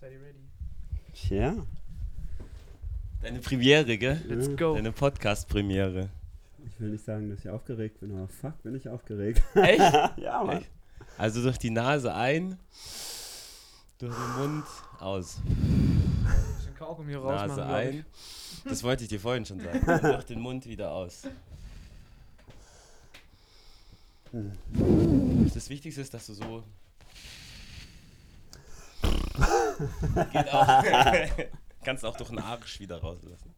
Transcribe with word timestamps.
Seid 0.00 0.12
ihr 0.12 0.20
ready? 0.22 0.38
Ja. 1.28 1.66
Deine 3.20 3.40
Premiere, 3.40 3.98
gell? 3.98 4.18
Let's 4.26 4.56
go. 4.56 4.74
Deine 4.74 4.92
Podcast-Premiere. 4.92 6.08
Ich 6.66 6.80
will 6.80 6.90
nicht 6.90 7.04
sagen, 7.04 7.28
dass 7.28 7.40
ich 7.40 7.50
aufgeregt 7.50 8.00
bin, 8.00 8.16
aber 8.16 8.28
fuck, 8.28 8.62
bin 8.62 8.74
ich 8.74 8.88
aufgeregt. 8.88 9.42
Echt? 9.54 9.78
ja, 10.16 10.42
Mann. 10.42 10.58
Echt? 10.58 10.70
Also 11.18 11.42
durch 11.42 11.58
die 11.58 11.68
Nase 11.68 12.14
ein, 12.14 12.58
durch 13.98 14.14
den 14.14 14.36
Mund 14.38 14.64
aus. 15.00 15.40
Bisschen 15.44 16.74
Kaugummi 16.78 17.14
rausmachen, 17.14 17.56
Nase 17.56 17.90
ich. 17.90 17.98
ein. 17.98 18.06
Das 18.64 18.82
wollte 18.82 19.02
ich 19.02 19.10
dir 19.10 19.20
vorhin 19.20 19.44
schon 19.44 19.60
sagen. 19.60 19.84
Durch 20.02 20.24
den 20.24 20.40
Mund 20.40 20.66
wieder 20.66 20.92
aus. 20.92 21.22
Das 25.54 25.68
Wichtigste 25.70 26.00
ist, 26.00 26.14
dass 26.14 26.26
du 26.26 26.34
so. 26.34 26.64
Geht 30.32 30.52
auch. 30.52 30.84
Kannst 31.84 32.04
auch 32.04 32.16
durch 32.16 32.28
den 32.30 32.38
Arsch 32.38 32.78
wieder 32.80 33.00
rauslassen. 33.00 33.54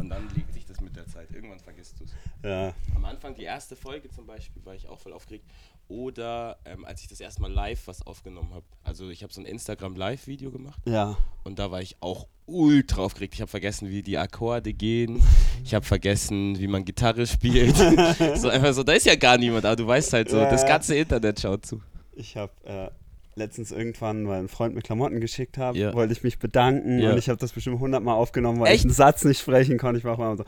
Und 0.00 0.10
dann 0.10 0.28
legt 0.34 0.52
sich 0.52 0.66
das 0.66 0.80
mit 0.80 0.94
der 0.96 1.06
Zeit. 1.06 1.30
Irgendwann 1.32 1.60
vergisst 1.60 1.98
du 2.00 2.04
es. 2.04 2.10
Ja. 2.42 2.74
Am 2.94 3.04
Anfang, 3.04 3.34
die 3.34 3.44
erste 3.44 3.74
Folge 3.76 4.10
zum 4.10 4.26
Beispiel, 4.26 4.64
war 4.64 4.74
ich 4.74 4.88
auch 4.88 4.98
voll 4.98 5.12
aufgeregt. 5.12 5.44
Oder 5.88 6.58
ähm, 6.64 6.84
als 6.84 7.00
ich 7.02 7.08
das 7.08 7.20
erste 7.20 7.40
Mal 7.42 7.52
live 7.52 7.86
was 7.86 8.06
aufgenommen 8.06 8.52
habe. 8.52 8.64
Also 8.82 9.08
ich 9.10 9.22
habe 9.22 9.32
so 9.32 9.40
ein 9.40 9.46
Instagram-Live-Video 9.46 10.50
gemacht 10.50 10.80
Ja. 10.86 11.16
und 11.44 11.58
da 11.58 11.70
war 11.70 11.80
ich 11.80 11.96
auch 12.00 12.26
ultra 12.46 13.02
aufgeregt. 13.02 13.34
Ich 13.34 13.40
habe 13.40 13.50
vergessen, 13.50 13.88
wie 13.90 14.02
die 14.02 14.18
Akkorde 14.18 14.72
gehen. 14.74 15.22
Ich 15.62 15.74
habe 15.74 15.84
vergessen, 15.84 16.58
wie 16.58 16.66
man 16.66 16.84
Gitarre 16.84 17.26
spielt. 17.26 17.76
so 18.36 18.48
einfach 18.48 18.72
so, 18.72 18.82
da 18.82 18.92
ist 18.92 19.06
ja 19.06 19.14
gar 19.16 19.38
niemand, 19.38 19.64
aber 19.64 19.76
du 19.76 19.86
weißt 19.86 20.12
halt 20.14 20.28
so, 20.30 20.38
Ja, 20.38 20.50
das 20.50 20.66
ganze 20.66 20.96
Internet 20.96 21.40
schaut 21.40 21.64
zu. 21.66 21.80
Ich 22.16 22.36
habe 22.36 22.52
äh, 22.64 22.88
letztens 23.36 23.72
irgendwann, 23.72 24.28
weil 24.28 24.40
ein 24.40 24.48
Freund 24.48 24.74
mir 24.74 24.82
Klamotten 24.82 25.20
geschickt 25.20 25.58
hat, 25.58 25.76
Ja. 25.76 25.92
wollte 25.94 26.12
ich 26.12 26.22
mich 26.22 26.38
bedanken 26.38 26.98
Ja. 27.00 27.12
und 27.12 27.18
ich 27.18 27.28
habe 27.28 27.38
das 27.38 27.52
bestimmt 27.52 27.80
hundertmal 27.80 28.14
aufgenommen, 28.14 28.60
weil 28.60 28.68
Echt? 28.68 28.76
ich 28.80 28.84
einen 28.84 28.94
Satz 28.94 29.24
nicht 29.24 29.40
sprechen 29.40 29.78
konnte. 29.78 29.98
Ich 29.98 30.04
war 30.04 30.14
auch 30.14 30.18
mal 30.18 30.36
so, 30.36 30.44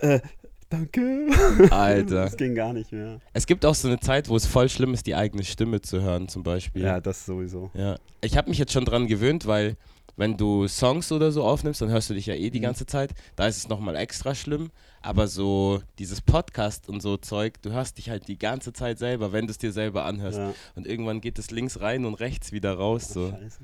äh, 0.00 0.20
danke. 0.68 1.28
Alter. 1.70 2.24
Das 2.24 2.36
ging 2.36 2.54
gar 2.54 2.72
nicht 2.72 2.90
mehr. 2.92 3.20
Es 3.32 3.46
gibt 3.46 3.64
auch 3.64 3.74
so 3.74 3.88
eine 3.88 4.00
Zeit, 4.00 4.28
wo 4.28 4.36
es 4.36 4.46
voll 4.46 4.68
schlimm 4.68 4.92
ist, 4.94 5.06
die 5.06 5.14
eigene 5.14 5.44
Stimme 5.44 5.80
zu 5.80 6.02
hören, 6.02 6.28
zum 6.28 6.42
Beispiel. 6.42 6.82
Ja, 6.82 7.00
das 7.00 7.24
sowieso. 7.26 7.70
Ja, 7.74 7.96
ich 8.20 8.36
habe 8.36 8.48
mich 8.48 8.58
jetzt 8.58 8.72
schon 8.72 8.84
dran 8.84 9.06
gewöhnt, 9.06 9.46
weil 9.46 9.76
wenn 10.16 10.36
du 10.36 10.66
Songs 10.68 11.12
oder 11.12 11.30
so 11.30 11.44
aufnimmst, 11.44 11.80
dann 11.82 11.90
hörst 11.90 12.08
du 12.10 12.14
dich 12.14 12.26
ja 12.26 12.34
eh 12.34 12.50
die 12.50 12.58
Mhm. 12.58 12.64
ganze 12.64 12.86
Zeit. 12.86 13.14
Da 13.36 13.46
ist 13.46 13.56
es 13.58 13.68
nochmal 13.68 13.96
extra 13.96 14.34
schlimm. 14.34 14.70
Aber 15.02 15.28
so 15.28 15.82
dieses 15.98 16.20
Podcast 16.20 16.88
und 16.88 17.00
so 17.00 17.16
Zeug, 17.16 17.60
du 17.62 17.70
hörst 17.72 17.98
dich 17.98 18.10
halt 18.10 18.26
die 18.28 18.38
ganze 18.38 18.72
Zeit 18.72 18.98
selber, 18.98 19.32
wenn 19.32 19.46
du 19.46 19.50
es 19.52 19.58
dir 19.58 19.72
selber 19.72 20.04
anhörst. 20.04 20.38
Ja. 20.38 20.54
Und 20.74 20.86
irgendwann 20.86 21.20
geht 21.20 21.38
es 21.38 21.50
links 21.50 21.80
rein 21.80 22.04
und 22.04 22.14
rechts 22.14 22.50
wieder 22.52 22.74
raus. 22.74 23.08
So. 23.08 23.30
Scheiße. 23.30 23.60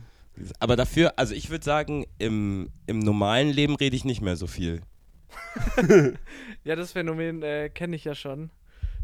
Aber 0.60 0.76
dafür, 0.76 1.14
also 1.18 1.34
ich 1.34 1.50
würde 1.50 1.64
sagen, 1.64 2.06
im, 2.18 2.70
im 2.86 3.00
normalen 3.00 3.50
Leben 3.50 3.74
rede 3.76 3.96
ich 3.96 4.04
nicht 4.04 4.20
mehr 4.22 4.36
so 4.36 4.46
viel. 4.46 4.82
Ja, 6.64 6.76
das 6.76 6.92
Phänomen 6.92 7.42
äh, 7.42 7.68
kenne 7.70 7.96
ich 7.96 8.04
ja 8.04 8.14
schon. 8.14 8.50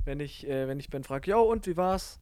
Wenn 0.04 0.20
ich, 0.20 0.46
äh, 0.48 0.68
wenn 0.68 0.78
ich 0.78 0.90
Ben 0.90 1.04
frage, 1.04 1.30
yo, 1.30 1.42
und 1.42 1.66
wie 1.66 1.76
war's? 1.76 2.20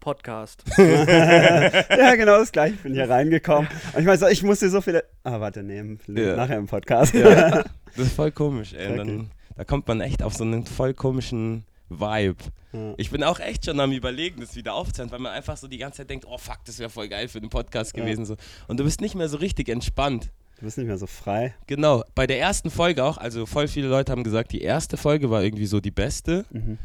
Podcast. 0.00 0.64
ja, 0.78 2.14
genau 2.16 2.38
das 2.38 2.50
gleiche. 2.52 2.74
Ich 2.74 2.80
bin 2.82 2.94
hier 2.94 3.08
reingekommen. 3.08 3.68
Und 3.92 4.00
ich 4.00 4.06
meine 4.06 4.18
so, 4.18 4.26
ich 4.26 4.42
muss 4.42 4.58
dir 4.60 4.70
so 4.70 4.80
viele. 4.80 5.04
Ah, 5.24 5.40
warte, 5.40 5.62
nehmen. 5.62 6.00
Ja. 6.08 6.36
Nachher 6.36 6.56
im 6.58 6.66
Podcast. 6.66 7.14
Ja. 7.14 7.64
Das 7.96 8.06
ist 8.06 8.14
voll 8.14 8.30
komisch, 8.30 8.72
ey. 8.72 8.96
Dann, 8.96 9.30
da 9.56 9.64
kommt 9.64 9.88
man 9.88 10.00
echt 10.00 10.22
auf 10.22 10.32
so 10.34 10.44
einen 10.44 10.64
voll 10.64 10.94
komischen 10.94 11.64
Vibe. 11.88 12.36
Ja. 12.72 12.94
Ich 12.98 13.10
bin 13.10 13.24
auch 13.24 13.40
echt 13.40 13.64
schon 13.64 13.80
am 13.80 13.90
überlegen, 13.90 14.40
das 14.40 14.54
wieder 14.54 14.74
aufzuhören, 14.74 15.10
weil 15.10 15.18
man 15.18 15.32
einfach 15.32 15.56
so 15.56 15.66
die 15.66 15.76
ganze 15.78 15.98
Zeit 15.98 16.10
denkt, 16.10 16.24
oh 16.28 16.38
fuck, 16.38 16.58
das 16.66 16.78
wäre 16.78 16.88
voll 16.88 17.08
geil 17.08 17.26
für 17.26 17.40
den 17.40 17.50
Podcast 17.50 17.96
Ja. 17.96 18.04
gewesen. 18.04 18.24
So. 18.26 18.36
Und 18.68 18.78
du 18.78 18.84
bist 18.84 19.00
nicht 19.00 19.16
mehr 19.16 19.28
so 19.28 19.38
richtig 19.38 19.68
entspannt. 19.68 20.30
Du 20.60 20.66
bist 20.66 20.78
nicht 20.78 20.86
mehr 20.86 20.98
so 20.98 21.08
frei. 21.08 21.52
Genau, 21.66 22.04
bei 22.14 22.28
der 22.28 22.38
ersten 22.38 22.70
Folge 22.70 23.02
auch, 23.02 23.18
also 23.18 23.44
voll 23.44 23.66
viele 23.66 23.88
Leute 23.88 24.12
haben 24.12 24.22
gesagt, 24.22 24.52
die 24.52 24.60
erste 24.62 24.96
Folge 24.96 25.30
war 25.30 25.42
irgendwie 25.42 25.66
so 25.66 25.80
die 25.80 25.90
beste, 25.90 26.44
Mhm. 26.52 26.78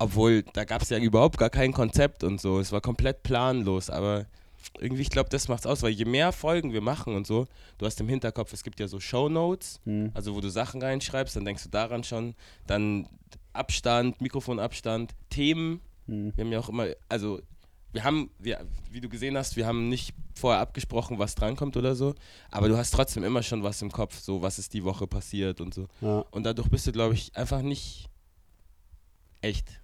Obwohl 0.00 0.42
da 0.54 0.64
gab 0.64 0.82
es 0.82 0.88
ja 0.88 0.98
überhaupt 0.98 1.38
gar 1.38 1.50
kein 1.50 1.72
Konzept 1.72 2.24
und 2.24 2.40
so. 2.40 2.58
Es 2.58 2.72
war 2.72 2.80
komplett 2.80 3.22
planlos, 3.22 3.90
aber 3.90 4.26
irgendwie, 4.78 5.02
ich 5.02 5.10
glaube, 5.10 5.28
das 5.30 5.46
macht's 5.48 5.66
aus, 5.66 5.82
weil 5.82 5.90
je 5.92 6.04
mehr 6.04 6.32
Folgen 6.32 6.72
wir 6.72 6.80
machen 6.80 7.14
und 7.14 7.26
so, 7.26 7.46
du 7.78 7.86
hast 7.86 8.00
im 8.00 8.08
Hinterkopf, 8.08 8.52
es 8.52 8.62
gibt 8.64 8.80
ja 8.80 8.88
so 8.88 8.98
Shownotes, 8.98 9.80
Mhm. 9.84 10.10
also 10.14 10.34
wo 10.34 10.40
du 10.40 10.48
Sachen 10.50 10.82
reinschreibst, 10.82 11.36
dann 11.36 11.44
denkst 11.44 11.62
du 11.64 11.68
daran 11.68 12.02
schon, 12.02 12.34
dann 12.66 13.06
Abstand, 13.52 14.20
Mikrofonabstand, 14.20 15.12
Themen, 15.28 15.80
Mhm. 16.06 16.32
wir 16.36 16.44
haben 16.44 16.52
ja 16.52 16.58
auch 16.60 16.68
immer, 16.68 16.86
also 17.08 17.40
wir 17.92 18.04
haben, 18.04 18.30
wir, 18.38 18.64
wie 18.90 19.00
du 19.00 19.08
gesehen 19.08 19.36
hast, 19.36 19.56
wir 19.56 19.66
haben 19.66 19.88
nicht 19.88 20.14
vorher 20.34 20.60
abgesprochen, 20.60 21.18
was 21.18 21.34
drankommt 21.34 21.76
oder 21.76 21.94
so, 21.94 22.14
aber 22.50 22.68
du 22.68 22.76
hast 22.76 22.92
trotzdem 22.92 23.24
immer 23.24 23.42
schon 23.42 23.62
was 23.62 23.82
im 23.82 23.90
Kopf, 23.90 24.18
so 24.20 24.40
was 24.40 24.58
ist 24.58 24.72
die 24.74 24.84
Woche 24.84 25.06
passiert 25.06 25.60
und 25.60 25.74
so. 25.74 25.88
Ja. 26.00 26.24
Und 26.30 26.44
dadurch 26.44 26.68
bist 26.68 26.86
du, 26.86 26.92
glaube 26.92 27.14
ich, 27.14 27.34
einfach 27.36 27.62
nicht 27.62 28.08
echt. 29.42 29.80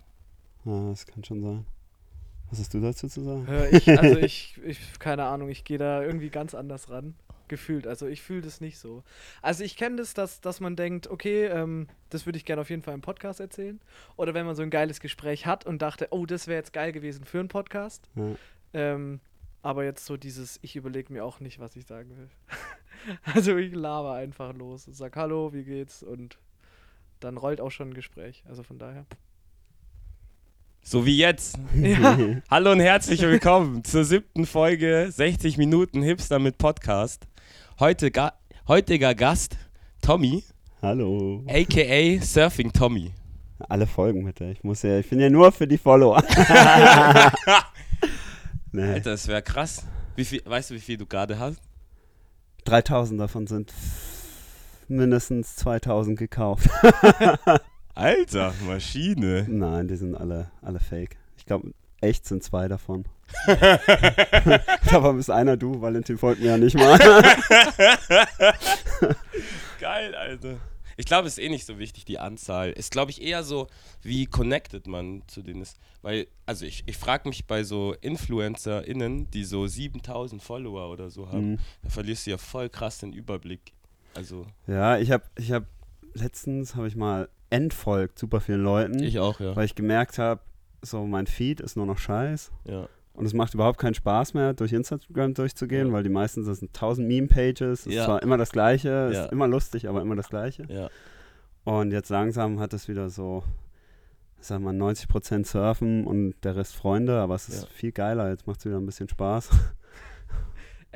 Ja, 0.67 0.89
das 0.91 1.07
kann 1.07 1.25
schon 1.25 1.43
sein. 1.43 1.67
Was 2.51 2.61
hast 2.61 2.75
du 2.75 2.81
dazu 2.81 3.09
zu 3.09 3.23
sagen? 3.23 3.47
Hör 3.47 3.73
ich, 3.73 3.89
also 3.89 4.19
ich, 4.19 4.61
ich, 4.65 4.99
keine 4.99 5.25
Ahnung, 5.25 5.49
ich 5.49 5.65
gehe 5.65 5.79
da 5.79 6.03
irgendwie 6.03 6.31
ganz 6.31 6.55
anders 6.55 6.91
ran. 6.91 7.15
Gefühlt. 7.49 7.87
Also 7.87 8.09
ich 8.09 8.23
fühle 8.23 8.43
das 8.43 8.61
nicht 8.61 8.77
so. 8.77 9.05
Also 9.41 9.63
ich 9.63 9.77
kenne 9.77 9.97
das, 9.97 10.15
dass, 10.15 10.41
dass 10.41 10.59
man 10.59 10.75
denkt, 10.75 11.09
okay, 11.09 11.45
ähm, 11.45 11.87
das 12.11 12.27
würde 12.27 12.39
ich 12.39 12.45
gerne 12.45 12.63
auf 12.63 12.71
jeden 12.71 12.83
Fall 12.83 12.95
im 12.95 13.03
Podcast 13.03 13.39
erzählen. 13.39 13.81
Oder 14.17 14.35
wenn 14.35 14.47
man 14.47 14.57
so 14.57 14.63
ein 14.63 14.71
geiles 14.71 14.99
Gespräch 14.99 15.47
hat 15.47 15.65
und 15.65 15.81
dachte, 15.81 16.09
oh, 16.11 16.27
das 16.27 16.49
wäre 16.49 16.59
jetzt 16.59 16.73
geil 16.73 16.91
gewesen 16.91 17.25
für 17.25 17.39
einen 17.39 17.49
Podcast. 17.49 18.09
Ja. 18.17 18.35
Ähm, 18.73 19.21
aber 19.63 19.85
jetzt 19.85 20.07
so 20.07 20.17
dieses, 20.17 20.59
ich 20.63 20.75
überlege 20.75 21.13
mir 21.13 21.25
auch 21.25 21.39
nicht, 21.39 21.61
was 21.61 21.77
ich 21.77 21.87
sagen 21.87 22.17
will. 22.17 22.29
also 23.35 23.57
ich 23.57 23.73
laber 23.73 24.15
einfach 24.15 24.53
los 24.53 24.89
und 24.89 24.95
sag 24.95 25.15
Hallo, 25.15 25.53
wie 25.53 25.63
geht's? 25.63 26.03
Und 26.03 26.39
dann 27.21 27.37
rollt 27.37 27.61
auch 27.61 27.71
schon 27.71 27.91
ein 27.91 27.95
Gespräch. 27.95 28.43
Also 28.49 28.65
von 28.65 28.79
daher. 28.79 29.07
So 30.89 31.05
wie 31.05 31.17
jetzt. 31.17 31.59
Ja. 31.75 32.17
Hallo 32.49 32.71
und 32.71 32.79
herzlich 32.79 33.21
willkommen 33.21 33.83
zur 33.83 34.05
siebten 34.05 34.47
Folge 34.47 35.09
60 35.11 35.59
Minuten 35.59 36.01
Hipster 36.01 36.39
mit 36.39 36.59
Podcast. 36.59 37.27
Heute 37.81 38.13
ga 38.13 38.35
heutiger 38.69 39.17
Gast 39.17 39.57
Tommy, 40.01 40.45
Hallo. 40.81 41.43
aka 41.49 42.21
Surfing 42.23 42.73
Tommy. 42.73 43.13
Alle 43.69 43.89
Folgen 43.89 44.25
bitte. 44.25 44.45
Ich 44.45 44.63
muss 44.63 44.83
ja, 44.83 45.01
ich 45.01 45.11
bin 45.11 45.19
ja 45.19 45.29
nur 45.29 45.51
für 45.51 45.67
die 45.67 45.77
Follower. 45.77 46.23
nee. 48.71 48.83
Alter, 48.83 49.11
das 49.11 49.27
wäre 49.27 49.43
krass. 49.43 49.85
Wie 50.15 50.25
viel, 50.25 50.41
weißt 50.45 50.71
du, 50.71 50.75
wie 50.77 50.81
viel 50.81 50.99
du 50.99 51.07
gerade 51.07 51.37
hast? 51.41 51.61
3000 52.65 53.21
davon 53.21 53.49
sind 53.49 53.75
mindestens 54.87 55.57
2000 55.57 56.17
gekauft. 56.17 56.71
Alter, 57.97 58.53
Maschine. 58.67 59.47
Nein, 59.49 59.89
die 59.89 59.97
sind 59.97 60.15
alle, 60.15 60.51
alle 60.61 60.79
fake. 60.81 61.17
Ich 61.39 61.47
glaube, 61.47 61.73
echt 62.03 62.27
sind 62.27 62.43
zwei 62.45 62.69
davon. 62.69 63.07
Davon 64.91 65.19
ist 65.19 65.31
einer 65.31 65.57
du, 65.57 65.81
Valentin 65.81 66.19
folgt 66.19 66.41
mir 66.41 66.49
ja 66.49 66.59
nicht 66.59 66.77
mal. 66.77 66.99
Geil, 69.81 70.15
Alter. 70.15 70.59
Ich 70.99 71.07
glaube, 71.07 71.27
es 71.27 71.37
ist 71.39 71.45
eh 71.45 71.49
nicht 71.49 71.67
so 71.67 71.79
wichtig, 71.79 72.05
die 72.05 72.19
Anzahl. 72.19 72.71
Ist, 72.71 72.91
glaube 72.93 73.11
ich, 73.11 73.21
eher 73.23 73.43
so, 73.43 73.67
wie 74.03 74.27
connected 74.27 74.87
man 74.87 75.23
zu 75.27 75.43
denen 75.43 75.63
ist. 75.63 75.79
Weil, 76.03 76.27
also 76.47 76.65
ich, 76.67 76.85
ich 76.87 76.97
frage 76.97 77.29
mich 77.29 77.47
bei 77.47 77.65
so 77.65 77.95
InfluencerInnen, 78.01 79.31
die 79.31 79.45
so 79.45 79.67
7000 79.67 80.43
Follower 80.43 80.91
oder 80.91 81.11
so 81.11 81.29
haben, 81.29 81.53
Mhm. 81.53 81.59
da 81.83 81.89
verlierst 81.91 82.27
du 82.27 82.31
ja 82.31 82.39
voll 82.39 82.69
krass 82.69 82.99
den 82.99 83.13
Überblick. 83.13 83.73
Also, 84.15 84.47
Ja, 84.67 84.99
ich 84.99 85.11
habe 85.11 85.25
ich 85.37 85.53
hab, 85.53 85.65
letztens 86.15 86.75
habe 86.77 86.89
ich 86.89 86.97
mal 86.97 87.29
entfolgt 87.51 88.19
super 88.19 88.41
vielen 88.41 88.63
Leuten, 88.63 89.03
ich 89.03 89.19
auch, 89.19 89.41
ja. 89.41 89.55
weil 89.57 89.65
ich 89.67 89.75
gemerkt 89.75 90.19
habe, 90.19 90.41
so 90.83 91.05
mein 91.07 91.27
Feed 91.27 91.61
ist 91.61 91.77
nur 91.77 91.87
noch 91.87 91.99
scheiß. 91.99 92.51
ja. 92.65 92.89
Und 93.15 93.25
es 93.25 93.33
macht 93.33 93.55
überhaupt 93.55 93.79
keinen 93.79 93.95
Spaß 93.95 94.35
mehr, 94.35 94.53
durch 94.53 94.75
Instagram 94.75 95.33
durchzugehen, 95.33 95.87
Ja. 95.87 95.93
weil 95.95 96.03
die 96.03 96.11
meisten 96.11 96.45
das 96.45 96.59
sind 96.59 96.75
1000 96.75 97.09
Meme-Pages. 97.09 97.87
Es 97.87 97.95
Ja. 97.95 98.01
ist 98.03 98.05
zwar 98.05 98.23
immer 98.23 98.37
das 98.37 98.53
Gleiche, 98.53 99.11
ist 99.11 99.33
immer 99.33 99.49
lustig, 99.49 99.89
aber 99.89 100.03
immer 100.03 100.17
das 100.17 100.29
Gleiche. 100.29 100.65
Ja, 100.69 100.91
Und 101.65 101.93
jetzt 101.93 102.11
langsam 102.11 102.61
hat 102.61 102.75
es 102.75 102.89
wieder 102.89 103.09
so, 103.09 103.43
ich 104.39 104.47
sag 104.47 104.61
mal, 104.61 104.75
90% 104.75 105.47
Surfen 105.47 106.07
und 106.07 106.35
der 106.45 106.57
Rest 106.57 106.77
Freunde, 106.77 107.19
aber 107.19 107.35
es 107.37 107.49
ist 107.49 107.67
viel 107.69 107.91
geiler. 107.91 108.29
Jetzt 108.29 108.47
macht 108.47 108.59
es 108.59 108.67
wieder 108.67 108.77
ein 108.77 108.85
bisschen 108.85 109.09
Spaß. 109.09 109.49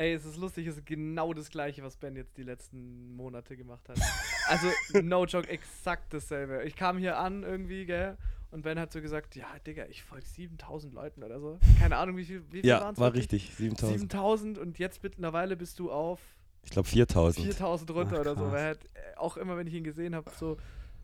Ey, 0.00 0.14
es 0.14 0.24
ist 0.24 0.38
lustig, 0.38 0.66
es 0.66 0.78
ist 0.78 0.86
genau 0.86 1.34
das 1.34 1.50
gleiche, 1.50 1.82
was 1.82 1.94
Ben 1.98 2.16
jetzt 2.16 2.38
die 2.38 2.42
letzten 2.42 3.14
Monate 3.14 3.54
gemacht 3.54 3.86
hat. 3.86 3.98
Also, 4.48 4.66
no 5.02 5.26
joke, 5.26 5.46
exakt 5.48 6.14
dasselbe. 6.14 6.64
Ich 6.64 6.74
kam 6.74 6.96
hier 6.96 7.18
an 7.18 7.42
irgendwie, 7.42 7.84
gell? 7.84 8.16
Und 8.50 8.62
Ben 8.62 8.80
hat 8.80 8.92
so 8.92 9.02
gesagt, 9.02 9.36
ja, 9.36 9.46
Digga, 9.64 9.84
ich 9.90 10.02
folge 10.02 10.24
7000 10.26 10.94
Leuten 10.94 11.22
oder 11.22 11.38
so. 11.38 11.58
Keine 11.78 11.98
Ahnung, 11.98 12.16
wie 12.16 12.24
viel, 12.24 12.42
wie 12.50 12.62
viel 12.62 12.70
ja 12.70 12.80
waren's 12.80 12.98
war 12.98 13.08
wirklich? 13.14 13.30
richtig. 13.30 13.54
7000. 13.56 14.00
7000 14.00 14.58
und 14.58 14.78
jetzt 14.78 15.02
mittlerweile 15.02 15.54
bist 15.54 15.78
du 15.78 15.92
auf 15.92 16.18
Ich 16.64 16.70
glaube 16.70 16.88
4000. 16.88 17.44
4000 17.44 17.90
runter 17.90 18.16
Ach, 18.16 18.20
oder 18.20 18.36
so. 18.36 18.50
Weil 18.50 18.76
äh, 18.94 19.18
auch 19.18 19.36
immer, 19.36 19.58
wenn 19.58 19.66
ich 19.66 19.74
ihn 19.74 19.84
gesehen 19.84 20.14
habe, 20.14 20.30
so 20.40 20.56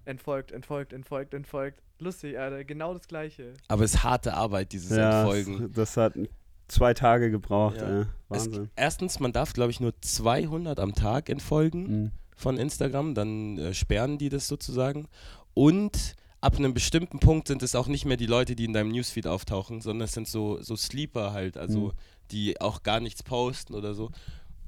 entfolgt, 0.07 0.53
entfolgt, 0.53 0.95
entfolgt, 0.95 1.35
entfolgt. 1.35 1.83
Lustig, 1.99 2.39
Alter, 2.39 2.65
genau 2.65 2.95
das 2.95 3.07
gleiche. 3.07 3.53
Aber 3.69 3.85
es 3.85 3.95
ist 3.95 4.03
harte 4.03 4.33
Arbeit, 4.33 4.73
dieses 4.73 4.97
ja, 4.97 5.21
Entfolgen. 5.21 5.71
das 5.75 5.99
hat 5.99 6.15
zwei 6.69 6.95
Tage 6.95 7.31
gebraucht. 7.31 7.77
Ja. 7.79 8.01
Äh, 8.03 8.05
Es, 8.31 8.47
Wahnsinn. 8.47 8.71
erstens, 8.77 9.21
man 9.21 9.33
darf, 9.33 9.53
glaube 9.53 9.71
ich, 9.71 9.81
nur 9.81 9.93
200 10.01 10.81
am 10.81 10.95
Tag 10.95 11.29
entfolgen. 11.29 11.83
Mhm. 12.05 12.11
von 12.39 12.59
Instagram, 12.59 13.15
dann 13.15 13.57
äh, 13.57 13.73
sperren 13.73 14.19
die 14.19 14.29
das 14.29 14.47
sozusagen. 14.47 15.09
Und 15.55 16.17
ab 16.43 16.57
einem 16.59 16.75
bestimmten 16.75 17.19
Punkt 17.19 17.49
sind 17.49 17.63
es 17.63 17.75
auch 17.75 17.87
nicht 17.87 18.05
mehr 18.05 18.19
die 18.19 18.27
Leute, 18.27 18.55
die 18.55 18.67
in 18.67 18.75
deinem 18.75 18.91
Newsfeed 18.91 19.27
auftauchen, 19.27 19.81
sondern 19.81 20.05
es 20.05 20.13
sind 20.13 20.29
so, 20.29 20.61
so 20.63 20.77
Sleeper 20.77 21.33
halt, 21.33 21.57
also 21.57 21.79
Mhm. 21.79 21.93
die 22.33 22.61
auch 22.61 22.83
gar 22.83 23.01
nichts 23.01 23.23
posten 23.23 23.75
oder 23.75 23.95
so. 23.95 24.11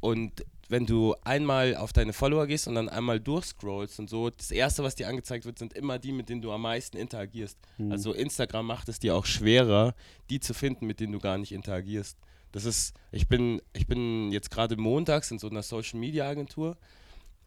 Und 0.00 0.46
wenn 0.68 0.84
du 0.84 1.14
einmal 1.24 1.76
auf 1.76 1.92
deine 1.92 2.12
Follower 2.12 2.46
gehst 2.46 2.68
und 2.68 2.74
dann 2.74 2.88
einmal 2.88 3.20
durchscrollst 3.20 3.98
und 3.98 4.10
so, 4.10 4.28
das 4.30 4.50
erste, 4.50 4.82
was 4.82 4.94
dir 4.94 5.08
angezeigt 5.08 5.46
wird, 5.46 5.58
sind 5.58 5.72
immer 5.72 5.98
die, 5.98 6.12
mit 6.12 6.28
denen 6.28 6.42
du 6.42 6.52
am 6.52 6.62
meisten 6.62 6.96
interagierst. 6.96 7.58
Mhm. 7.78 7.92
Also 7.92 8.12
Instagram 8.12 8.66
macht 8.66 8.88
es 8.88 8.98
dir 8.98 9.16
auch 9.16 9.24
schwerer, 9.24 9.94
die 10.28 10.40
zu 10.40 10.52
finden, 10.52 10.86
mit 10.86 11.00
denen 11.00 11.12
du 11.12 11.18
gar 11.18 11.38
nicht 11.38 11.52
interagierst. 11.52 12.18
Das 12.52 12.64
ist, 12.64 12.94
ich 13.12 13.28
bin, 13.28 13.62
ich 13.72 13.86
bin 13.86 14.30
jetzt 14.32 14.50
gerade 14.50 14.76
montags 14.76 15.30
in 15.30 15.38
so 15.38 15.48
einer 15.48 15.62
Social 15.62 15.98
Media 15.98 16.28
Agentur 16.28 16.76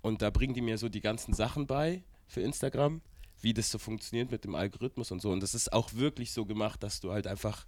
und 0.01 0.21
da 0.21 0.29
bringen 0.29 0.53
die 0.53 0.61
mir 0.61 0.77
so 0.77 0.89
die 0.89 1.01
ganzen 1.01 1.33
Sachen 1.33 1.67
bei 1.67 2.03
für 2.27 2.41
Instagram, 2.41 3.01
wie 3.41 3.53
das 3.53 3.69
so 3.69 3.77
funktioniert 3.77 4.31
mit 4.31 4.43
dem 4.45 4.55
Algorithmus 4.55 5.11
und 5.11 5.21
so. 5.21 5.31
Und 5.31 5.41
das 5.41 5.53
ist 5.53 5.73
auch 5.73 5.93
wirklich 5.93 6.31
so 6.31 6.45
gemacht, 6.45 6.81
dass 6.83 6.99
du 6.99 7.11
halt 7.11 7.27
einfach, 7.27 7.65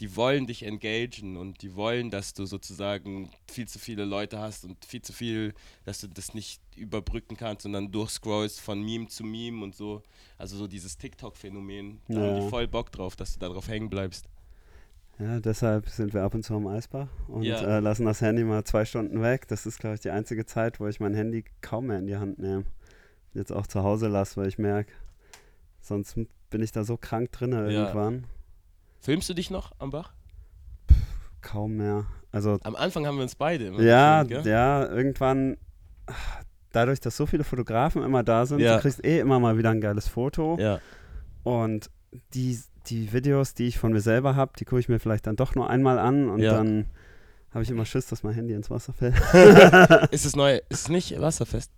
die 0.00 0.16
wollen 0.16 0.46
dich 0.46 0.64
engagen 0.64 1.36
und 1.36 1.60
die 1.62 1.74
wollen, 1.76 2.10
dass 2.10 2.32
du 2.34 2.46
sozusagen 2.46 3.30
viel 3.50 3.68
zu 3.68 3.78
viele 3.78 4.04
Leute 4.06 4.38
hast 4.38 4.64
und 4.64 4.82
viel 4.84 5.02
zu 5.02 5.12
viel, 5.12 5.52
dass 5.84 6.00
du 6.00 6.08
das 6.08 6.32
nicht 6.34 6.60
überbrücken 6.76 7.36
kannst 7.36 7.66
und 7.66 7.74
dann 7.74 7.92
durchscrollst 7.92 8.60
von 8.60 8.82
Meme 8.82 9.08
zu 9.08 9.24
Meme 9.24 9.62
und 9.62 9.74
so. 9.74 10.02
Also 10.38 10.56
so 10.56 10.66
dieses 10.66 10.96
TikTok-Phänomen. 10.96 12.00
Da 12.08 12.14
haben 12.16 12.36
Ja. 12.36 12.40
die 12.44 12.48
voll 12.48 12.66
Bock 12.66 12.90
drauf, 12.92 13.14
dass 13.14 13.34
du 13.34 13.40
da 13.40 13.48
drauf 13.50 13.68
hängen 13.68 13.90
bleibst. 13.90 14.24
Ja, 15.18 15.38
deshalb 15.38 15.86
sind 15.90 16.14
wir 16.14 16.22
ab 16.22 16.32
und 16.34 16.44
zu 16.44 16.54
am 16.54 16.66
Eisbach 16.66 17.08
und 17.28 17.42
Ja. 17.42 17.60
äh, 17.60 17.80
lassen 17.80 18.06
das 18.06 18.22
Handy 18.22 18.42
mal 18.42 18.64
zwei 18.64 18.86
Stunden 18.86 19.20
weg. 19.20 19.46
Das 19.48 19.66
ist, 19.66 19.78
glaube 19.78 19.96
ich, 19.96 20.00
die 20.00 20.08
einzige 20.10 20.46
Zeit, 20.46 20.80
wo 20.80 20.86
ich 20.88 20.98
mein 20.98 21.12
Handy 21.14 21.44
kaum 21.60 21.88
mehr 21.88 21.98
in 21.98 22.06
die 22.06 22.16
Hand 22.16 22.38
nehme. 22.38 22.64
Jetzt 23.34 23.52
auch 23.52 23.66
zu 23.66 23.82
Hause 23.82 24.08
lasse, 24.08 24.40
weil 24.40 24.48
ich 24.48 24.56
merke, 24.58 24.90
sonst 25.82 26.14
bin 26.48 26.62
ich 26.62 26.72
da 26.72 26.84
so 26.84 26.96
krank 26.96 27.30
drin 27.32 27.52
irgendwann. 27.52 28.24
Filmst 29.00 29.28
du 29.28 29.34
dich 29.34 29.50
noch 29.50 29.72
am 29.78 29.90
Bach? 29.90 30.12
Kaum 31.40 31.76
mehr. 31.76 32.04
Also 32.32 32.58
Am 32.62 32.76
Anfang 32.76 33.06
haben 33.06 33.16
wir 33.16 33.22
uns 33.22 33.34
beide 33.34 33.66
immer 33.66 33.80
ja, 33.82 34.22
gefilmt, 34.22 34.44
gell? 34.44 34.52
ja, 34.52 34.86
irgendwann, 34.86 35.56
dadurch, 36.70 37.00
dass 37.00 37.16
so 37.16 37.26
viele 37.26 37.44
Fotografen 37.44 38.02
immer 38.04 38.22
da 38.22 38.46
sind, 38.46 38.60
Ja. 38.60 38.76
du 38.76 38.82
kriegst 38.82 39.04
eh 39.04 39.18
immer 39.18 39.40
mal 39.40 39.56
wieder 39.58 39.70
ein 39.70 39.80
geiles 39.80 40.06
Foto. 40.06 40.56
Ja. 40.60 40.78
Und 41.42 41.90
die, 42.34 42.60
die 42.86 43.12
Videos, 43.12 43.54
die 43.54 43.66
ich 43.66 43.78
von 43.78 43.92
mir 43.92 44.00
selber 44.00 44.36
habe, 44.36 44.52
die 44.58 44.64
gucke 44.64 44.80
ich 44.80 44.88
mir 44.88 45.00
vielleicht 45.00 45.26
dann 45.26 45.36
doch 45.36 45.54
nur 45.54 45.68
einmal 45.70 45.98
an 45.98 46.28
und 46.28 46.40
Ja. 46.40 46.52
dann 46.52 46.86
habe 47.52 47.64
ich 47.64 47.70
immer 47.70 47.84
Schiss, 47.84 48.06
dass 48.06 48.22
mein 48.22 48.34
Handy 48.34 48.54
ins 48.54 48.70
Wasser 48.70 48.92
fällt. 48.92 49.16
Ist 50.12 50.24
es 50.26 50.36
neu? 50.36 50.60
Ist 50.68 50.82
es 50.82 50.88
nicht 50.88 51.18
wasserfest? 51.20 51.72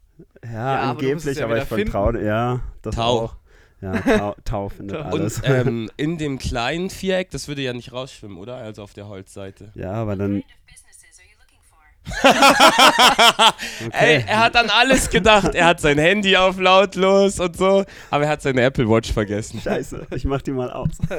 Ja, 0.45 0.77
aber 0.77 1.01
es 1.01 1.07
angeblich, 1.07 1.39
ja 1.39 1.45
aber 1.45 1.55
wieder 1.55 1.63
ich 1.63 1.69
vertraue, 1.69 2.23
ja, 2.23 2.61
das 2.83 2.97
Tau. 2.97 3.21
auch. 3.25 3.37
Ja, 3.83 4.01
Tau, 4.01 4.35
Tau 4.45 4.69
findet 4.69 4.97
Tau. 4.97 5.03
alles. 5.09 5.39
Und 5.41 5.49
ähm, 5.49 5.91
in 5.97 6.17
dem 6.17 6.39
kleinen 6.39 6.89
Viereck, 6.89 7.31
das 7.31 7.49
würde 7.49 7.63
ja 7.63 7.73
nicht 7.73 7.93
rausschwimmen, 7.93 8.39
oder? 8.39 8.55
Also 8.57 8.81
auf 8.83 8.93
der 8.93 9.09
Holzseite. 9.09 9.73
ja, 9.75 9.91
aber 9.93 10.15
dann, 10.15 10.35
kind 10.35 10.45
of 10.45 10.51
businesses 10.69 11.19
are 11.19 11.27
you 11.29 11.35
looking 11.41 11.59
for? 11.69 11.81
okay. 13.87 13.91
Ey, 14.19 14.25
er 14.27 14.39
hat 14.39 14.55
an 14.57 14.71
alles 14.71 15.11
gedacht. 15.11 15.55
Er 15.57 15.67
hat 15.67 15.81
sein 15.81 15.99
Handy 15.99 16.37
auf 16.37 16.61
lautlos 16.61 17.41
und 17.41 17.57
so, 17.57 17.85
aber 18.11 18.25
er 18.25 18.31
hat 18.31 18.43
seine 18.43 18.63
Apple 18.63 18.89
Watch 18.89 19.13
vergessen. 19.13 19.61
Scheiße, 19.61 20.07
ich 20.15 20.25
mach 20.25 20.43
die 20.43 20.53
mal 20.53 20.71
aus. 20.71 20.91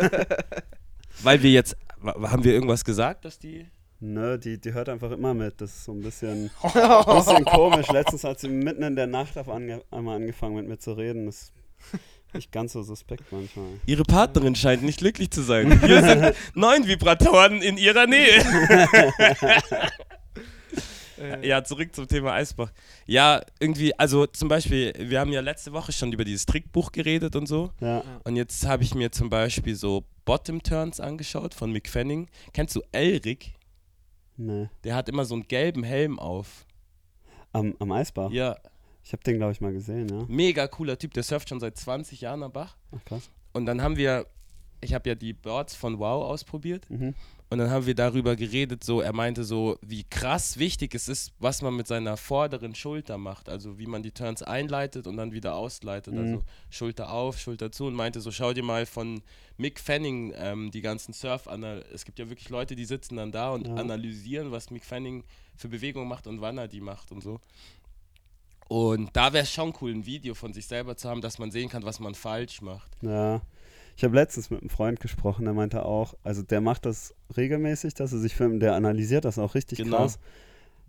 Weil 1.22 1.44
wir 1.44 1.52
jetzt, 1.52 1.76
haben 2.02 2.44
wir 2.46 2.54
irgendwas 2.54 2.86
gesagt, 2.86 3.26
dass 3.26 3.40
die... 3.40 3.68
Nö, 4.00 4.38
die, 4.38 4.60
die 4.60 4.74
hört 4.74 4.90
einfach 4.90 5.12
immer 5.12 5.34
mit. 5.34 5.62
Das 5.62 5.70
ist 5.70 5.86
so 5.86 5.94
ein 5.94 6.02
bisschen, 6.02 6.50
bisschen 6.62 7.46
komisch. 7.46 7.88
Letztens 7.90 8.26
hat 8.26 8.38
sie 8.40 8.50
mitten 8.50 8.84
in 8.84 8.98
der 8.98 9.08
Nacht 9.08 9.38
auf 9.38 9.48
ange 9.48 9.82
einmal 9.92 10.18
angefangen 10.18 10.56
mit 10.56 10.68
mir 10.68 10.78
zu 10.78 10.92
reden. 10.92 11.26
Das 11.26 11.54
nicht 12.34 12.52
ganz 12.52 12.74
so 12.74 12.82
suspekt 12.84 13.24
manchmal. 13.32 13.66
Ihre 13.86 14.04
Partnerin 14.04 14.56
scheint 14.56 14.84
nicht 14.84 15.00
glücklich 15.00 15.32
zu 15.32 15.42
sein. 15.42 15.80
Hier 15.82 16.02
sind 16.02 16.36
neun 16.56 16.88
Vibratoren 16.88 17.62
in 17.62 17.78
ihrer 17.78 18.08
Nähe. 18.08 18.44
Äh, 21.20 21.48
Ja, 21.48 21.64
zurück 21.64 21.94
zum 21.96 22.08
Thema 22.08 22.34
Eisbach. 22.34 22.72
Ja, 23.06 23.42
irgendwie, 23.60 23.98
also 24.00 24.26
zum 24.26 24.50
Beispiel, 24.50 24.94
wir 24.98 25.20
haben 25.20 25.32
ja 25.32 25.42
letzte 25.42 25.72
Woche 25.72 25.92
schon 25.92 26.12
über 26.12 26.24
dieses 26.26 26.46
Trickbuch 26.46 26.92
geredet 26.92 27.36
und 27.36 27.48
so. 27.48 27.72
Ja, 27.80 28.04
Und 28.24 28.36
jetzt 28.36 28.66
habe 28.66 28.84
ich 28.84 28.96
mir 28.96 29.12
zum 29.12 29.30
Beispiel 29.30 29.76
so 29.76 30.06
Bottom 30.26 30.62
Turns 30.64 31.00
angeschaut 31.00 31.54
von 31.54 31.72
Mick 31.72 31.88
Fanning. 31.90 32.28
Kennst 32.54 32.76
du 32.76 32.82
Elric? 32.92 33.54
nee. 34.38 34.68
Der 34.84 34.96
hat 34.96 35.08
immer 35.10 35.26
so 35.26 35.36
einen 35.36 35.48
gelben 35.48 35.84
Helm 35.84 36.18
auf. 36.20 36.66
Am, 37.52 37.76
am 37.80 37.92
Eisbach? 37.92 38.32
Ja, 38.32 38.58
Ich 39.04 39.12
habe 39.12 39.24
den, 39.24 39.38
glaube 39.38 39.52
ich, 39.52 39.62
mal 39.62 39.74
gesehen, 39.74 40.08
ja. 40.10 40.26
mega 40.28 40.68
cooler 40.68 40.98
Typ. 40.98 41.14
Der 41.14 41.24
surft 41.24 41.50
schon 41.50 41.60
seit 41.60 41.78
20 41.78 42.22
Jahren 42.22 42.44
am 42.44 42.52
Bach. 42.52 42.78
Ach, 42.96 43.04
krass. 43.06 43.30
Und 43.52 43.66
dann 43.66 43.82
haben 43.82 43.98
wir, 43.98 44.26
ich 44.82 44.94
habe 44.94 45.10
ja 45.10 45.16
die 45.16 45.34
Boards 45.34 45.76
von 45.76 46.00
Wow 46.00 46.24
ausprobiert. 46.26 46.90
Mhm. 46.90 47.14
Und 47.50 47.60
dann 47.60 47.70
haben 47.70 47.86
wir 47.86 47.94
darüber 47.94 48.36
geredet, 48.36 48.84
so, 48.84 49.02
er 49.02 49.14
meinte 49.14 49.44
so, 49.44 49.78
wie 49.84 50.04
krass 50.06 50.58
wichtig 50.58 50.96
es 50.96 51.08
ist, 51.08 51.34
was 51.38 51.62
man 51.62 51.76
mit 51.76 51.86
seiner 51.86 52.18
vorderen 52.18 52.74
Schulter 52.74 53.20
macht. 53.20 53.48
Also 53.48 53.78
wie 53.78 53.86
man 53.86 54.02
die 54.02 54.10
Turns 54.12 54.42
einleitet 54.42 55.06
und 55.06 55.18
dann 55.18 55.34
wieder 55.34 55.54
ausleitet. 55.56 56.16
Mhm. 56.16 56.20
Also 56.20 56.44
Schulter 56.72 57.12
auf, 57.12 57.38
Schulter 57.38 57.72
zu 57.72 57.86
und 57.86 57.94
meinte 57.94 58.22
so, 58.22 58.32
schau 58.32 58.54
dir 58.54 58.64
mal 58.64 58.88
von 58.88 59.22
Mick 59.58 59.80
Fanning 59.80 60.34
ähm, 60.36 60.72
die 60.72 60.82
ganzen 60.82 61.14
Surf 61.14 61.48
an. 61.48 61.64
Es 61.64 62.06
gibt 62.06 62.18
ja 62.18 62.28
wirklich 62.30 62.50
Leute, 62.50 62.76
die 62.76 62.86
sitzen 62.86 63.18
dann 63.18 63.32
da 63.32 63.52
und 63.52 63.68
Ja. 63.68 63.76
analysieren, 63.76 64.52
was 64.52 64.72
Mick 64.72 64.84
Fanning 64.86 65.24
für 65.56 65.68
Bewegungen 65.68 66.08
macht 66.08 66.26
und 66.26 66.42
wann 66.42 66.58
er 66.58 66.68
die 66.68 66.82
macht 66.82 67.12
und 67.12 67.22
so. 67.22 67.40
Und 68.74 69.12
da 69.14 69.34
wäre 69.34 69.44
es 69.44 69.52
schon 69.52 69.72
cool, 69.82 69.92
ein 69.92 70.08
Video 70.08 70.34
von 70.34 70.52
sich 70.52 70.66
selber 70.66 70.98
zu 70.98 71.08
haben, 71.08 71.22
dass 71.22 71.38
man 71.38 71.52
sehen 71.52 71.70
kann, 71.70 71.84
was 71.84 72.00
man 72.00 72.16
falsch 72.16 72.60
macht. 72.64 72.90
Ja. 73.02 73.42
Ich 73.96 74.04
habe 74.04 74.16
letztens 74.16 74.50
mit 74.50 74.62
einem 74.62 74.72
Freund 74.72 75.00
gesprochen, 75.00 75.46
der 75.46 75.54
meinte 75.54 75.86
auch, 75.86 76.16
also 76.24 76.42
der 76.42 76.60
macht 76.60 76.88
das 76.88 77.14
regelmäßig, 77.38 77.94
dass 77.94 78.14
er 78.14 78.18
sich 78.18 78.34
filmt, 78.34 78.64
der 78.64 78.74
analysiert 78.74 79.26
das 79.26 79.38
auch 79.38 79.54
richtig 79.54 79.78
Genau. 79.78 79.98
krass. 79.98 80.18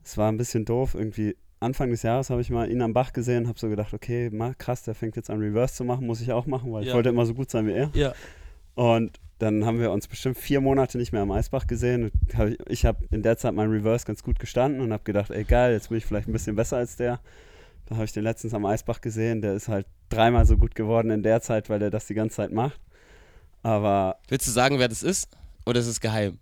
Es 0.03 0.17
war 0.17 0.33
ein 0.33 0.39
bisschen 0.39 0.65
doof, 0.65 0.95
irgendwie 0.95 1.37
Anfang 1.61 1.91
des 1.91 2.03
Jahres 2.03 2.31
habe 2.31 2.41
ich 2.41 2.49
mal 2.49 2.71
ihn 2.71 2.81
am 2.81 2.95
Bach 2.95 3.13
gesehen, 3.13 3.49
habe 3.49 3.59
so 3.59 3.69
gedacht, 3.69 3.93
okay, 3.93 4.31
krass, 4.57 4.83
der 4.85 4.95
fängt 4.95 5.17
jetzt 5.17 5.29
an 5.29 5.41
Reverse 5.41 5.75
zu 5.75 5.85
machen, 5.85 6.07
muss 6.07 6.23
ich 6.23 6.33
auch 6.33 6.47
machen, 6.47 6.73
weil 6.73 6.85
ich 6.85 6.89
Ja. 6.89 6.95
wollte 6.95 7.11
immer 7.11 7.27
so 7.27 7.35
gut 7.35 7.51
sein 7.51 7.67
wie 7.67 7.73
er. 7.73 7.91
Ja. 7.93 8.15
Und 8.77 9.21
dann 9.41 9.67
haben 9.67 9.79
wir 9.79 9.93
uns 9.93 10.09
bestimmt 10.09 10.39
vier 10.39 10.63
Monate 10.63 10.97
nicht 10.97 11.13
mehr 11.13 11.21
am 11.21 11.33
Eisbach 11.33 11.67
gesehen. 11.67 12.11
Ich 12.29 12.59
ich 12.67 12.87
habe 12.87 13.05
in 13.11 13.23
der 13.23 13.37
Zeit 13.37 13.53
mein 13.53 13.69
Reverse 13.69 14.07
ganz 14.07 14.23
gut 14.23 14.39
gestanden 14.39 14.81
und 14.81 14.91
habe 14.91 15.05
gedacht, 15.05 15.31
ey 15.31 15.45
geil, 15.45 15.73
jetzt 15.75 15.91
bin 15.91 15.99
ich 15.99 16.07
vielleicht 16.07 16.29
ein 16.29 16.33
bisschen 16.33 16.57
besser 16.57 16.79
als 16.79 16.97
der. 16.97 17.21
Da 17.87 17.97
habe 17.97 18.05
ich 18.05 18.13
den 18.13 18.23
letztens 18.25 18.55
am 18.55 18.65
Eisbach 18.67 19.01
gesehen. 19.01 19.43
Der 19.43 19.55
ist 19.55 19.69
halt 19.69 19.87
dreimal 20.09 20.47
so 20.47 20.57
gut 20.57 20.75
geworden 20.75 21.11
in 21.11 21.23
der 21.23 21.41
Zeit, 21.43 21.69
weil 21.69 21.83
er 21.83 21.91
das 21.91 22.07
die 22.07 22.15
ganze 22.15 22.37
Zeit 22.37 22.53
macht. 22.53 22.81
Aber 23.63 24.17
Willst 24.29 24.47
du 24.47 24.51
sagen, 24.51 24.79
wer 24.79 24.89
das 24.89 25.03
ist? 25.03 25.29
Oder 25.67 25.81
ist 25.81 25.87
es 25.87 26.01
geheim? 26.01 26.39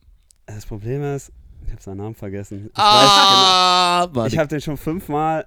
das 0.47 0.67
Problem 0.67 1.03
ist, 1.03 1.33
ich 1.65 1.73
habe 1.73 1.81
seinen 1.81 1.99
Namen 1.99 2.15
vergessen. 2.15 2.67
Ich 2.67 2.73
Ah, 2.79 4.03
weiß 4.03 4.13
genau, 4.13 4.27
ich 4.27 4.39
habe 4.39 4.49
den 4.49 4.61
schon 4.61 4.77
fünfmal 4.77 5.47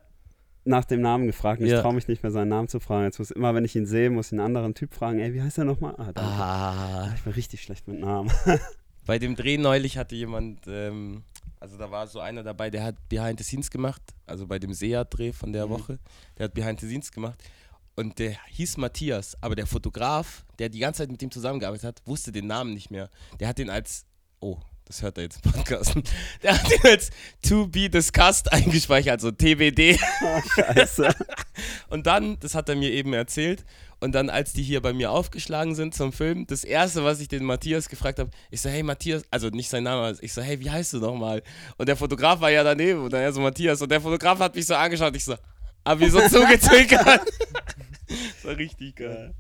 nach 0.64 0.86
dem 0.86 1.02
Namen 1.02 1.28
gefragt 1.28 1.62
und 1.62 1.68
Ja. 1.68 1.76
ich 1.76 1.82
traue 1.82 1.94
mich 1.94 2.08
nicht 2.08 2.24
mehr 2.24 2.32
seinen 2.32 2.48
Namen 2.48 2.68
zu 2.70 2.80
fragen. 2.80 3.04
Jetzt 3.06 3.20
muss 3.20 3.30
immer, 3.30 3.54
wenn 3.54 3.66
ich 3.66 3.76
ihn 3.76 3.86
sehe, 3.86 4.10
muss 4.10 4.28
ich 4.28 4.32
einen 4.34 4.40
anderen 4.42 4.74
Typ 4.74 4.94
fragen, 4.96 5.20
ey, 5.20 5.34
wie 5.34 5.42
heißt 5.42 5.58
er 5.60 5.66
nochmal? 5.66 5.94
Ah. 5.98 6.12
Ah. 6.16 7.12
Ich 7.16 7.22
bin 7.22 7.34
richtig 7.34 7.62
schlecht 7.62 7.88
mit 7.88 8.00
Namen. 8.00 8.32
Bei 9.06 9.20
dem 9.20 9.36
Dreh 9.36 9.58
neulich 9.58 9.98
hatte 10.00 10.16
jemand, 10.16 10.62
ähm, 10.68 11.24
also 11.60 11.78
da 11.78 11.90
war 11.90 12.08
so 12.08 12.20
einer 12.20 12.44
dabei, 12.44 12.70
der 12.70 12.84
hat 12.84 12.96
Behind 13.10 13.40
the 13.40 13.44
Scenes 13.44 13.70
gemacht, 13.70 14.02
also 14.26 14.46
bei 14.48 14.60
dem 14.60 14.74
Seat-Dreh 14.74 15.32
von 15.34 15.52
der 15.54 15.66
Mhm. 15.68 15.72
Woche, 15.72 16.00
der 16.38 16.46
hat 16.46 16.54
Behind 16.54 16.80
the 16.80 16.88
Scenes 16.88 17.12
gemacht 17.12 17.42
und 17.96 18.20
der 18.20 18.38
hieß 18.48 18.78
Matthias, 18.78 19.36
aber 19.42 19.56
der 19.56 19.68
Fotograf, 19.68 20.46
der 20.60 20.70
die 20.70 20.80
ganze 20.80 21.00
Zeit 21.04 21.12
mit 21.12 21.22
ihm 21.22 21.32
zusammengearbeitet 21.32 21.86
hat, 21.86 22.02
wusste 22.06 22.32
den 22.32 22.48
Namen 22.48 22.74
nicht 22.74 22.92
mehr. 22.92 23.10
Der 23.40 23.48
hat 23.48 23.58
den 23.58 23.70
als, 23.70 24.06
oh, 24.40 24.60
das 24.86 25.02
hört 25.02 25.18
er 25.18 25.24
jetzt 25.24 25.44
im 25.46 25.52
Podcast, 25.52 25.96
der 26.44 26.54
hat 26.54 26.86
als 26.86 27.10
To 27.48 27.68
Be 27.68 27.90
Discussed 27.90 28.52
eingespeichert, 28.54 29.14
also 29.14 29.32
TBD. 29.32 30.00
Oh, 30.24 30.42
scheiße. 30.56 31.14
Und 31.90 32.06
dann, 32.08 32.40
das 32.40 32.56
hat 32.56 32.70
er 32.70 32.76
mir 32.76 32.92
eben 32.92 33.14
erzählt, 33.14 33.66
und 34.02 34.14
dann, 34.14 34.30
als 34.30 34.54
die 34.54 34.62
hier 34.62 34.82
bei 34.82 34.94
mir 34.94 35.10
aufgeschlagen 35.12 35.74
sind 35.74 35.96
zum 35.96 36.12
Film, 36.12 36.46
das 36.48 36.64
erste, 36.64 37.04
was 37.04 37.20
ich 37.22 37.28
den 37.30 37.44
Matthias 37.46 37.88
gefragt 37.90 38.20
habe, 38.20 38.30
ich 38.52 38.62
so, 38.62 38.70
hey 38.70 38.84
Matthias, 38.84 39.24
also 39.32 39.48
nicht 39.50 39.70
sein 39.70 39.84
Name, 39.84 40.16
ich 40.22 40.34
so, 40.34 40.42
hey, 40.42 40.60
wie 40.60 40.70
heißt 40.70 40.94
du 40.94 41.00
nochmal? 41.00 41.42
Und 41.78 41.88
der 41.88 41.96
Fotograf 41.96 42.42
war 42.42 42.52
ja 42.52 42.64
daneben 42.64 43.04
und 43.04 43.14
dann 43.14 43.22
er 43.22 43.32
so, 43.34 43.42
Matthias, 43.42 43.82
und 43.82 43.90
der 43.90 44.02
Fotograf 44.02 44.38
hat 44.40 44.54
mich 44.56 44.66
so 44.66 44.76
angeschaut, 44.76 45.16
ich 45.16 45.24
so, 45.26 45.36
hab 45.86 46.00
mich 46.00 46.12
so 46.12 46.20
zugezwinkert. 46.28 47.06
das 47.06 48.44
war 48.46 48.58
richtig 48.58 48.98
geil. 48.98 49.34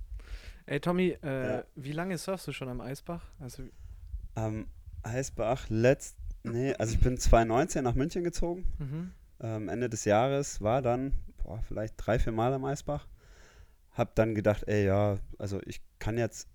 Ey, 0.65 0.79
Tommy, 0.79 1.15
äh, 1.21 1.57
Ja. 1.57 1.63
wie 1.75 1.91
lange 1.91 2.17
surfst 2.17 2.47
du 2.47 2.51
schon 2.53 2.69
am 2.69 2.81
Eisbach? 2.81 3.21
Also, 3.39 3.61
Am 4.33 4.65
Eisbach, 5.05 5.67
letzt, 5.69 6.15
nee, 6.43 6.73
also 6.75 6.93
ich 6.93 6.99
bin 6.99 7.17
2019 7.17 7.83
nach 7.83 7.95
München 7.95 8.23
gezogen. 8.23 8.65
mhm. 8.79 9.11
Ähm, 9.41 9.67
Ende 9.67 9.89
des 9.89 10.05
Jahres 10.05 10.61
war 10.61 10.81
dann, 10.81 11.13
boah, 11.43 11.61
vielleicht 11.67 11.95
drei, 11.97 12.19
vier 12.19 12.31
Mal 12.31 12.53
am 12.53 12.63
Eisbach. 12.63 13.05
Hab 13.91 14.15
dann 14.15 14.33
gedacht, 14.33 14.63
ey, 14.67 14.85
ja, 14.85 15.17
also 15.37 15.59
ich 15.65 15.81
kann 15.99 16.17
jetzt 16.17 16.47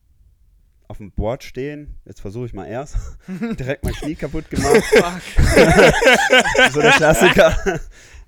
auf 0.89 0.97
dem 0.97 1.13
Board 1.13 1.45
stehen. 1.45 1.99
Jetzt 2.05 2.21
versuche 2.21 2.47
ich 2.47 2.55
mal 2.55 2.67
erst. 2.67 2.97
Direkt 3.29 3.85
mein 3.85 3.93
Knie 3.93 4.15
kaputt 4.15 4.51
gemacht. 4.51 4.83
Fuck. 4.85 5.23
so 6.73 6.81
der 6.81 6.93
Klassiker. 6.93 7.81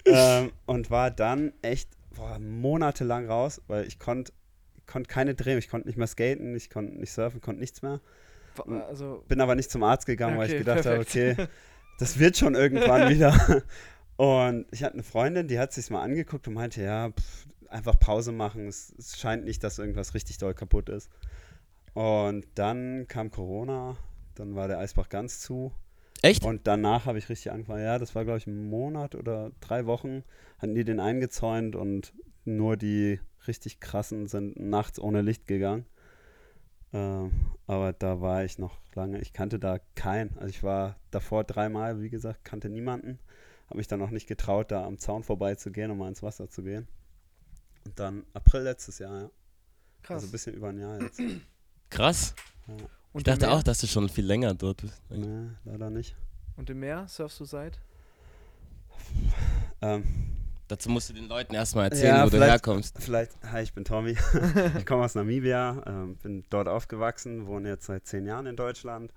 ähm, 0.04 0.52
und 0.66 0.90
war 0.90 1.10
dann 1.10 1.52
echt 1.62 1.90
boah, 2.14 2.38
monatelang 2.38 3.26
raus, 3.26 3.60
weil 3.66 3.86
ich 3.86 3.98
konnte 3.98 4.32
konnt 4.86 5.08
keine 5.08 5.34
drehen. 5.34 5.58
Ich 5.58 5.68
konnte 5.68 5.88
nicht 5.88 5.96
mehr 5.96 6.06
skaten, 6.06 6.54
ich 6.54 6.70
konnte 6.70 6.98
nicht 6.98 7.12
surfen, 7.12 7.40
konnte 7.40 7.60
nichts 7.60 7.82
mehr. 7.82 8.00
Also, 8.88 9.24
Bin 9.28 9.40
aber 9.40 9.54
nicht 9.54 9.70
zum 9.70 9.82
Arzt 9.82 10.06
gegangen, 10.06 10.38
weil 10.38 10.46
ich 10.46 10.52
Okay, 10.52 10.58
gedacht 10.58 10.86
habe, 10.86 11.00
okay, 11.00 11.36
das 11.98 12.18
wird 12.18 12.36
schon 12.36 12.54
irgendwann 12.54 13.08
wieder. 13.14 13.62
Und 14.16 14.66
ich 14.70 14.82
hatte 14.84 14.94
eine 14.94 15.02
Freundin, 15.02 15.48
die 15.48 15.58
hat 15.58 15.72
sich 15.72 15.90
mal 15.90 16.02
angeguckt 16.02 16.46
und 16.48 16.54
meinte, 16.54 16.82
ja, 16.82 17.10
pff, 17.10 17.46
einfach 17.68 17.98
Pause 17.98 18.32
machen. 18.32 18.68
Es, 18.68 18.94
es 18.98 19.18
scheint 19.18 19.44
nicht, 19.44 19.64
dass 19.64 19.78
irgendwas 19.78 20.14
richtig 20.14 20.38
doll 20.38 20.54
kaputt 20.54 20.88
ist. 20.88 21.10
Und 21.94 22.46
dann 22.54 23.06
kam 23.08 23.30
Corona, 23.30 23.96
dann 24.34 24.54
war 24.54 24.68
der 24.68 24.78
Eisbach 24.78 25.08
ganz 25.08 25.40
zu. 25.40 25.72
Echt? 26.22 26.44
Und 26.44 26.66
danach 26.66 27.06
habe 27.06 27.18
ich 27.18 27.28
richtig 27.28 27.50
angefangen. 27.50 27.82
Ja, 27.82 27.98
das 27.98 28.14
war, 28.14 28.24
glaube 28.24 28.38
ich, 28.38 28.46
ein 28.46 28.68
Monat 28.68 29.14
oder 29.14 29.50
drei 29.60 29.86
Wochen. 29.86 30.22
Hatten 30.58 30.74
die 30.74 30.84
den 30.84 31.00
eingezäunt 31.00 31.74
und 31.74 32.12
nur 32.44 32.76
die 32.76 33.20
richtig 33.46 33.80
krassen 33.80 34.28
sind 34.28 34.58
nachts 34.58 35.00
ohne 35.00 35.20
Licht 35.22 35.46
gegangen. 35.46 35.84
Ähm, 36.92 37.30
aber 37.66 37.92
da 37.92 38.20
war 38.20 38.44
ich 38.44 38.58
noch 38.58 38.76
lange. 38.94 39.20
Ich 39.20 39.32
kannte 39.32 39.58
da 39.58 39.78
keinen. 39.94 40.36
Also 40.36 40.48
ich 40.48 40.62
war 40.62 40.96
davor 41.10 41.44
dreimal, 41.44 42.00
wie 42.00 42.10
gesagt, 42.10 42.44
kannte 42.44 42.68
niemanden. 42.68 43.18
Habe 43.66 43.78
mich 43.78 43.88
dann 43.88 44.00
noch 44.00 44.10
nicht 44.10 44.26
getraut, 44.26 44.70
da 44.70 44.84
am 44.84 44.98
Zaun 44.98 45.22
vorbeizugehen, 45.22 45.90
um 45.90 45.98
mal 45.98 46.08
ins 46.08 46.22
Wasser 46.22 46.50
zu 46.50 46.62
gehen. 46.62 46.88
Und 47.84 47.98
dann 47.98 48.24
April 48.34 48.62
letztes 48.62 48.98
Jahr, 48.98 49.22
ja. 49.22 49.30
krass. 50.02 50.16
Also 50.16 50.26
ein 50.28 50.32
bisschen 50.32 50.54
über 50.54 50.68
ein 50.68 50.78
Jahr 50.78 51.00
jetzt. 51.00 51.20
Krass. 51.90 52.34
und 53.12 53.20
Ich 53.20 53.24
dachte 53.24 53.50
auch, 53.50 53.62
dass 53.62 53.78
du 53.80 53.86
schon 53.86 54.08
viel 54.08 54.26
länger 54.26 54.54
dort 54.54 54.82
bist. 54.82 55.00
nee, 55.10 55.48
leider 55.64 55.90
nicht. 55.90 56.14
Und 56.56 56.68
im 56.70 56.80
Meer 56.80 57.08
surfst 57.08 57.40
du 57.40 57.44
seit? 57.44 57.80
Ähm, 59.80 60.04
Dazu 60.72 60.88
musst 60.88 61.10
du 61.10 61.12
den 61.12 61.28
Leuten 61.28 61.54
erstmal 61.54 61.90
erzählen, 61.90 62.16
Ja, 62.16 62.24
wo 62.24 62.30
du 62.30 62.42
herkommst. 62.42 62.96
Vielleicht, 62.98 63.32
hi, 63.52 63.60
ich 63.60 63.74
bin 63.74 63.84
Tommy. 63.84 64.16
ich 64.78 64.86
komme 64.86 65.04
aus 65.04 65.14
Namibia, 65.14 65.82
ähm, 65.86 66.16
bin 66.22 66.44
dort 66.48 66.66
aufgewachsen, 66.66 67.46
wohne 67.46 67.68
jetzt 67.68 67.84
seit 67.84 68.06
zehn 68.06 68.24
Jahren 68.24 68.46
in 68.46 68.56
Deutschland. 68.56 69.12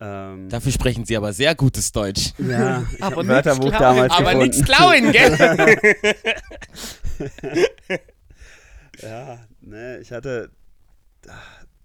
Ähm, 0.00 0.48
Dafür 0.48 0.72
sprechen 0.72 1.04
sie 1.04 1.14
aber 1.18 1.34
sehr 1.34 1.54
gutes 1.54 1.92
Deutsch. 1.92 2.32
ja, 2.38 2.86
ich 2.90 3.02
habe 3.02 3.16
Aber 3.16 3.20
ein 3.20 3.26
nichts 3.26 3.28
Wörterbuch 3.28 3.68
klauen. 3.68 3.96
damals 3.96 4.12
aber 4.14 4.34
nichts 4.34 4.64
klauen, 4.64 5.12
gell? 5.12 5.36
Ja, 9.02 9.40
ne, 9.60 9.98
ich 9.98 10.10
hatte 10.10 10.50
ah, 11.28 11.34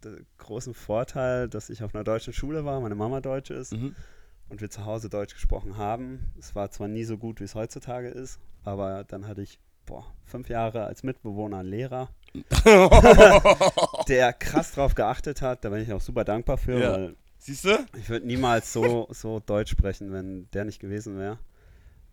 den 0.05 0.25
großen 0.37 0.73
Vorteil, 0.73 1.49
dass 1.49 1.69
ich 1.69 1.83
auf 1.83 1.93
einer 1.93 2.05
deutschen 2.05 2.31
Schule 2.31 2.63
war, 2.63 2.79
meine 2.79 2.95
Mama 2.95 3.19
Deutsch 3.19 3.51
ist 3.51 3.73
mhm. 3.73 3.97
und 4.47 4.61
wir 4.61 4.69
zu 4.69 4.85
Hause 4.85 5.09
Deutsch 5.09 5.33
gesprochen 5.33 5.75
haben. 5.75 6.31
Es 6.39 6.55
war 6.55 6.71
zwar 6.71 6.87
nie 6.87 7.03
so 7.03 7.17
gut, 7.17 7.41
wie 7.41 7.43
es 7.43 7.53
heutzutage 7.53 8.07
ist, 8.07 8.39
aber 8.63 9.03
dann 9.05 9.27
hatte 9.27 9.41
ich 9.41 9.59
boah, 9.85 10.05
fünf 10.25 10.49
Jahre 10.49 10.85
als 10.85 11.03
Mitbewohner 11.03 11.57
einen 11.59 11.69
Lehrer, 11.69 12.09
der 14.07 14.33
krass 14.33 14.71
drauf 14.73 14.95
geachtet 14.95 15.41
hat. 15.41 15.63
Da 15.65 15.69
bin 15.69 15.81
ich 15.81 15.91
auch 15.93 16.01
super 16.01 16.23
dankbar 16.23 16.57
für, 16.57 16.79
Ja. 16.79 16.91
weil 16.93 17.15
Siehst 17.37 17.65
du? 17.65 17.77
ich 17.97 18.09
würde 18.09 18.25
niemals 18.25 18.71
so, 18.71 19.07
so 19.11 19.41
Deutsch 19.41 19.71
sprechen, 19.71 20.13
wenn 20.13 20.49
der 20.53 20.63
nicht 20.63 20.79
gewesen 20.79 21.17
wäre. 21.19 21.37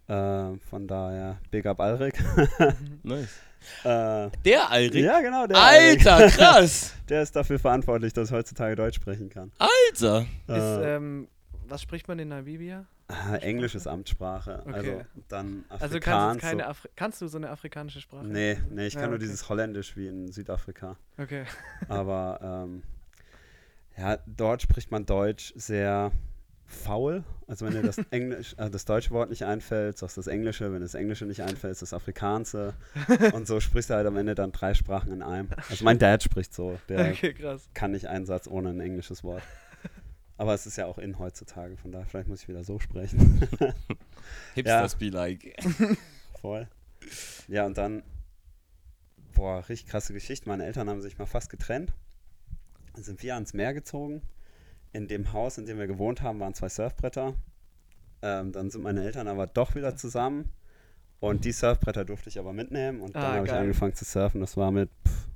Äh, 0.08 0.58
von 0.68 0.88
daher, 0.88 1.38
Big 1.52 1.66
Up 1.66 1.78
Alrik. 1.80 2.14
Nice. 3.04 3.28
äh, 3.84 4.28
Der 4.44 4.68
Alrik? 4.70 5.04
ja, 5.04 5.20
genau, 5.20 5.46
der 5.46 5.56
Alrik. 5.56 6.04
Alter, 6.04 6.28
krass. 6.36 6.94
Der 7.08 7.22
ist 7.22 7.36
dafür 7.36 7.60
verantwortlich, 7.60 8.12
dass 8.12 8.30
ich 8.30 8.34
heutzutage 8.34 8.74
Deutsch 8.74 8.96
sprechen 8.96 9.28
kann. 9.30 9.52
Alter. 9.58 10.22
Ist, 10.48 10.56
Äh, 10.56 10.96
ähm, 10.96 11.28
was 11.68 11.80
spricht 11.82 12.08
man 12.08 12.18
in 12.18 12.26
Namibia? 12.28 12.86
Englisch 13.40 13.74
ist 13.74 13.86
Amtssprache. 13.86 14.62
Okay. 14.66 14.72
Also 14.74 15.00
dann 15.28 15.64
Also 15.68 15.80
kannst, 15.80 15.94
Afrikaans. 15.94 16.40
du 16.40 16.46
keine 16.48 16.66
Afri 16.66 16.88
kannst 16.96 17.20
du 17.22 17.28
so 17.28 17.36
eine 17.38 17.50
afrikanische 17.50 18.00
Sprache? 18.00 18.26
Nee, 18.26 18.58
nee, 18.70 18.86
ich 18.86 18.94
Ja, 18.94 19.00
kann 19.00 19.10
nur 19.10 19.16
okay. 19.16 19.24
dieses 19.26 19.48
Holländisch 19.48 19.96
wie 19.96 20.08
in 20.08 20.32
Südafrika. 20.32 20.96
Okay. 21.18 21.44
Aber 21.88 22.40
ähm, 22.66 22.82
ja, 23.96 24.18
dort 24.26 24.62
spricht 24.62 24.90
man 24.90 25.06
Deutsch 25.06 25.52
sehr 25.56 26.12
faul. 26.66 27.24
Also 27.48 27.66
wenn 27.66 27.72
dir 27.72 27.82
das 27.82 27.98
Englisch, 28.10 28.54
äh, 28.56 28.70
das 28.70 28.84
deutsche 28.84 29.10
Wort 29.10 29.28
nicht 29.30 29.44
einfällt, 29.44 29.98
sagst 29.98 30.16
du 30.16 30.20
das 30.20 30.28
Englische. 30.28 30.72
Wenn 30.72 30.80
das 30.82 30.94
Englische 30.94 31.26
nicht 31.26 31.42
einfällt, 31.42 31.72
ist 31.72 31.82
das 31.82 31.92
Afrikaanse. 31.92 32.74
Und 33.32 33.46
so 33.48 33.58
sprichst 33.58 33.90
du 33.90 33.94
halt 33.94 34.06
am 34.06 34.16
Ende 34.16 34.34
dann 34.36 34.52
drei 34.52 34.74
Sprachen 34.74 35.12
in 35.12 35.22
einem. 35.22 35.48
Also 35.68 35.84
mein 35.84 35.98
Dad 35.98 36.22
spricht 36.22 36.54
so. 36.54 36.78
Der 36.88 37.10
Okay, 37.10 37.34
krass. 37.34 37.68
kann 37.74 37.90
nicht 37.90 38.06
einen 38.06 38.24
Satz 38.24 38.46
ohne 38.46 38.68
ein 38.70 38.78
englisches 38.80 39.24
Wort. 39.24 39.42
Aber 40.40 40.54
es 40.54 40.64
ist 40.64 40.76
ja 40.78 40.86
auch 40.86 40.96
in 40.96 41.18
heutzutage, 41.18 41.76
von 41.76 41.92
daher 41.92 42.06
vielleicht 42.06 42.28
muss 42.28 42.40
ich 42.40 42.48
wieder 42.48 42.64
so 42.64 42.78
sprechen. 42.78 43.46
Hipsters 44.54 44.94
be 44.94 45.10
like. 45.10 45.54
Voll. 46.40 46.66
Ja, 47.46 47.66
und 47.66 47.76
dann, 47.76 48.02
boah, 49.34 49.58
richtig 49.68 49.86
krasse 49.90 50.14
Geschichte. 50.14 50.48
Meine 50.48 50.64
Eltern 50.64 50.88
haben 50.88 51.02
sich 51.02 51.18
mal 51.18 51.26
fast 51.26 51.50
getrennt. 51.50 51.92
Dann 52.94 53.04
sind 53.04 53.22
wir 53.22 53.34
ans 53.34 53.52
Meer 53.52 53.74
gezogen. 53.74 54.22
In 54.94 55.08
dem 55.08 55.34
Haus, 55.34 55.58
in 55.58 55.66
dem 55.66 55.78
wir 55.78 55.86
gewohnt 55.86 56.22
haben, 56.22 56.40
waren 56.40 56.54
zwei 56.54 56.70
Surfbretter. 56.70 57.34
Ähm, 58.22 58.52
dann 58.52 58.70
sind 58.70 58.80
meine 58.82 59.04
Eltern 59.04 59.28
aber 59.28 59.46
doch 59.46 59.74
wieder 59.74 59.94
zusammen. 59.94 60.50
Und 61.18 61.44
die 61.44 61.52
Surfbretter 61.52 62.06
durfte 62.06 62.30
ich 62.30 62.38
aber 62.38 62.54
mitnehmen. 62.54 63.02
Und 63.02 63.14
dann 63.14 63.22
Ah, 63.24 63.32
habe 63.34 63.46
ich 63.46 63.52
angefangen 63.52 63.94
zu 63.94 64.06
surfen. 64.06 64.40
Das 64.40 64.56
war 64.56 64.70
mit 64.70 64.88
pff, 65.06 65.28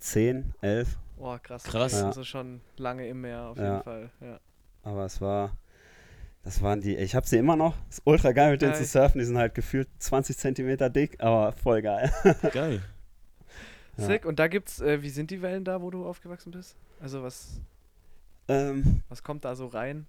10, 0.00 0.54
11. 0.60 0.98
Boah, 1.20 1.38
krass. 1.38 1.62
Krass. 1.64 1.92
Ja. 1.92 2.06
Also 2.06 2.24
schon 2.24 2.60
lange 2.78 3.06
im 3.06 3.20
Meer 3.20 3.42
auf 3.42 3.58
Ja. 3.58 3.72
jeden 3.72 3.82
Fall. 3.82 4.10
Ja. 4.20 4.40
Aber 4.82 5.04
es 5.04 5.20
war, 5.20 5.54
das 6.42 6.62
waren 6.62 6.80
die, 6.80 6.96
ich 6.96 7.14
habe 7.14 7.26
sie 7.26 7.36
immer 7.36 7.56
noch. 7.56 7.76
Ist 7.90 8.00
ultra 8.06 8.32
geil 8.32 8.52
mit 8.52 8.62
denen 8.62 8.74
zu 8.74 8.84
surfen. 8.84 9.18
Die 9.18 9.24
sind 9.26 9.36
halt 9.36 9.54
gefühlt 9.54 9.88
20 9.98 10.36
Zentimeter 10.38 10.88
dick, 10.88 11.22
aber 11.22 11.52
voll 11.52 11.82
geil. 11.82 12.10
Geil. 12.52 12.80
Ja. 13.98 14.06
Sick. 14.06 14.24
Und 14.24 14.38
da 14.38 14.48
gibt's, 14.48 14.80
äh, 14.80 15.02
wie 15.02 15.10
sind 15.10 15.30
die 15.30 15.42
Wellen 15.42 15.64
da, 15.64 15.82
wo 15.82 15.90
du 15.90 16.06
aufgewachsen 16.06 16.52
bist? 16.52 16.74
Also 17.00 17.22
was, 17.22 17.60
Ähm, 18.48 19.02
was 19.10 19.22
kommt 19.22 19.44
da 19.44 19.54
so 19.54 19.66
rein? 19.66 20.06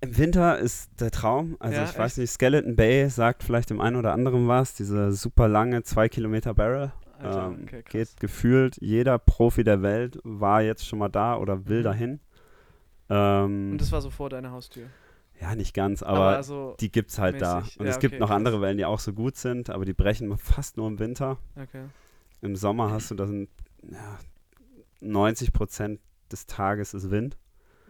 Im 0.00 0.16
Winter 0.16 0.56
ist 0.60 0.90
der 1.00 1.10
Traum. 1.10 1.56
Also 1.58 1.78
Ja, 1.78 1.84
ich 1.84 1.98
weiß 1.98 2.18
nicht, 2.18 2.30
Skeleton 2.30 2.76
Bay 2.76 3.08
sagt 3.10 3.42
vielleicht 3.42 3.70
dem 3.70 3.80
einen 3.80 3.96
oder 3.96 4.12
anderen 4.12 4.46
was. 4.46 4.74
Diese 4.74 5.10
super 5.10 5.48
lange 5.48 5.82
2 5.82 6.08
Kilometer 6.08 6.54
Barrel. 6.54 6.92
Alter, 7.18 7.46
ähm, 7.48 7.60
okay, 7.64 7.82
geht 7.88 8.18
gefühlt, 8.20 8.76
jeder 8.80 9.18
Profi 9.18 9.64
der 9.64 9.82
Welt 9.82 10.18
war 10.24 10.62
jetzt 10.62 10.86
schon 10.86 10.98
mal 10.98 11.08
da 11.08 11.36
oder 11.36 11.66
will 11.66 11.80
Mhm. 11.80 11.84
dahin. 11.84 12.20
Ähm, 13.10 13.72
Und 13.72 13.80
das 13.80 13.90
war 13.92 14.00
so 14.00 14.10
vor 14.10 14.28
deiner 14.30 14.50
Haustür. 14.52 14.86
ja, 15.40 15.54
nicht 15.54 15.72
ganz, 15.74 16.02
aber, 16.02 16.36
also, 16.36 16.76
die 16.80 16.90
gibt 16.90 17.10
es 17.10 17.18
halt 17.18 17.40
da. 17.40 17.60
mäßig. 17.60 17.80
Und 17.80 17.86
Ja, 17.86 17.92
es 17.92 17.98
gibt 17.98 18.14
okay, 18.14 18.20
noch 18.20 18.28
krass. 18.28 18.36
andere 18.36 18.60
Wellen, 18.60 18.76
die 18.78 18.84
auch 18.84 18.98
so 19.00 19.12
gut 19.12 19.36
sind, 19.36 19.70
aber 19.70 19.84
die 19.84 19.94
brechen 19.94 20.36
fast 20.38 20.76
nur 20.76 20.86
im 20.88 20.98
Winter. 20.98 21.38
okay. 21.56 21.84
Im 22.40 22.54
Sommer 22.54 22.90
hast 22.92 23.10
du 23.10 23.14
dann 23.16 23.48
ja, 23.90 24.18
90 25.00 25.52
Prozent 25.52 26.00
des 26.30 26.46
Tages 26.46 26.94
ist 26.94 27.10
Wind. 27.10 27.36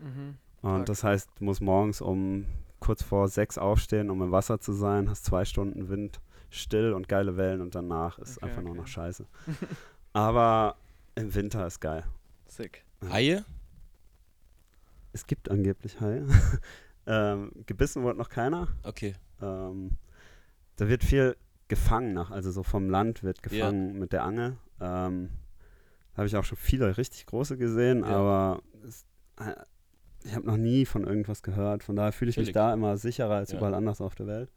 Mhm. 0.01 0.37
Und 0.63 0.71
Stark. 0.71 0.87
das 0.87 1.05
heißt, 1.05 1.31
du 1.39 1.45
musst 1.45 1.61
morgens 1.61 2.01
um 2.01 2.47
kurz 2.81 3.03
vor 3.03 3.29
sechs 3.29 3.59
aufstehen, 3.59 4.09
um 4.11 4.23
im 4.23 4.31
Wasser 4.33 4.61
zu 4.61 4.73
sein, 4.73 5.11
hast 5.11 5.25
zwei 5.25 5.45
Stunden 5.45 5.89
Wind, 5.89 6.21
still 6.51 6.93
und 6.95 7.09
geile 7.09 7.37
Wellen 7.37 7.61
und 7.61 7.75
danach 7.75 8.19
ist 8.19 8.39
Okay, 8.39 8.47
einfach 8.47 8.63
nur 8.63 8.71
okay. 8.73 8.81
noch 8.81 8.87
scheiße. 8.87 9.27
Aber 10.13 10.77
im 11.15 11.35
Winter 11.35 11.67
ist 11.67 11.81
geil. 11.81 12.05
Sick. 12.47 12.85
Haie? 13.11 13.45
Es 15.13 15.27
gibt 15.27 15.51
angeblich 15.51 16.01
Haie. 16.01 16.27
ähm, 17.07 17.53
gebissen 17.67 18.03
wurde 18.03 18.19
noch 18.19 18.29
keiner. 18.29 18.69
Okay. 18.83 19.15
Ähm, 19.41 19.93
da 20.77 20.89
wird 20.89 21.03
viel 21.05 21.37
gefangen 21.69 22.15
nach, 22.15 22.31
also 22.31 22.51
so 22.51 22.63
vom 22.63 22.89
Land 22.89 23.23
wird 23.23 23.39
Ja. 23.39 23.43
gefangen 23.49 23.99
mit 23.99 24.13
der 24.13 24.25
Angel. 24.25 24.57
Ähm, 24.81 25.31
habe 26.17 26.27
ich 26.27 26.37
auch 26.37 26.45
schon 26.45 26.59
viele 26.59 26.97
richtig 26.97 27.27
große 27.27 27.57
gesehen, 27.57 28.01
Ja. 28.01 28.07
aber 28.07 28.63
es, 28.87 29.05
äh, 29.39 29.55
ich 30.25 30.35
habe 30.35 30.47
noch 30.47 30.57
nie 30.57 30.85
von 30.87 31.05
irgendwas 31.05 31.43
gehört. 31.43 31.83
Von 31.85 31.95
daher 31.97 32.13
fühle 32.13 32.31
ich 32.31 32.37
mich 32.37 32.47
Chillig. 32.47 32.55
da 32.55 32.73
immer 32.75 32.97
sicherer 32.97 33.35
als 33.37 33.53
Ja. 33.53 33.59
überall 33.59 33.75
anders 33.75 34.01
auf 34.01 34.15
der 34.15 34.27
Welt. 34.27 34.51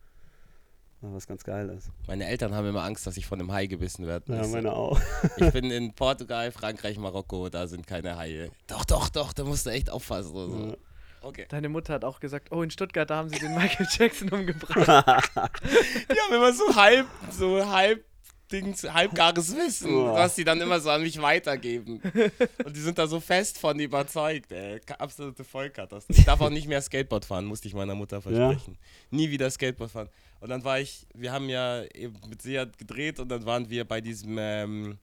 Ja, 1.01 1.13
Was 1.13 1.27
ganz 1.27 1.43
geil 1.43 1.69
ist. 1.69 1.89
Meine 2.07 2.27
Eltern 2.27 2.53
haben 2.53 2.67
immer 2.67 2.83
Angst, 2.83 3.07
dass 3.07 3.17
ich 3.17 3.25
von 3.25 3.39
einem 3.39 3.51
Hai 3.51 3.65
gebissen 3.65 4.05
werde. 4.05 4.33
Ja, 4.33 4.47
meine 4.47 4.73
auch. 4.73 4.99
ich 5.37 5.51
bin 5.51 5.71
in 5.71 5.93
Portugal, 5.93 6.51
Frankreich, 6.51 6.97
Marokko, 6.97 7.49
da 7.49 7.67
sind 7.67 7.87
keine 7.87 8.17
Haie. 8.17 8.51
Doch, 8.67 8.85
doch, 8.85 9.09
doch, 9.09 9.33
da 9.33 9.43
musst 9.43 9.65
du 9.65 9.71
echt 9.71 9.89
aufpassen. 9.89 10.35
oder 10.35 10.47
So. 10.47 10.67
Ja. 10.67 10.77
Okay. 11.23 11.45
Deine 11.49 11.69
Mutter 11.69 11.93
hat 11.93 12.03
auch 12.03 12.19
gesagt, 12.19 12.51
oh, 12.51 12.63
in 12.63 12.71
Stuttgart, 12.71 13.09
da 13.09 13.17
haben 13.17 13.29
sie 13.29 13.37
den 13.37 13.53
Michael 13.55 13.87
Jackson 13.91 14.29
umgebracht. 14.29 14.75
Die 14.85 16.19
haben 16.19 16.33
immer 16.33 16.51
so 16.51 16.75
halb, 16.75 17.07
so 17.29 17.69
halb 17.69 18.03
Dings, 18.51 18.83
halbgares 18.83 19.55
Wissen, 19.55 19.91
Boah. 19.91 20.15
was 20.15 20.35
die 20.35 20.43
dann 20.43 20.59
immer 20.61 20.79
so 20.79 20.89
an 20.89 21.01
mich 21.01 21.21
weitergeben. 21.21 22.01
Und 22.63 22.75
die 22.75 22.79
sind 22.79 22.97
da 22.97 23.07
so 23.07 23.19
fest 23.19 23.57
von 23.57 23.79
überzeugt, 23.79 24.51
ey. 24.51 24.79
Absolute 24.97 25.43
Vollkatastrophe. 25.43 26.19
Ich 26.19 26.25
darf 26.25 26.41
auch 26.41 26.49
nicht 26.49 26.67
mehr 26.67 26.81
Skateboard 26.81 27.25
fahren, 27.25 27.45
musste 27.45 27.67
ich 27.67 27.73
meiner 27.73 27.95
Mutter 27.95 28.21
versprechen. 28.21 28.77
Nie 29.09 29.29
wieder 29.29 29.49
Skateboard 29.49 29.91
fahren. 29.91 30.09
Und 30.39 30.49
dann 30.49 30.63
war 30.63 30.79
ich, 30.79 31.05
wir 31.13 31.31
haben 31.31 31.49
ja 31.49 31.83
eben 31.93 32.15
mit 32.27 32.41
Seat 32.41 32.77
gedreht 32.77 33.19
und 33.19 33.29
dann 33.29 33.45
waren 33.45 33.69
wir 33.69 33.85
bei 33.85 34.01
diesem, 34.01 34.37
ähm, 34.39 34.97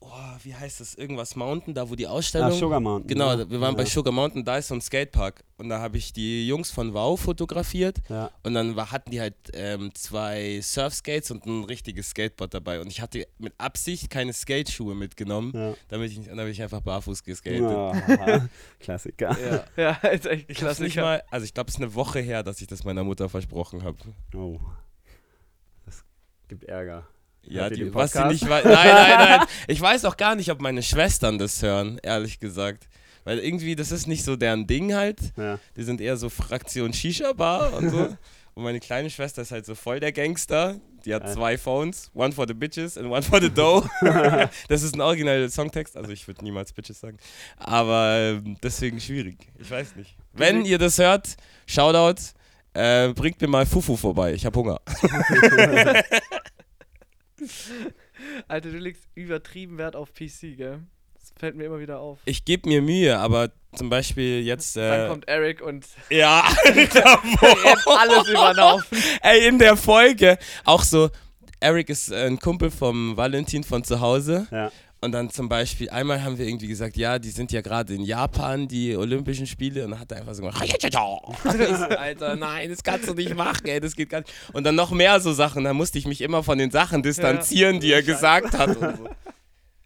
oh, 0.00 0.08
wie 0.42 0.54
heißt 0.54 0.80
das? 0.80 0.94
Irgendwas 0.94 1.36
Mountain, 1.36 1.74
da 1.74 1.88
wo 1.88 1.94
die 1.94 2.06
Ausstellung. 2.06 2.48
Ah, 2.48 2.52
Sugar 2.52 2.80
Mountain. 2.80 3.08
Genau, 3.08 3.32
ja. 3.32 3.50
wir 3.50 3.60
waren 3.60 3.76
bei 3.76 3.82
ja. 3.84 3.88
Sugar 3.88 4.12
Mountain, 4.12 4.44
da 4.44 4.56
ist 4.58 4.68
so 4.68 4.74
ein 4.74 4.80
Skatepark. 4.80 5.44
Und 5.58 5.68
da 5.68 5.78
habe 5.80 5.98
ich 5.98 6.12
die 6.14 6.46
Jungs 6.48 6.70
von 6.70 6.94
Wow 6.94 7.20
fotografiert. 7.20 7.98
Ja. 8.08 8.30
Und 8.42 8.54
dann 8.54 8.76
war, 8.76 8.90
hatten 8.92 9.10
die 9.10 9.20
halt 9.20 9.34
ähm, 9.52 9.90
zwei 9.94 10.60
Surfskates 10.62 11.30
und 11.30 11.44
ein 11.44 11.64
richtiges 11.64 12.10
Skateboard 12.10 12.54
dabei. 12.54 12.80
Und 12.80 12.86
ich 12.88 13.00
hatte 13.02 13.26
mit 13.38 13.52
Absicht 13.58 14.08
keine 14.08 14.32
Skateschuhe 14.32 14.94
mitgenommen, 14.94 15.52
Ja. 15.54 15.74
damit 15.88 16.10
ich, 16.12 16.18
nicht- 16.18 16.30
dann 16.30 16.38
habe 16.40 16.48
ich 16.50 16.62
einfach 16.62 16.80
barfuß 16.80 17.22
geskatet. 17.22 17.60
Ja, 17.60 18.48
Klassiker. 18.80 19.36
Ja. 19.38 19.64
Ja, 20.02 20.08
ist 20.08 20.26
echt 20.26 20.50
Ich 20.50 20.56
Klassiker. 20.58 21.02
mal, 21.02 21.22
also 21.30 21.44
ich 21.44 21.52
glaube, 21.52 21.68
es 21.68 21.74
ist 21.74 21.82
eine 21.82 21.94
Woche 21.94 22.20
her, 22.20 22.42
dass 22.42 22.60
ich 22.62 22.66
das 22.66 22.84
meiner 22.84 23.04
Mutter 23.04 23.28
versprochen 23.28 23.84
habe. 23.84 23.98
Oh. 24.34 24.58
Das 25.84 26.04
gibt 26.48 26.64
Ärger. 26.64 27.06
Ja, 27.46 27.62
Hört 27.62 27.76
die, 27.76 27.92
was 27.94 28.12
sie 28.12 28.24
nicht 28.26 28.48
weiß. 28.48 28.64
Nein, 28.64 28.74
nein, 28.74 29.18
nein. 29.18 29.46
Ich 29.68 29.80
weiß 29.80 30.04
auch 30.04 30.16
gar 30.16 30.34
nicht, 30.36 30.50
ob 30.50 30.60
meine 30.60 30.82
Schwestern 30.82 31.38
das 31.38 31.62
hören, 31.62 31.98
ehrlich 32.02 32.38
gesagt. 32.38 32.88
Weil 33.24 33.38
irgendwie, 33.38 33.76
das 33.76 33.92
ist 33.92 34.06
nicht 34.06 34.24
so 34.24 34.36
deren 34.36 34.66
Ding 34.66 34.94
halt. 34.94 35.18
Ja. 35.36 35.58
Die 35.76 35.82
sind 35.82 36.00
eher 36.00 36.16
so 36.16 36.28
Fraktion 36.28 36.92
Shisha-Bar 36.92 37.74
und 37.74 37.90
so. 37.90 38.16
Und 38.54 38.64
meine 38.64 38.80
kleine 38.80 39.08
Schwester 39.08 39.42
ist 39.42 39.52
halt 39.52 39.64
so 39.64 39.74
voll 39.76 40.00
der 40.00 40.10
Gangster. 40.12 40.80
Die 41.04 41.14
hat 41.14 41.22
Geil. 41.22 41.34
zwei 41.34 41.56
Phones, 41.56 42.10
one 42.14 42.32
for 42.32 42.46
the 42.46 42.52
bitches 42.52 42.98
and 42.98 43.08
one 43.08 43.22
for 43.22 43.40
the 43.40 43.48
dough. 43.48 43.88
das 44.68 44.82
ist 44.82 44.94
ein 44.94 45.00
originaler 45.00 45.48
Songtext, 45.48 45.96
also 45.96 46.10
ich 46.10 46.26
würde 46.26 46.42
niemals 46.44 46.72
bitches 46.72 47.00
sagen. 47.00 47.16
Aber 47.56 48.16
ähm, 48.18 48.56
deswegen 48.62 49.00
schwierig. 49.00 49.38
Ich 49.58 49.70
weiß 49.70 49.96
nicht. 49.96 50.16
Wenn 50.34 50.64
ihr 50.64 50.78
das 50.78 50.98
hört, 50.98 51.36
Shoutout, 51.66 52.20
äh, 52.74 53.08
bringt 53.14 53.40
mir 53.40 53.48
mal 53.48 53.64
Fufu 53.64 53.96
vorbei. 53.96 54.34
Ich 54.34 54.44
habe 54.44 54.58
Hunger. 54.58 54.80
Alter, 58.48 58.70
du 58.70 58.78
legst 58.78 59.04
übertrieben 59.14 59.78
Wert 59.78 59.96
auf 59.96 60.12
PC, 60.12 60.56
gell? 60.56 60.80
Das 61.14 61.32
fällt 61.38 61.54
mir 61.56 61.64
immer 61.64 61.78
wieder 61.80 62.00
auf. 62.00 62.18
Ich 62.24 62.44
gebe 62.44 62.68
mir 62.68 62.82
Mühe, 62.82 63.18
aber 63.18 63.50
zum 63.74 63.88
Beispiel 63.90 64.40
jetzt. 64.42 64.76
Dann 64.76 65.06
Äh, 65.06 65.08
kommt 65.08 65.28
Eric 65.28 65.60
und 65.62 65.86
ja, 66.10 66.40
rennt 66.64 66.96
alles 67.86 68.28
über 68.28 68.54
den 68.54 68.62
Haufen. 68.64 68.98
Ey, 69.22 69.46
in 69.48 69.58
der 69.58 69.76
Folge 69.76 70.38
auch 70.64 70.82
so. 70.82 71.10
Eric 71.62 71.90
ist 71.90 72.10
äh, 72.10 72.26
ein 72.26 72.38
Kumpel 72.38 72.70
vom 72.70 73.16
Valentin 73.18 73.64
von 73.64 73.84
zu 73.84 74.00
Hause. 74.00 74.46
Ja. 74.50 74.72
Und 75.02 75.12
dann 75.12 75.30
zum 75.30 75.48
Beispiel, 75.48 75.88
einmal 75.88 76.22
haben 76.22 76.36
wir 76.36 76.46
irgendwie 76.46 76.66
gesagt, 76.66 76.96
ja, 76.98 77.18
die 77.18 77.30
sind 77.30 77.52
ja 77.52 77.62
gerade 77.62 77.94
in 77.94 78.02
Japan, 78.02 78.68
die 78.68 78.94
Olympischen 78.96 79.46
Spiele. 79.46 79.84
Und 79.86 79.92
dann 79.92 80.00
hat 80.00 80.12
er 80.12 80.18
einfach 80.18 80.34
so 80.34 80.42
gemacht, 80.42 80.60
Alter, 81.98 82.36
nein, 82.36 82.68
das 82.68 82.82
kannst 82.82 83.08
du 83.08 83.14
nicht 83.14 83.34
machen, 83.34 83.66
ey, 83.66 83.80
das 83.80 83.96
geht 83.96 84.10
gar 84.10 84.20
nicht. 84.20 84.32
Und 84.52 84.64
dann 84.64 84.74
noch 84.74 84.90
mehr 84.90 85.18
so 85.20 85.32
Sachen, 85.32 85.64
da 85.64 85.72
musste 85.72 85.98
ich 85.98 86.06
mich 86.06 86.20
immer 86.20 86.42
von 86.42 86.58
den 86.58 86.70
Sachen 86.70 87.02
distanzieren, 87.02 87.80
die 87.80 87.92
er 87.92 88.02
gesagt 88.02 88.52
hat 88.58 88.78
so. 88.78 89.08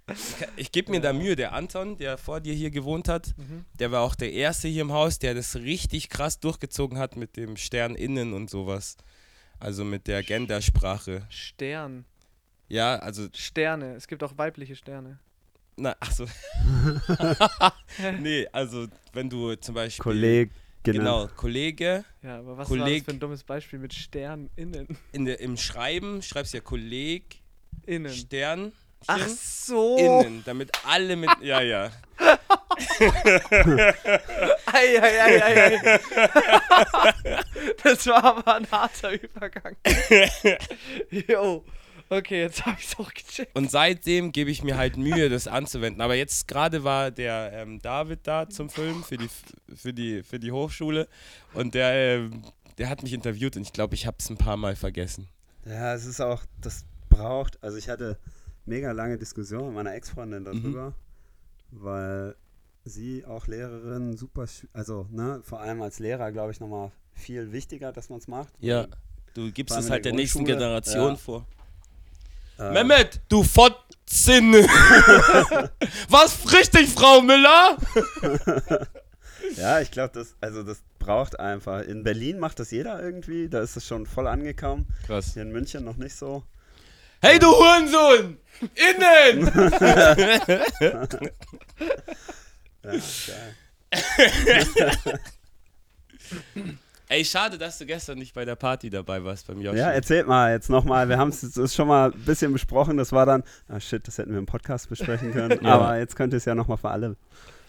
Ich, 0.06 0.46
ich 0.56 0.72
gebe 0.72 0.90
mir 0.90 1.00
da 1.00 1.14
Mühe, 1.14 1.34
der 1.34 1.54
Anton, 1.54 1.96
der 1.96 2.18
vor 2.18 2.38
dir 2.40 2.52
hier 2.52 2.70
gewohnt 2.70 3.08
hat, 3.08 3.28
Mhm. 3.38 3.64
der 3.78 3.90
war 3.90 4.02
auch 4.02 4.14
der 4.14 4.32
Erste 4.34 4.68
hier 4.68 4.82
im 4.82 4.92
Haus, 4.92 5.18
der 5.18 5.32
das 5.32 5.56
richtig 5.56 6.10
krass 6.10 6.38
durchgezogen 6.40 6.98
hat 6.98 7.16
mit 7.16 7.38
dem 7.38 7.56
Stern 7.56 7.94
innen 7.94 8.34
und 8.34 8.50
sowas. 8.50 8.98
Also 9.58 9.82
mit 9.82 10.06
der 10.06 10.22
Gendersprache. 10.22 11.22
Stern. 11.30 12.04
Ja, 12.68 12.96
also, 12.96 13.28
Sterne. 13.34 13.94
Es 13.94 14.06
gibt 14.08 14.22
auch 14.22 14.36
weibliche 14.36 14.74
Sterne. 14.76 15.18
na, 15.76 15.94
ach 16.00 16.12
so. 16.12 16.26
nee, 18.20 18.46
also 18.52 18.86
wenn 19.12 19.28
du 19.28 19.54
zum 19.56 19.74
Beispiel. 19.74 20.02
Kolleginnen. 20.02 20.50
Genau, 20.84 21.28
Kollege. 21.28 22.04
Ja, 22.22 22.38
aber 22.38 22.58
was 22.58 22.68
war 22.70 22.76
das 22.78 22.86
Kolleg- 22.86 23.04
für 23.04 23.10
ein 23.12 23.20
dummes 23.20 23.42
Beispiel 23.42 23.78
mit 23.78 23.94
Stern 23.94 24.50
innen? 24.56 24.86
In 25.12 25.24
der, 25.24 25.40
Im 25.40 25.56
Schreiben 25.56 26.20
schreibst 26.22 26.52
du 26.52 26.58
ja 26.58 26.62
Kolleg, 26.62 27.40
Innen. 27.86 28.12
Stern. 28.12 28.72
Ach 29.06 29.26
so. 29.28 29.96
Innen, 29.98 30.42
damit 30.46 30.70
alle 30.86 31.16
mit. 31.16 31.30
Ja, 31.42 31.60
ja. 31.60 31.90
Ei, 34.66 34.98
ei, 35.00 35.20
ei, 35.20 35.42
ei, 35.42 35.78
ei. 35.78 35.98
das 37.82 38.06
war 38.06 38.24
aber 38.24 38.54
ein 38.56 38.66
harter 38.70 39.12
Übergang. 39.12 39.76
Jo. 41.10 41.64
Okay, 42.10 42.42
jetzt 42.42 42.64
habe 42.66 42.76
ich 42.78 42.86
es 42.86 42.98
auch 42.98 43.12
gecheckt. 43.12 43.56
Und 43.56 43.70
seitdem 43.70 44.32
gebe 44.32 44.50
ich 44.50 44.62
mir 44.62 44.76
halt 44.76 44.96
Mühe, 44.96 45.28
das 45.28 45.48
anzuwenden. 45.48 46.00
Aber 46.00 46.14
jetzt 46.14 46.46
gerade 46.46 46.84
war 46.84 47.10
der 47.10 47.52
ähm, 47.52 47.80
David 47.80 48.20
da 48.24 48.48
zum 48.48 48.68
Film 48.70 49.02
für 49.02 49.16
die, 49.16 49.28
für 49.74 49.92
die, 49.92 50.22
für 50.22 50.38
die 50.38 50.52
Hochschule 50.52 51.08
und 51.54 51.74
der, 51.74 52.18
ähm, 52.18 52.42
der 52.78 52.88
hat 52.88 53.02
mich 53.02 53.12
interviewt 53.12 53.56
und 53.56 53.62
ich 53.62 53.72
glaube, 53.72 53.94
ich 53.94 54.06
habe 54.06 54.16
es 54.20 54.28
ein 54.30 54.36
paar 54.36 54.56
Mal 54.56 54.76
vergessen. 54.76 55.28
Ja, 55.64 55.94
es 55.94 56.04
ist 56.04 56.20
auch, 56.20 56.42
das 56.60 56.84
braucht, 57.08 57.62
also 57.62 57.78
ich 57.78 57.88
hatte 57.88 58.18
mega 58.66 58.92
lange 58.92 59.16
Diskussion 59.18 59.66
mit 59.66 59.74
meiner 59.74 59.94
Ex-Freundin 59.94 60.44
darüber, 60.44 60.94
weil 61.70 62.34
sie 62.84 63.24
auch 63.24 63.46
Lehrerin 63.46 64.16
super, 64.16 64.46
also 64.72 65.06
ne, 65.10 65.40
vor 65.42 65.60
allem 65.60 65.80
als 65.80 65.98
Lehrer 65.98 66.32
glaube 66.32 66.52
ich 66.52 66.60
nochmal 66.60 66.92
viel 67.14 67.52
wichtiger, 67.52 67.92
dass 67.92 68.10
man 68.10 68.18
es 68.18 68.28
macht. 68.28 68.52
Ja, 68.60 68.86
du 69.34 69.50
gibst 69.52 69.76
es 69.76 69.88
halt 69.88 70.04
der 70.04 70.12
der 70.12 70.20
nächsten 70.20 70.44
Generation 70.44 71.10
ja. 71.10 71.16
vor. 71.16 71.46
Äh, 72.58 72.70
Mehmet, 72.72 73.20
du 73.28 73.42
Fotzen! 73.42 74.54
Was 76.08 76.52
richtig, 76.52 76.88
Frau 76.90 77.20
Müller? 77.20 77.76
Ja, 79.56 79.80
ich 79.80 79.90
glaube, 79.90 80.10
das, 80.14 80.34
also 80.40 80.62
das 80.62 80.78
braucht 80.98 81.38
einfach. 81.38 81.82
In 81.82 82.02
Berlin 82.02 82.38
macht 82.38 82.58
das 82.60 82.70
jeder 82.70 83.00
irgendwie, 83.00 83.48
da 83.48 83.60
ist 83.60 83.76
es 83.76 83.86
schon 83.86 84.06
voll 84.06 84.26
angekommen. 84.26 84.86
Krass. 85.06 85.34
Hier 85.34 85.42
in 85.42 85.52
München 85.52 85.84
noch 85.84 85.96
nicht 85.96 86.16
so. 86.16 86.44
Hey, 87.20 87.38
du 87.38 87.46
Hurensohn! 87.48 88.38
Innen! 88.74 89.50
Ja, 90.80 91.06
geil. 91.06 91.32
Ey, 97.08 97.24
schade, 97.24 97.58
dass 97.58 97.78
du 97.78 97.86
gestern 97.86 98.18
nicht 98.18 98.34
bei 98.34 98.44
der 98.44 98.56
Party 98.56 98.88
dabei 98.88 99.22
warst 99.24 99.46
beim 99.46 99.60
Yoshi. 99.60 99.78
Ja, 99.78 99.90
erzählt 99.90 100.26
mal 100.26 100.52
jetzt 100.52 100.70
nochmal. 100.70 101.08
Wir 101.08 101.18
haben 101.18 101.28
es 101.28 101.74
schon 101.74 101.86
mal 101.88 102.12
ein 102.12 102.18
bisschen 102.24 102.52
besprochen. 102.52 102.96
Das 102.96 103.12
war 103.12 103.26
dann, 103.26 103.42
ah 103.68 103.78
shit, 103.78 104.06
das 104.06 104.16
hätten 104.18 104.32
wir 104.32 104.38
im 104.38 104.46
Podcast 104.46 104.88
besprechen 104.88 105.32
können. 105.32 105.60
Ja. 105.64 105.74
Aber 105.74 105.98
jetzt 105.98 106.16
könnt 106.16 106.32
ihr 106.32 106.38
es 106.38 106.44
ja 106.46 106.54
nochmal 106.54 106.78
für 106.78 106.88
alle 106.90 107.16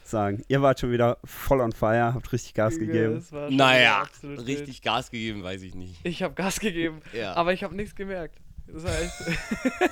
sagen. 0.05 0.43
Ihr 0.47 0.61
wart 0.61 0.79
schon 0.79 0.91
wieder 0.91 1.17
voll 1.25 1.59
on 1.61 1.71
fire, 1.73 2.13
habt 2.13 2.31
richtig 2.31 2.53
Gas 2.53 2.77
gegeben. 2.79 3.15
Das 3.15 3.31
war 3.31 3.47
schon 3.47 3.57
naja, 3.57 4.01
absolut 4.03 4.37
wild. 4.37 4.47
richtig 4.47 4.81
Gas 4.81 5.11
gegeben, 5.11 5.43
weiß 5.43 5.61
ich 5.63 5.75
nicht. 5.75 5.99
Ich 6.03 6.23
habe 6.23 6.33
Gas 6.33 6.59
gegeben, 6.59 7.01
Ja. 7.13 7.33
aber 7.33 7.51
ich 7.53 7.63
habe 7.63 7.75
nichts 7.75 7.95
gemerkt. 7.95 8.37
Das 8.67 8.83
heißt, 8.85 9.23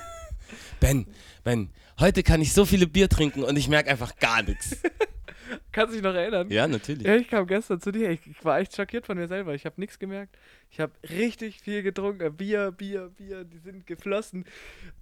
Ben, 0.80 1.06
Ben, 1.42 1.70
heute 2.00 2.22
kann 2.22 2.40
ich 2.40 2.52
so 2.52 2.64
viele 2.64 2.86
Bier 2.86 3.08
trinken 3.08 3.42
und 3.44 3.56
ich 3.56 3.68
merke 3.68 3.90
einfach 3.90 4.16
gar 4.16 4.42
nichts. 4.42 4.76
Kannst 5.72 5.92
du 5.92 5.96
dich 5.96 6.02
noch 6.02 6.14
erinnern? 6.14 6.50
Ja, 6.50 6.66
natürlich. 6.66 7.06
Ja, 7.06 7.16
ich 7.16 7.28
kam 7.28 7.46
gestern 7.46 7.80
zu 7.80 7.92
dir. 7.92 8.10
Ich, 8.10 8.26
ich 8.26 8.44
war 8.44 8.58
echt 8.58 8.74
schockiert 8.74 9.06
von 9.06 9.16
mir 9.16 9.28
selber. 9.28 9.54
Ich 9.54 9.64
habe 9.66 9.80
nichts 9.80 9.98
gemerkt. 9.98 10.36
Ich 10.70 10.80
habe 10.80 10.92
richtig 11.08 11.60
viel 11.60 11.82
getrunken. 11.82 12.36
Bier, 12.36 12.72
Bier, 12.72 13.10
Bier, 13.16 13.44
die 13.44 13.58
sind 13.58 13.86
geflossen. 13.86 14.44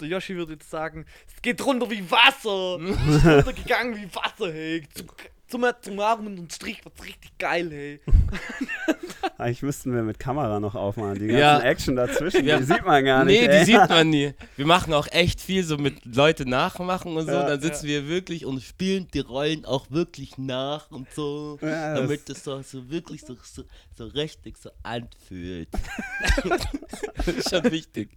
Der 0.00 0.08
Yoshi 0.08 0.36
würde 0.36 0.54
jetzt 0.54 0.70
sagen, 0.70 1.06
es 1.26 1.40
geht 1.42 1.64
runter 1.64 1.90
wie 1.90 2.10
Wasser. 2.10 2.78
es 2.80 3.16
ist 3.16 3.26
runtergegangen 3.26 3.96
wie 3.96 4.14
Wasser, 4.14 4.52
hey. 4.52 4.82
Zum, 5.52 5.60
zum, 5.62 5.72
zum 5.82 6.00
Armen 6.00 6.38
und 6.38 6.52
Strich 6.52 6.80
was 6.84 7.04
richtig 7.06 7.36
geil, 7.38 7.68
hey. 7.70 8.00
Eigentlich 9.38 9.62
müssten 9.62 9.94
wir 9.94 10.02
mit 10.02 10.18
Kamera 10.18 10.58
noch 10.60 10.74
aufmachen. 10.74 11.14
Die 11.18 11.26
ganzen 11.26 11.38
Ja. 11.40 11.60
Action 11.60 11.96
dazwischen, 11.96 12.44
Ja. 12.44 12.58
die 12.58 12.64
sieht 12.64 12.84
man 12.84 13.04
gar 13.04 13.24
nicht. 13.24 13.40
Nee, 13.40 13.46
ey. 13.46 13.58
die 13.60 13.64
sieht 13.72 13.88
man 13.88 14.08
nie. 14.10 14.32
Wir 14.56 14.66
machen 14.66 14.92
auch 14.94 15.06
echt 15.10 15.40
viel 15.40 15.62
so 15.64 15.76
mit 15.78 16.04
Leute 16.04 16.48
nachmachen 16.48 17.16
und 17.16 17.26
so. 17.26 17.32
Ja, 17.32 17.46
dann 17.46 17.60
sitzen 17.60 17.86
wir 17.86 18.08
wirklich 18.08 18.46
und 18.46 18.62
spielen 18.62 19.08
die 19.12 19.20
Rollen 19.20 19.64
auch 19.64 19.90
wirklich 19.90 20.38
nach 20.38 20.90
und 20.90 21.10
so. 21.12 21.58
Ja, 21.60 21.94
das- 21.94 22.00
damit 22.00 22.30
es 22.30 22.44
so, 22.44 22.62
so 22.62 22.88
wirklich 22.90 23.20
so, 23.22 23.36
so, 23.42 23.64
so 23.96 24.06
richtig 24.06 24.56
so 24.58 24.70
anfühlt. 24.82 25.68
das 27.16 27.28
ist 27.28 27.50
schon 27.50 27.64
wichtig. 27.70 28.10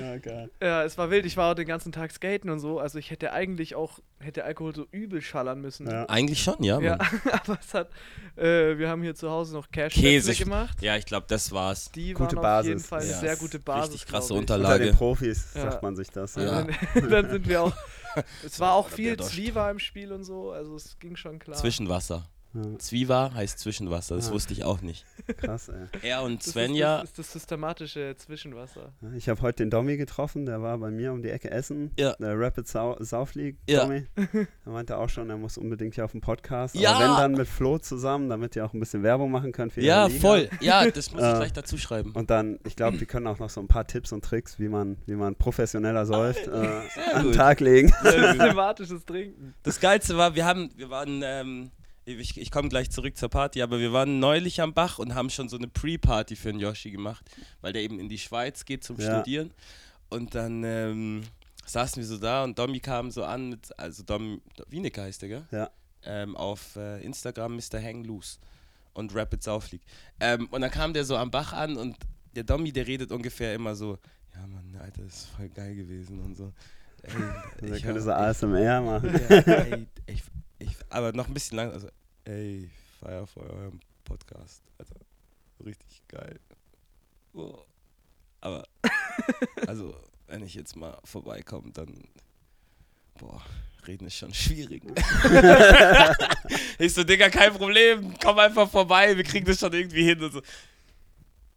Ja, 0.00 0.18
geil. 0.18 0.50
Ja, 0.62 0.84
es 0.84 0.96
war 0.98 1.10
wild. 1.10 1.26
Ich 1.26 1.36
war 1.36 1.52
auch 1.52 1.54
den 1.54 1.66
ganzen 1.66 1.92
Tag 1.92 2.12
skaten 2.12 2.50
und 2.50 2.60
so. 2.60 2.78
Also 2.80 2.98
ich 2.98 3.10
hätte 3.10 3.32
eigentlich 3.32 3.74
auch, 3.74 3.98
hätte 4.18 4.44
Alkohol 4.44 4.74
so 4.74 4.86
übel 4.90 5.20
schallern 5.22 5.60
müssen. 5.60 5.88
Ja. 5.88 6.06
Eigentlich 6.08 6.42
schon, 6.42 6.55
ja. 6.60 6.80
Ja, 6.80 6.96
Mann. 6.96 7.08
aber 7.44 7.58
es 7.60 7.74
hat, 7.74 7.90
äh, 8.36 8.76
wir 8.78 8.88
haben 8.88 9.02
hier 9.02 9.14
zu 9.14 9.30
Hause 9.30 9.54
noch 9.54 9.70
cash 9.70 9.94
Käse 9.94 10.34
gemacht. 10.34 10.80
Ja, 10.82 10.96
ich 10.96 11.06
glaube, 11.06 11.26
das 11.28 11.52
war's. 11.52 11.90
Die 11.92 12.12
Gute 12.12 12.36
waren 12.36 12.60
auf 12.60 12.64
jeden 12.66 12.76
Basis. 12.78 12.88
Fall 12.88 13.00
eine 13.02 13.10
Ja, 13.10 13.18
sehr 13.18 13.36
gute 13.36 13.58
Basis. 13.58 13.94
richtig 13.94 14.08
krasse. 14.10 14.34
Unterlage. 14.34 14.74
Unter 14.74 14.84
den 14.92 14.96
Profis 14.96 15.48
Ja. 15.54 15.70
sagt 15.70 15.82
man 15.82 15.96
sich 15.96 16.08
das. 16.10 16.34
Ja. 16.36 16.42
Ja. 16.42 16.66
Dann, 16.94 17.10
dann 17.10 17.30
sind 17.30 17.48
wir 17.48 17.62
auch. 17.62 17.72
Es 18.44 18.58
war 18.60 18.74
auch 18.74 18.88
viel. 18.88 19.16
Zwieber 19.18 19.70
im 19.70 19.78
Spiel 19.78 20.10
und 20.12 20.24
so, 20.24 20.50
also 20.50 20.74
es 20.76 20.98
ging 20.98 21.16
schon 21.16 21.38
klar. 21.38 21.56
Zwischenwasser. 21.56 22.26
Ja. 22.56 22.78
Zwiwa 22.78 23.32
heißt 23.34 23.58
Zwischenwasser, 23.58 24.16
das 24.16 24.30
Ah. 24.30 24.32
wusste 24.32 24.52
ich 24.52 24.64
auch 24.64 24.80
nicht. 24.80 25.04
Krass, 25.36 25.68
ey. 25.68 25.74
Er 26.02 26.22
und 26.22 26.40
Das 26.44 26.52
Svenja, 26.52 26.96
ist 27.00 27.02
das, 27.02 27.08
ist 27.10 27.18
das 27.18 27.32
systematische 27.32 28.14
Zwischenwasser. 28.16 28.92
Ich 29.16 29.28
habe 29.28 29.42
heute 29.42 29.62
den 29.64 29.70
Domi 29.70 29.96
getroffen, 29.96 30.46
der 30.46 30.62
war 30.62 30.78
bei 30.78 30.90
mir 30.90 31.12
um 31.12 31.22
die 31.22 31.30
Ecke 31.30 31.50
essen. 31.50 31.90
Ja. 31.98 32.14
Der 32.18 32.38
Rapid 32.38 32.66
Sau 32.68 32.96
South 33.02 33.34
League 33.34 33.56
Ja. 33.68 33.82
Domi. 33.84 34.06
Er 34.66 34.72
meinte 34.72 34.96
auch 34.98 35.08
schon, 35.08 35.30
er 35.30 35.36
muss 35.36 35.58
unbedingt 35.58 35.94
hier 35.94 36.04
auf 36.04 36.10
dem 36.12 36.20
Podcast. 36.20 36.74
Ja. 36.74 36.92
Aber 36.94 37.04
wenn 37.04 37.16
dann 37.16 37.32
mit 37.32 37.46
Flo 37.48 37.78
zusammen, 37.78 38.28
damit 38.28 38.56
ihr 38.56 38.64
auch 38.64 38.74
ein 38.74 38.80
bisschen 38.80 39.02
Werbung 39.04 39.30
machen 39.30 39.52
könnt 39.52 39.72
für 39.72 39.80
ja, 39.80 40.08
voll. 40.08 40.48
Ja, 40.60 40.90
das 40.90 41.12
muss 41.12 41.22
ich 41.22 41.28
Äh, 41.28 41.34
gleich 41.36 41.52
dazu 41.52 41.78
schreiben. 41.78 42.10
Und 42.12 42.30
dann, 42.30 42.58
ich 42.64 42.74
glaube, 42.76 42.98
die 42.98 43.06
können 43.06 43.26
auch 43.28 43.38
noch 43.38 43.50
so 43.50 43.60
ein 43.60 43.68
paar 43.68 43.86
Tipps 43.86 44.10
und 44.12 44.24
Tricks, 44.24 44.58
wie 44.58 44.68
man, 44.68 44.96
wie 45.06 45.14
man 45.14 45.34
professioneller 45.36 46.04
säuft, 46.06 46.48
äh, 46.48 46.50
an 47.14 47.24
den. 47.24 47.32
Tag 47.32 47.60
legen. 47.60 47.92
Systematisches 48.02 49.04
Trinken. 49.04 49.54
Das 49.62 49.80
Geilste 49.80 50.16
war, 50.16 50.34
wir 50.34 50.44
haben, 50.44 50.70
wir 50.76 50.90
waren, 50.90 51.22
ähm, 51.24 51.70
ich, 52.06 52.40
ich 52.40 52.50
komme 52.50 52.68
gleich 52.68 52.90
zurück 52.90 53.16
zur 53.16 53.28
Party, 53.28 53.62
aber 53.62 53.80
wir 53.80 53.92
waren 53.92 54.20
neulich 54.20 54.60
am 54.60 54.72
Bach 54.72 54.98
und 54.98 55.14
haben 55.14 55.28
schon 55.28 55.48
so 55.48 55.56
eine 55.56 55.66
Pre-Party 55.68 56.36
für 56.36 56.52
den 56.52 56.60
Yoshi 56.60 56.90
gemacht, 56.90 57.28
weil 57.60 57.72
der 57.72 57.82
eben 57.82 57.98
in 57.98 58.08
die 58.08 58.18
Schweiz 58.18 58.64
geht 58.64 58.84
zum 58.84 58.98
Ja. 58.98 59.16
Studieren. 59.20 59.50
Und 60.08 60.34
dann 60.36 60.62
ähm, 60.62 61.22
saßen 61.66 62.00
wir 62.00 62.06
so 62.06 62.18
da 62.18 62.44
und 62.44 62.58
Domi 62.58 62.78
kam 62.78 63.10
so 63.10 63.24
an 63.24 63.50
mit, 63.50 63.76
also 63.78 64.04
Dom, 64.04 64.40
Wienecker 64.68 65.02
heißt 65.02 65.22
der, 65.22 65.28
gell? 65.28 65.46
Ja. 65.50 65.70
Ähm, 66.04 66.36
auf 66.36 66.76
äh, 66.76 67.04
Instagram 67.04 67.56
Mr. 67.56 67.82
Hang 67.82 68.04
Loose 68.04 68.38
und 68.94 69.12
Rapid 69.14 69.44
League. 69.72 69.82
Ähm, 70.20 70.46
und 70.52 70.60
dann 70.60 70.70
kam 70.70 70.92
der 70.92 71.04
so 71.04 71.16
am 71.16 71.32
Bach 71.32 71.52
an 71.52 71.76
und 71.76 71.96
der 72.36 72.44
Domi, 72.44 72.70
der 72.70 72.86
redet 72.86 73.10
ungefähr 73.10 73.54
immer 73.54 73.74
so, 73.74 73.98
ja 74.32 74.46
Mann, 74.46 74.76
Alter, 74.80 75.02
das 75.02 75.14
ist 75.14 75.26
voll 75.30 75.48
geil 75.48 75.74
gewesen 75.74 76.20
und 76.20 76.36
so. 76.36 76.52
Ey, 77.02 77.72
ich 77.76 77.82
könnte 77.82 78.00
so 78.00 78.12
ASMR 78.12 78.80
machen. 78.82 79.20
ja, 79.28 79.36
ey, 79.38 79.86
ich, 80.06 80.22
aber 80.96 81.12
noch 81.12 81.28
ein 81.28 81.34
bisschen 81.34 81.56
lang. 81.56 81.72
Also, 81.72 81.88
ey, 82.24 82.70
feier 83.00 83.26
für 83.26 83.40
euren 83.40 83.80
Podcast. 84.04 84.62
Alter, 84.78 84.96
richtig 85.64 86.02
geil. 86.08 86.40
Oh. 87.34 87.58
Aber, 88.40 88.66
also, 89.66 89.94
wenn 90.26 90.42
ich 90.42 90.54
jetzt 90.54 90.74
mal 90.74 90.98
vorbeikomme, 91.04 91.70
dann, 91.72 92.08
boah, 93.18 93.44
reden 93.86 94.06
ist 94.06 94.16
schon 94.16 94.32
schwierig. 94.32 94.82
ich 96.78 96.94
so, 96.94 97.04
Digga, 97.04 97.28
kein 97.28 97.52
Problem, 97.52 98.14
komm 98.22 98.38
einfach 98.38 98.70
vorbei, 98.70 99.14
wir 99.16 99.24
kriegen 99.24 99.44
das 99.44 99.60
schon 99.60 99.74
irgendwie 99.74 100.04
hin 100.04 100.22
und 100.22 100.32
so. 100.32 100.42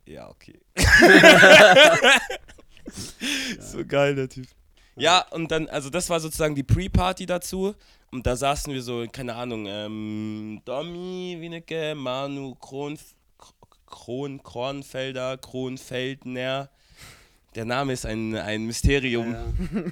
Ja, 0.05 0.27
okay. 0.27 0.59
so 3.59 3.85
geil, 3.85 4.15
der 4.15 4.27
Typ. 4.27 4.47
Ja, 4.99 5.25
und 5.31 5.51
dann, 5.51 5.67
also 5.69 5.89
das 5.89 6.09
war 6.09 6.19
sozusagen 6.19 6.55
die 6.55 6.63
Pre-Party 6.63 7.25
dazu. 7.25 7.75
Und 8.11 8.25
da 8.25 8.35
saßen 8.35 8.73
wir 8.73 8.81
so, 8.81 9.05
keine 9.11 9.35
Ahnung, 9.35 9.65
ähm, 9.67 10.61
Domi, 10.65 11.37
Wienecke, 11.39 11.93
Manu, 11.95 12.55
Kron, 12.55 12.97
Kron, 13.85 14.41
Kornfelder, 14.41 15.37
Kronfeldner. 15.37 16.69
Der 17.55 17.65
Name 17.65 17.93
ist 17.93 18.05
ein, 18.05 18.35
ein 18.35 18.65
Mysterium. 18.65 19.33
Ja, 19.33 19.45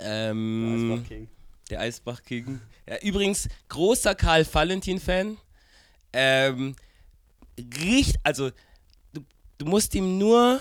Ähm, 0.00 0.90
Eisbach 0.92 1.08
King. 1.08 1.28
der 1.70 1.80
Eisbach 1.80 2.22
King. 2.22 2.60
Ja, 2.88 2.98
übrigens, 3.02 3.48
großer 3.68 4.14
Karl 4.14 4.44
Valentin-Fan. 4.44 5.36
Ähm, 6.12 6.74
riecht, 7.58 8.16
also, 8.22 8.50
du, 9.12 9.24
du 9.58 9.66
musst 9.66 9.94
ihm 9.94 10.18
nur 10.18 10.60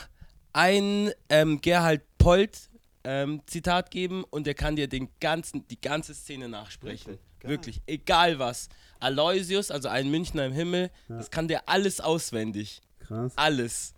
ein 0.54 1.12
ähm, 1.30 1.60
Gerhard 1.62 2.02
Polt 2.20 2.70
ähm, 3.04 3.42
Zitat 3.48 3.92
geben 3.92 4.24
und 4.30 4.48
er 4.48 4.54
kann 4.54 4.76
dir 4.76 4.88
den 4.88 5.10
ganzen, 5.20 5.68
die 5.68 5.80
ganze 5.82 6.14
Szene 6.14 6.48
nachsprechen. 6.50 7.14
Wirklich? 7.14 7.20
Geil. 7.40 7.52
Wirklich, 7.52 7.82
egal 7.88 8.40
was. 8.40 8.70
Aloysius, 9.00 9.70
also 9.72 9.90
ein 9.90 10.10
Münchner 10.10 10.46
im 10.46 10.54
Himmel, 10.54 10.90
Ja. 11.10 11.18
das 11.18 11.30
kann 11.30 11.48
der 11.50 11.68
alles 11.68 12.00
auswendig. 12.00 12.82
Krass. 13.00 13.34
Alles. 13.36 13.94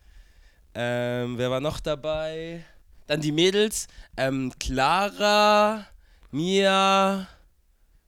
Ähm, 0.73 1.37
wer 1.37 1.51
war 1.51 1.59
noch 1.61 1.79
dabei? 1.79 2.65
Dann 3.07 3.21
die 3.21 3.31
Mädels. 3.31 3.87
Ähm, 4.17 4.51
Clara, 4.59 5.85
Mia. 6.31 7.27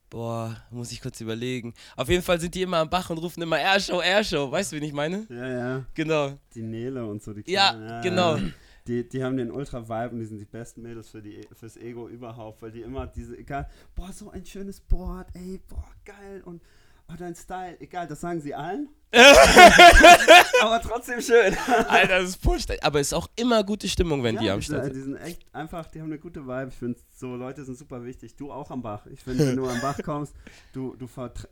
Boah, 0.10 0.56
muss 0.72 0.92
ich 0.92 1.02
kurz 1.02 1.20
überlegen. 1.22 1.74
Auf 1.98 2.10
jeden 2.10 2.24
Fall 2.24 2.40
sind 2.40 2.56
die 2.56 2.62
immer 2.62 2.78
am 2.78 2.90
Bach 2.90 3.10
und 3.10 3.18
rufen 3.18 3.42
immer 3.44 3.60
Airshow, 3.60 4.02
Airshow. 4.02 4.50
Weißt 4.50 4.72
du, 4.72 4.78
wen 4.78 4.84
ich 4.84 4.94
meine? 4.94 5.28
Ja, 5.30 5.48
ja. 5.48 5.86
Genau. 5.94 6.38
Die 6.56 6.62
Nele 6.62 7.06
und 7.06 7.22
so. 7.22 7.34
Die 7.34 7.44
Ja, 7.52 7.72
Kleinen, 7.74 8.02
genau. 8.02 8.38
Die, 8.88 9.08
die 9.08 9.24
haben 9.24 9.38
den 9.38 9.52
Ultra-Vibe 9.52 10.14
und 10.14 10.20
die 10.20 10.26
sind 10.26 10.38
die 10.40 10.46
besten 10.46 10.82
Mädels 10.82 11.10
für 11.10 11.22
die, 11.22 11.42
fürs 11.54 11.76
Ego 11.78 12.08
überhaupt, 12.08 12.62
weil 12.62 12.72
die 12.72 12.82
immer 12.82 13.06
diese, 13.08 13.38
egal, 13.38 13.70
boah, 13.96 14.12
so 14.14 14.30
ein 14.32 14.46
schönes 14.46 14.80
Board, 14.80 15.28
ey, 15.34 15.60
boah, 15.68 15.86
geil 16.06 16.42
und 16.46 16.62
oh, 17.10 17.16
dein 17.18 17.36
Style, 17.36 17.80
egal, 17.82 18.08
das 18.08 18.22
sagen 18.22 18.40
sie 18.42 18.54
allen. 18.56 18.90
aber 20.62 20.82
trotzdem 20.82 21.22
schön. 21.22 21.56
Alter, 21.88 22.20
das 22.20 22.30
ist 22.32 22.42
pusht. 22.42 22.70
Aber 22.82 23.00
es 23.00 23.08
ist 23.08 23.14
auch 23.14 23.30
immer 23.36 23.64
gute 23.64 23.88
Stimmung, 23.88 24.24
wenn 24.24 24.38
die 24.38 24.46
Ja, 24.46 24.54
am 24.54 24.60
die, 24.60 24.66
Start 24.66 24.84
sind, 24.86 24.94
sind. 24.94 25.06
die 25.06 25.12
sind 25.14 25.22
echt 25.22 25.46
einfach, 25.56 25.88
die 25.88 26.00
haben 26.02 26.08
eine 26.08 26.20
gute 26.20 26.46
Vibe. 26.46 26.68
Ich 26.70 26.76
finde, 26.76 27.00
so 27.16 27.36
Leute 27.36 27.64
sind 27.64 27.78
super 27.78 28.04
wichtig. 28.04 28.36
Du 28.36 28.52
auch 28.52 28.70
am 28.72 28.82
Bach. 28.82 29.06
Ich 29.08 29.22
finde, 29.22 29.48
wenn 29.48 29.56
du 29.56 29.68
am 29.68 29.80
Bach 29.82 29.98
kommst, 30.04 30.34
du, 30.74 30.96
du 30.96 31.08
vertre 31.08 31.48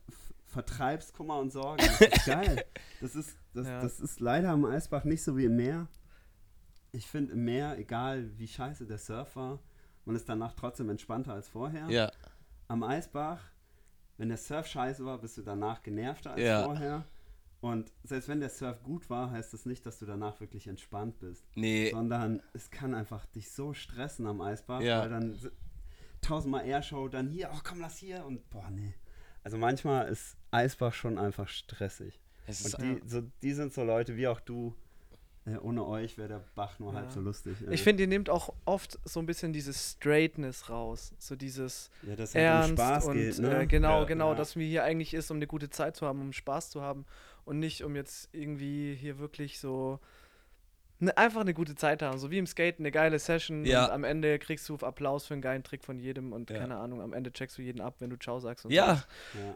vertreibst 0.48 1.14
Kummer 1.14 1.40
und 1.40 1.52
Sorgen. 1.52 1.84
Das 1.86 2.00
ist 2.00 2.26
geil. 2.26 2.64
Das 3.02 3.14
ist, 3.16 3.38
das, 3.54 3.68
Ja. 3.68 3.82
das 3.82 4.00
ist 4.00 4.22
leider 4.22 4.50
am 4.52 4.64
Eisbach 4.64 5.04
nicht 5.04 5.22
so 5.22 5.36
wie 5.36 5.46
im 5.46 5.58
Meer. 5.58 5.88
Ich 6.96 7.08
finde 7.08 7.34
im 7.34 7.44
Meer, 7.44 7.78
egal 7.78 8.30
wie 8.38 8.48
scheiße 8.48 8.86
der 8.88 8.98
Surf 8.98 9.36
war, 9.36 9.60
man 10.06 10.16
ist 10.16 10.30
danach 10.30 10.54
trotzdem 10.54 10.90
entspannter 10.90 11.34
als 11.34 11.50
vorher. 11.50 11.90
Ja, 11.90 12.12
Am 12.68 12.84
Eisbach, 12.84 13.42
wenn 14.18 14.30
der 14.30 14.38
Surf 14.38 14.66
scheiße 14.68 15.04
war, 15.06 15.20
bist 15.20 15.38
du 15.38 15.42
danach 15.42 15.84
genervter 15.84 16.32
als 16.32 16.42
Ja. 16.42 16.64
vorher. 16.64 17.06
Und 17.60 17.92
selbst 18.04 18.30
wenn 18.30 18.40
der 18.40 18.50
Surf 18.50 18.82
gut 18.84 19.10
war, 19.10 19.32
heißt 19.32 19.54
das 19.54 19.66
nicht, 19.66 19.86
dass 19.86 20.00
du 20.00 20.06
danach 20.06 20.40
wirklich 20.40 20.68
entspannt 20.68 21.20
bist 21.20 21.44
nee. 21.56 21.90
sondern 21.92 22.42
es 22.54 22.70
kann 22.70 22.94
einfach 22.94 23.26
dich 23.26 23.52
so 23.52 23.74
stressen 23.74 24.26
am 24.28 24.40
Eisbach, 24.42 24.82
Ja. 24.82 25.02
weil 25.02 25.10
dann 25.10 25.38
tausendmal 26.22 26.66
Airshow, 26.66 27.08
dann 27.10 27.28
hier, 27.28 27.50
oh 27.54 27.60
komm, 27.64 27.82
lass 27.82 27.98
hier 27.98 28.26
und 28.26 28.50
boah, 28.50 28.70
nee. 28.70 28.94
Also 29.44 29.58
manchmal 29.58 30.08
ist 30.08 30.38
Eisbach 30.52 30.94
schon 30.94 31.18
einfach 31.18 31.48
stressig. 31.50 32.20
Es 32.48 32.62
ist, 32.62 32.76
Und 32.76 32.84
die, 32.84 33.10
so, 33.10 33.22
die 33.42 33.54
sind 33.54 33.74
so 33.74 33.84
Leute 33.84 34.16
wie 34.16 34.28
auch 34.28 34.40
du. 34.40 34.76
Ohne 35.62 35.86
euch 35.86 36.18
wäre 36.18 36.28
der 36.28 36.44
Bach 36.56 36.80
nur 36.80 36.92
Ja. 36.94 37.00
halb 37.02 37.12
so 37.12 37.20
lustig. 37.22 37.56
Ich 37.70 37.84
finde, 37.84 38.02
ihr 38.04 38.08
nehmt 38.08 38.32
auch 38.32 38.52
oft 38.66 38.98
so 39.06 39.20
ein 39.20 39.28
bisschen 39.28 39.54
dieses 39.54 39.92
Straightness 39.92 40.70
raus. 40.72 41.14
So 41.20 41.36
dieses 41.36 41.92
ja, 42.02 42.16
dass 42.16 42.34
halt 42.34 42.44
um 42.46 42.50
Ernst 42.52 42.72
Spaß 42.74 43.06
und 43.06 43.14
geht, 43.16 43.40
ne? 43.40 43.62
äh, 43.62 43.66
genau, 43.68 44.00
Ja. 44.00 44.06
genau, 44.06 44.30
Ja. 44.32 44.36
dass 44.36 44.56
mir 44.56 44.66
hier 44.66 44.84
eigentlich 44.84 45.14
ist, 45.14 45.30
um 45.30 45.38
eine 45.38 45.46
gute 45.48 45.70
Zeit 45.70 45.96
zu 45.96 46.08
haben, 46.08 46.20
um 46.22 46.34
Spaß 46.34 46.72
zu 46.72 46.82
haben 46.82 47.06
und 47.46 47.60
nicht 47.60 47.84
um 47.84 47.96
jetzt 47.96 48.30
irgendwie 48.34 48.96
hier 48.96 49.20
wirklich 49.20 49.60
so 49.60 50.00
ne, 51.00 51.16
einfach 51.16 51.42
eine 51.42 51.54
gute 51.54 51.76
Zeit 51.76 52.02
haben. 52.02 52.18
So 52.18 52.32
wie 52.32 52.40
im 52.40 52.48
Skaten, 52.48 52.82
eine 52.84 52.92
geile 52.92 53.20
Session 53.20 53.66
Ja. 53.66 53.86
und 53.86 53.92
am 53.92 54.04
Ende 54.04 54.40
kriegst 54.40 54.68
du 54.70 54.78
Applaus 54.78 55.28
für 55.28 55.34
einen 55.36 55.42
geilen 55.44 55.62
Trick 55.64 55.84
von 55.84 56.00
jedem 56.00 56.34
und 56.34 56.50
Ja. 56.50 56.58
keine 56.58 56.78
Ahnung, 56.78 57.02
am 57.02 57.14
Ende 57.14 57.32
checkst 57.32 57.58
du 57.58 57.62
jeden 57.62 57.82
ab, 57.82 57.96
wenn 58.00 58.10
du 58.10 58.16
Ciao 58.18 58.40
sagst 58.40 58.66
und 58.66 58.72
ja. 58.72 59.04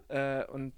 Äh, 0.09 0.45
und 0.45 0.73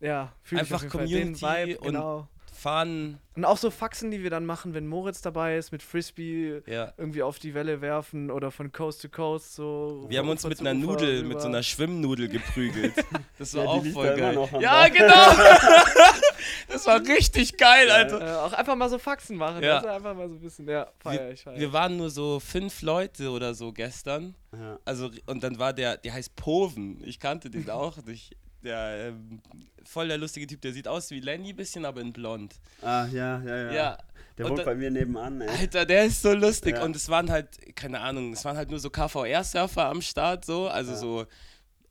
ja, 0.00 0.32
fühl 0.42 0.56
ich 0.58 0.62
Einfach 0.72 0.76
auf 0.76 0.82
jeden 0.82 0.90
Fall 0.90 1.06
den 1.06 1.34
Community 1.36 1.70
Vibe, 1.74 1.78
und- 1.80 1.86
genau. 1.86 2.28
Fun. 2.54 3.18
Und 3.36 3.44
auch 3.44 3.56
so 3.58 3.70
Faxen, 3.70 4.10
die 4.12 4.22
wir 4.22 4.30
dann 4.30 4.46
machen, 4.46 4.74
wenn 4.74 4.86
Moritz 4.86 5.20
dabei 5.20 5.56
ist, 5.56 5.72
mit 5.72 5.82
Frisbee 5.82 6.62
Ja. 6.66 6.92
irgendwie 6.96 7.22
auf 7.22 7.38
die 7.40 7.52
Welle 7.52 7.80
werfen 7.80 8.30
oder 8.30 8.50
von 8.52 8.70
Coast 8.70 9.02
to 9.02 9.08
Coast 9.08 9.54
so. 9.56 10.06
Wir 10.08 10.20
haben 10.20 10.28
uns 10.28 10.46
mit 10.46 10.60
einer 10.60 10.70
Ufer 10.78 10.86
Nudel, 10.92 11.16
rüber. 11.18 11.28
mit 11.28 11.40
so 11.40 11.48
einer 11.48 11.62
Schwimmnudel 11.64 12.28
geprügelt. 12.28 12.94
Das 13.38 13.54
war 13.54 13.64
Ja, 13.64 13.70
auch 13.70 13.84
voll 13.86 14.16
geil. 14.16 14.48
Ja, 14.60 14.88
genau. 14.88 15.32
das 16.68 16.86
war 16.86 17.00
richtig 17.00 17.56
geil, 17.56 17.88
Ja. 17.88 17.94
Alter. 17.94 18.20
Äh, 18.20 18.36
auch 18.36 18.52
einfach 18.52 18.76
mal 18.76 18.88
so 18.88 18.98
Faxen 18.98 19.36
machen. 19.36 19.62
Ja. 19.62 19.76
Also 19.78 19.88
einfach 19.88 20.14
mal 20.14 20.28
so 20.28 20.34
ein 20.34 20.40
bisschen, 20.40 20.68
ja, 20.68 20.86
feier 20.98 21.30
ich, 21.32 21.42
feier 21.42 21.58
Wir 21.58 21.72
waren 21.72 21.96
nur 21.96 22.10
so 22.10 22.38
fünf 22.40 22.82
Leute 22.82 23.30
oder 23.30 23.54
so 23.54 23.72
gestern. 23.72 24.34
Ja. 24.52 24.78
Also, 24.84 25.10
und 25.26 25.42
dann 25.42 25.58
war 25.58 25.72
der, 25.72 25.96
der 25.96 26.12
heißt 26.14 26.36
Poven. 26.36 27.02
Ich 27.04 27.18
kannte 27.18 27.50
den 27.50 27.68
auch 27.70 27.96
nicht. 28.04 28.36
Der, 28.64 29.08
ähm, 29.08 29.40
voll 29.84 30.08
der 30.08 30.18
lustige 30.18 30.46
Typ, 30.46 30.60
der 30.62 30.72
sieht 30.72 30.88
aus 30.88 31.10
wie 31.10 31.20
Lenny 31.20 31.52
bisschen, 31.52 31.84
aber 31.84 32.00
in 32.00 32.12
blond. 32.12 32.54
Ah, 32.82 33.06
ja, 33.12 33.40
ja, 33.42 33.56
ja. 33.56 33.72
Ja, 33.72 33.98
Der 34.38 34.48
wohnt 34.48 34.58
da- 34.60 34.64
bei 34.64 34.74
mir 34.74 34.90
nebenan, 34.90 35.40
ey. 35.42 35.48
Alter, 35.48 35.84
der 35.84 36.06
ist 36.06 36.22
so 36.22 36.32
lustig. 36.32 36.76
Ja. 36.76 36.84
Und 36.84 36.96
es 36.96 37.08
waren 37.08 37.30
halt, 37.30 37.48
keine 37.76 38.00
Ahnung, 38.00 38.32
es 38.32 38.44
waren 38.44 38.56
halt 38.56 38.70
nur 38.70 38.78
so 38.80 38.88
KVR-Surfer 38.90 39.84
am 39.86 40.00
Start, 40.02 40.44
so, 40.44 40.68
also 40.68 40.92
Ja. 40.92 40.96
so 40.96 41.26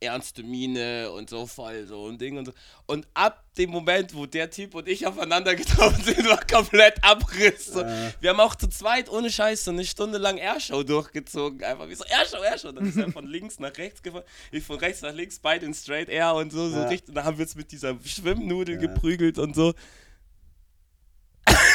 ernste 0.03 0.43
Miene 0.43 1.09
und 1.11 1.29
so 1.29 1.45
voll 1.47 1.85
so 1.87 2.07
ein 2.07 2.17
Ding 2.17 2.37
und 2.37 2.45
so. 2.45 2.53
Und 2.85 3.07
ab 3.13 3.43
dem 3.57 3.69
Moment, 3.69 4.13
wo 4.15 4.25
der 4.25 4.49
Typ 4.49 4.75
und 4.75 4.87
ich 4.87 5.07
aufeinander 5.07 5.55
getroffen 5.55 6.03
sind, 6.05 6.27
war 6.27 6.39
komplett 6.45 7.03
Abriss. 7.03 7.67
So. 7.67 7.81
Äh. 7.81 8.11
Wir 8.19 8.31
haben 8.31 8.39
auch 8.39 8.55
zu 8.55 8.67
zweit 8.67 9.09
ohne 9.09 9.29
Scheiß 9.31 9.63
so 9.65 9.71
eine 9.71 9.85
Stunde 9.85 10.17
lang 10.17 10.37
Airshow 10.37 10.83
durchgezogen. 10.83 11.63
Einfach 11.63 11.87
wie 11.89 11.95
so 11.95 12.03
Airshow, 12.05 12.43
Airshow. 12.43 12.71
Dann 12.71 12.87
ist 12.87 12.97
er 12.97 13.11
von 13.11 13.25
links 13.27 13.59
nach 13.59 13.75
rechts 13.77 14.01
gefahren, 14.03 14.23
ich 14.51 14.63
von 14.63 14.77
rechts 14.79 15.01
nach 15.01 15.13
links, 15.13 15.39
beide 15.39 15.65
in 15.65 15.73
Straight 15.73 16.09
Air 16.09 16.35
und 16.35 16.51
so. 16.51 16.69
so 16.69 16.77
Ja. 16.77 16.87
richtig. 16.87 17.09
Und 17.09 17.15
dann 17.15 17.25
haben 17.25 17.37
wir 17.37 17.43
uns 17.45 17.55
mit 17.55 17.71
dieser 17.71 17.97
Schwimmnudel 18.03 18.75
Ja. 18.75 18.81
geprügelt 18.81 19.37
und 19.39 19.55
so. 19.55 19.73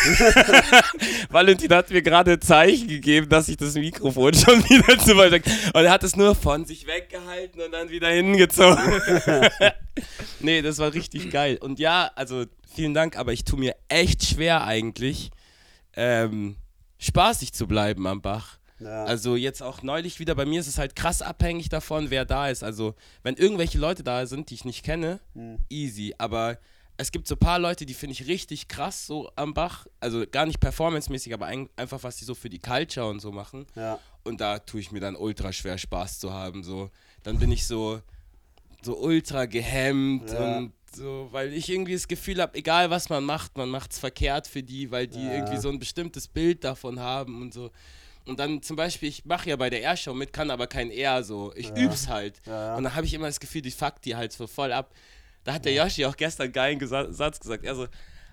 Valentin 1.30 1.70
hat 1.72 1.90
mir 1.90 2.02
gerade 2.02 2.32
ein 2.32 2.40
Zeichen 2.40 2.88
gegeben, 2.88 3.28
dass 3.28 3.48
ich 3.48 3.56
das 3.56 3.74
Mikrofon 3.74 4.34
schon 4.34 4.62
wieder 4.68 4.98
zu 4.98 5.16
weit 5.16 5.32
weg. 5.32 5.44
Und 5.74 5.84
er 5.84 5.90
hat 5.90 6.02
es 6.04 6.16
nur 6.16 6.34
von 6.34 6.64
sich 6.64 6.86
weggehalten 6.86 7.60
und 7.62 7.72
dann 7.72 7.90
wieder 7.90 8.08
hingezogen. 8.08 8.78
nee, 10.40 10.62
das 10.62 10.78
war 10.78 10.92
richtig 10.94 11.30
geil. 11.30 11.58
Und 11.60 11.78
ja, 11.78 12.10
also 12.14 12.44
vielen 12.74 12.94
Dank, 12.94 13.16
aber 13.16 13.32
ich 13.32 13.44
tue 13.44 13.58
mir 13.58 13.74
echt 13.88 14.24
schwer 14.24 14.64
eigentlich, 14.64 15.30
ähm, 15.96 16.56
spaßig 16.98 17.52
zu 17.52 17.66
bleiben 17.66 18.06
am 18.06 18.20
Bach. 18.22 18.58
Ja. 18.80 19.04
Also 19.04 19.34
jetzt 19.34 19.60
auch 19.60 19.82
neulich 19.82 20.20
wieder, 20.20 20.36
bei 20.36 20.44
mir 20.44 20.60
ist 20.60 20.68
es 20.68 20.78
halt 20.78 20.94
krass 20.94 21.20
abhängig 21.20 21.68
davon, 21.68 22.10
wer 22.10 22.24
da 22.24 22.48
ist. 22.48 22.62
Also 22.62 22.94
wenn 23.24 23.34
irgendwelche 23.34 23.78
Leute 23.78 24.04
da 24.04 24.24
sind, 24.26 24.50
die 24.50 24.54
ich 24.54 24.64
nicht 24.64 24.84
kenne, 24.84 25.18
Hm. 25.34 25.58
easy. 25.68 26.14
Aber 26.18 26.58
es 27.00 27.10
gibt 27.12 27.26
so 27.28 27.36
ein 27.36 27.38
paar 27.38 27.58
Leute, 27.58 27.86
die 27.86 27.94
finde 27.94 28.12
ich 28.12 28.26
richtig 28.26 28.68
krass 28.68 29.06
so 29.06 29.30
am 29.36 29.54
Bach. 29.54 29.86
Also 30.00 30.24
gar 30.30 30.44
nicht 30.46 30.60
performancemäßig, 30.60 31.32
aber 31.32 31.46
ein, 31.46 31.68
einfach 31.76 32.02
was 32.02 32.16
die 32.16 32.24
so 32.24 32.34
für 32.34 32.50
die 32.50 32.58
Culture 32.58 33.08
und 33.08 33.20
so 33.20 33.32
machen. 33.32 33.66
ja. 33.74 33.98
Und 34.24 34.42
da 34.42 34.58
tue 34.58 34.80
ich 34.80 34.92
mir 34.92 35.00
dann 35.00 35.16
ultra 35.16 35.52
schwer 35.54 35.78
Spaß 35.78 36.18
zu 36.18 36.32
haben. 36.34 36.62
So. 36.62 36.90
Dann 37.22 37.38
bin 37.38 37.50
ich 37.50 37.66
so, 37.66 38.02
so 38.82 38.98
ultra 38.98 39.46
gehemmt 39.46 40.30
Ja. 40.30 40.44
und 40.44 40.72
so, 40.94 41.28
weil 41.32 41.52
ich 41.54 41.70
irgendwie 41.70 41.94
das 41.94 42.08
Gefühl 42.08 42.42
habe, 42.42 42.58
egal 42.58 42.90
was 42.90 43.08
man 43.08 43.24
macht, 43.24 43.56
man 43.56 43.68
macht 43.70 43.92
es 43.92 43.98
verkehrt 43.98 44.46
für 44.46 44.62
die, 44.62 44.90
weil 44.90 45.06
die 45.06 45.24
Ja. 45.24 45.32
irgendwie 45.34 45.56
so 45.56 45.68
ein 45.70 45.78
bestimmtes 45.78 46.28
Bild 46.28 46.62
davon 46.64 47.00
haben 47.00 47.40
und 47.40 47.54
so. 47.54 47.70
Und 48.26 48.38
dann 48.38 48.60
zum 48.60 48.76
Beispiel, 48.76 49.08
ich 49.08 49.24
mache 49.24 49.48
ja 49.48 49.56
bei 49.56 49.70
der 49.70 49.80
Airshow 49.80 50.12
mit, 50.12 50.32
kann 50.34 50.50
aber 50.50 50.66
kein 50.66 50.90
Air 50.90 51.22
so. 51.24 51.52
Ich 51.56 51.70
üb's 51.74 52.08
halt. 52.08 52.42
Und 52.46 52.52
dann 52.84 52.94
habe 52.94 53.06
ich 53.06 53.14
immer 53.14 53.28
das 53.28 53.40
Gefühl, 53.40 53.62
die 53.62 53.70
fuckt 53.70 54.04
die 54.04 54.14
halt 54.16 54.32
so 54.32 54.46
voll 54.46 54.72
ab. 54.72 54.92
Da 55.48 55.54
hat 55.54 55.64
der 55.64 55.72
Yoshi 55.72 56.04
auch 56.04 56.14
gestern 56.14 56.44
einen 56.44 56.52
geilen 56.52 56.78
Gesa 56.78 57.10
Satz 57.10 57.40
gesagt. 57.40 57.64
Er 57.64 57.74
so, 57.74 57.86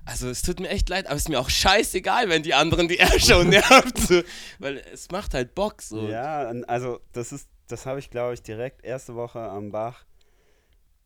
also 0.03 0.27
es 0.29 0.41
tut 0.41 0.59
mir 0.59 0.67
echt 0.67 0.89
leid, 0.89 1.05
aber 1.05 1.15
es 1.15 1.21
ist 1.21 1.29
mir 1.29 1.39
auch 1.39 1.49
scheißegal, 1.49 2.27
wenn 2.27 2.43
die 2.43 2.53
anderen 2.53 2.89
die 2.89 2.97
Airshow 2.97 3.41
nervt. 3.45 3.97
So. 3.97 4.21
Weil 4.59 4.79
es 4.91 5.09
macht 5.11 5.33
halt 5.33 5.55
Bock 5.55 5.81
so. 5.81 6.09
Ja, 6.09 6.39
also 6.67 6.99
das 7.13 7.31
ist, 7.31 7.47
das 7.69 7.85
habe 7.85 7.99
ich 7.99 8.09
glaube 8.09 8.33
ich 8.33 8.41
direkt 8.43 8.83
erste 8.83 9.15
Woche 9.15 9.39
am 9.39 9.71
Bach, 9.71 10.03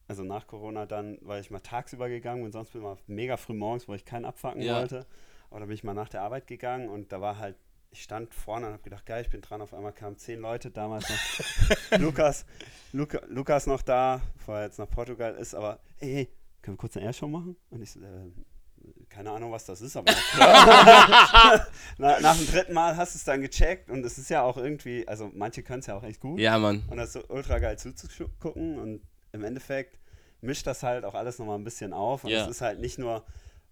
also 0.08 0.24
nach 0.24 0.48
Corona 0.48 0.88
dann, 0.88 1.20
weil 1.22 1.42
ich 1.42 1.52
mal 1.52 1.60
tagsüber 1.60 2.10
gegangen 2.10 2.42
bin, 2.42 2.52
sonst 2.52 2.72
bin 2.72 2.82
ich 2.82 2.88
mal 2.88 2.98
mega 3.06 3.38
früh 3.38 3.54
morgens, 3.54 3.88
wo 3.88 3.94
ich 3.94 4.04
keinen 4.04 4.26
abfacken 4.26 4.64
Ja. 4.64 4.80
wollte. 4.80 5.06
Aber 5.52 5.60
da 5.60 5.68
bin 5.68 5.76
ich 5.76 5.84
mal 5.84 5.94
nach 5.94 6.10
der 6.10 6.24
Arbeit 6.24 6.48
gegangen 6.48 6.90
und 6.90 7.12
da 7.12 7.22
war 7.22 7.38
halt, 7.38 7.56
ich 7.92 8.04
stand 8.04 8.34
vorne 8.34 8.68
und 8.68 8.74
habe 8.74 8.84
gedacht, 8.84 9.06
geil, 9.06 9.22
ich 9.24 9.30
bin 9.30 9.42
dran, 9.42 9.62
auf 9.62 9.74
einmal 9.74 9.94
kamen 9.94 10.18
zehn 10.18 10.40
Leute, 10.40 10.70
damals 10.70 11.10
noch 11.10 12.00
Lukas, 12.00 12.46
Luca, 12.94 13.20
Lukas 13.28 13.66
noch 13.68 13.82
da, 13.82 14.22
bevor 14.36 14.58
er 14.58 14.66
jetzt 14.66 14.78
nach 14.80 14.90
Portugal 14.90 15.34
ist, 15.36 15.56
aber 15.56 15.80
ey, 16.00 16.14
hey, 16.14 16.30
können 16.62 16.76
wir 16.76 16.80
kurz 16.82 16.98
eine 16.98 17.06
Airshow 17.08 17.28
machen? 17.28 17.56
Und 17.72 17.82
ich 17.82 17.92
so, 17.92 18.00
äh, 18.02 18.06
keine 19.10 19.32
Ahnung, 19.32 19.52
was 19.52 19.66
das 19.66 19.82
ist, 19.82 19.98
aber 19.98 20.14
klar. 20.14 21.68
Na, 21.98 22.20
nach 22.20 22.38
dem 22.38 22.48
dritten 22.48 22.74
Mal 22.74 22.96
hast 22.96 23.16
du 23.16 23.18
es 23.18 23.24
dann 23.24 23.42
gecheckt 23.42 23.90
und 23.90 24.06
es 24.06 24.18
ist 24.18 24.30
ja 24.30 24.44
auch 24.44 24.58
irgendwie, 24.58 25.08
also 25.08 25.32
manche 25.34 25.64
können 25.64 25.80
es 25.80 25.88
ja 25.88 25.96
auch 25.98 26.04
echt 26.04 26.20
gut. 26.20 26.40
Ja, 26.40 26.58
Mann. 26.60 26.84
Und 26.90 26.98
das 26.98 27.08
ist 27.08 27.14
so 27.14 27.34
ultra 27.34 27.58
geil 27.60 27.78
zuzugucken 27.80 28.78
und 28.78 29.02
im 29.32 29.44
Endeffekt 29.44 29.98
mischt 30.42 30.68
das 30.68 30.84
halt 30.84 31.06
auch 31.06 31.16
alles 31.16 31.40
nochmal 31.40 31.58
ein 31.58 31.64
bisschen 31.64 31.92
auf. 31.94 32.24
Und 32.24 32.30
Ja. 32.30 32.44
es 32.44 32.50
ist 32.52 32.62
halt 32.62 32.80
nicht 32.80 33.00
nur, 33.00 33.26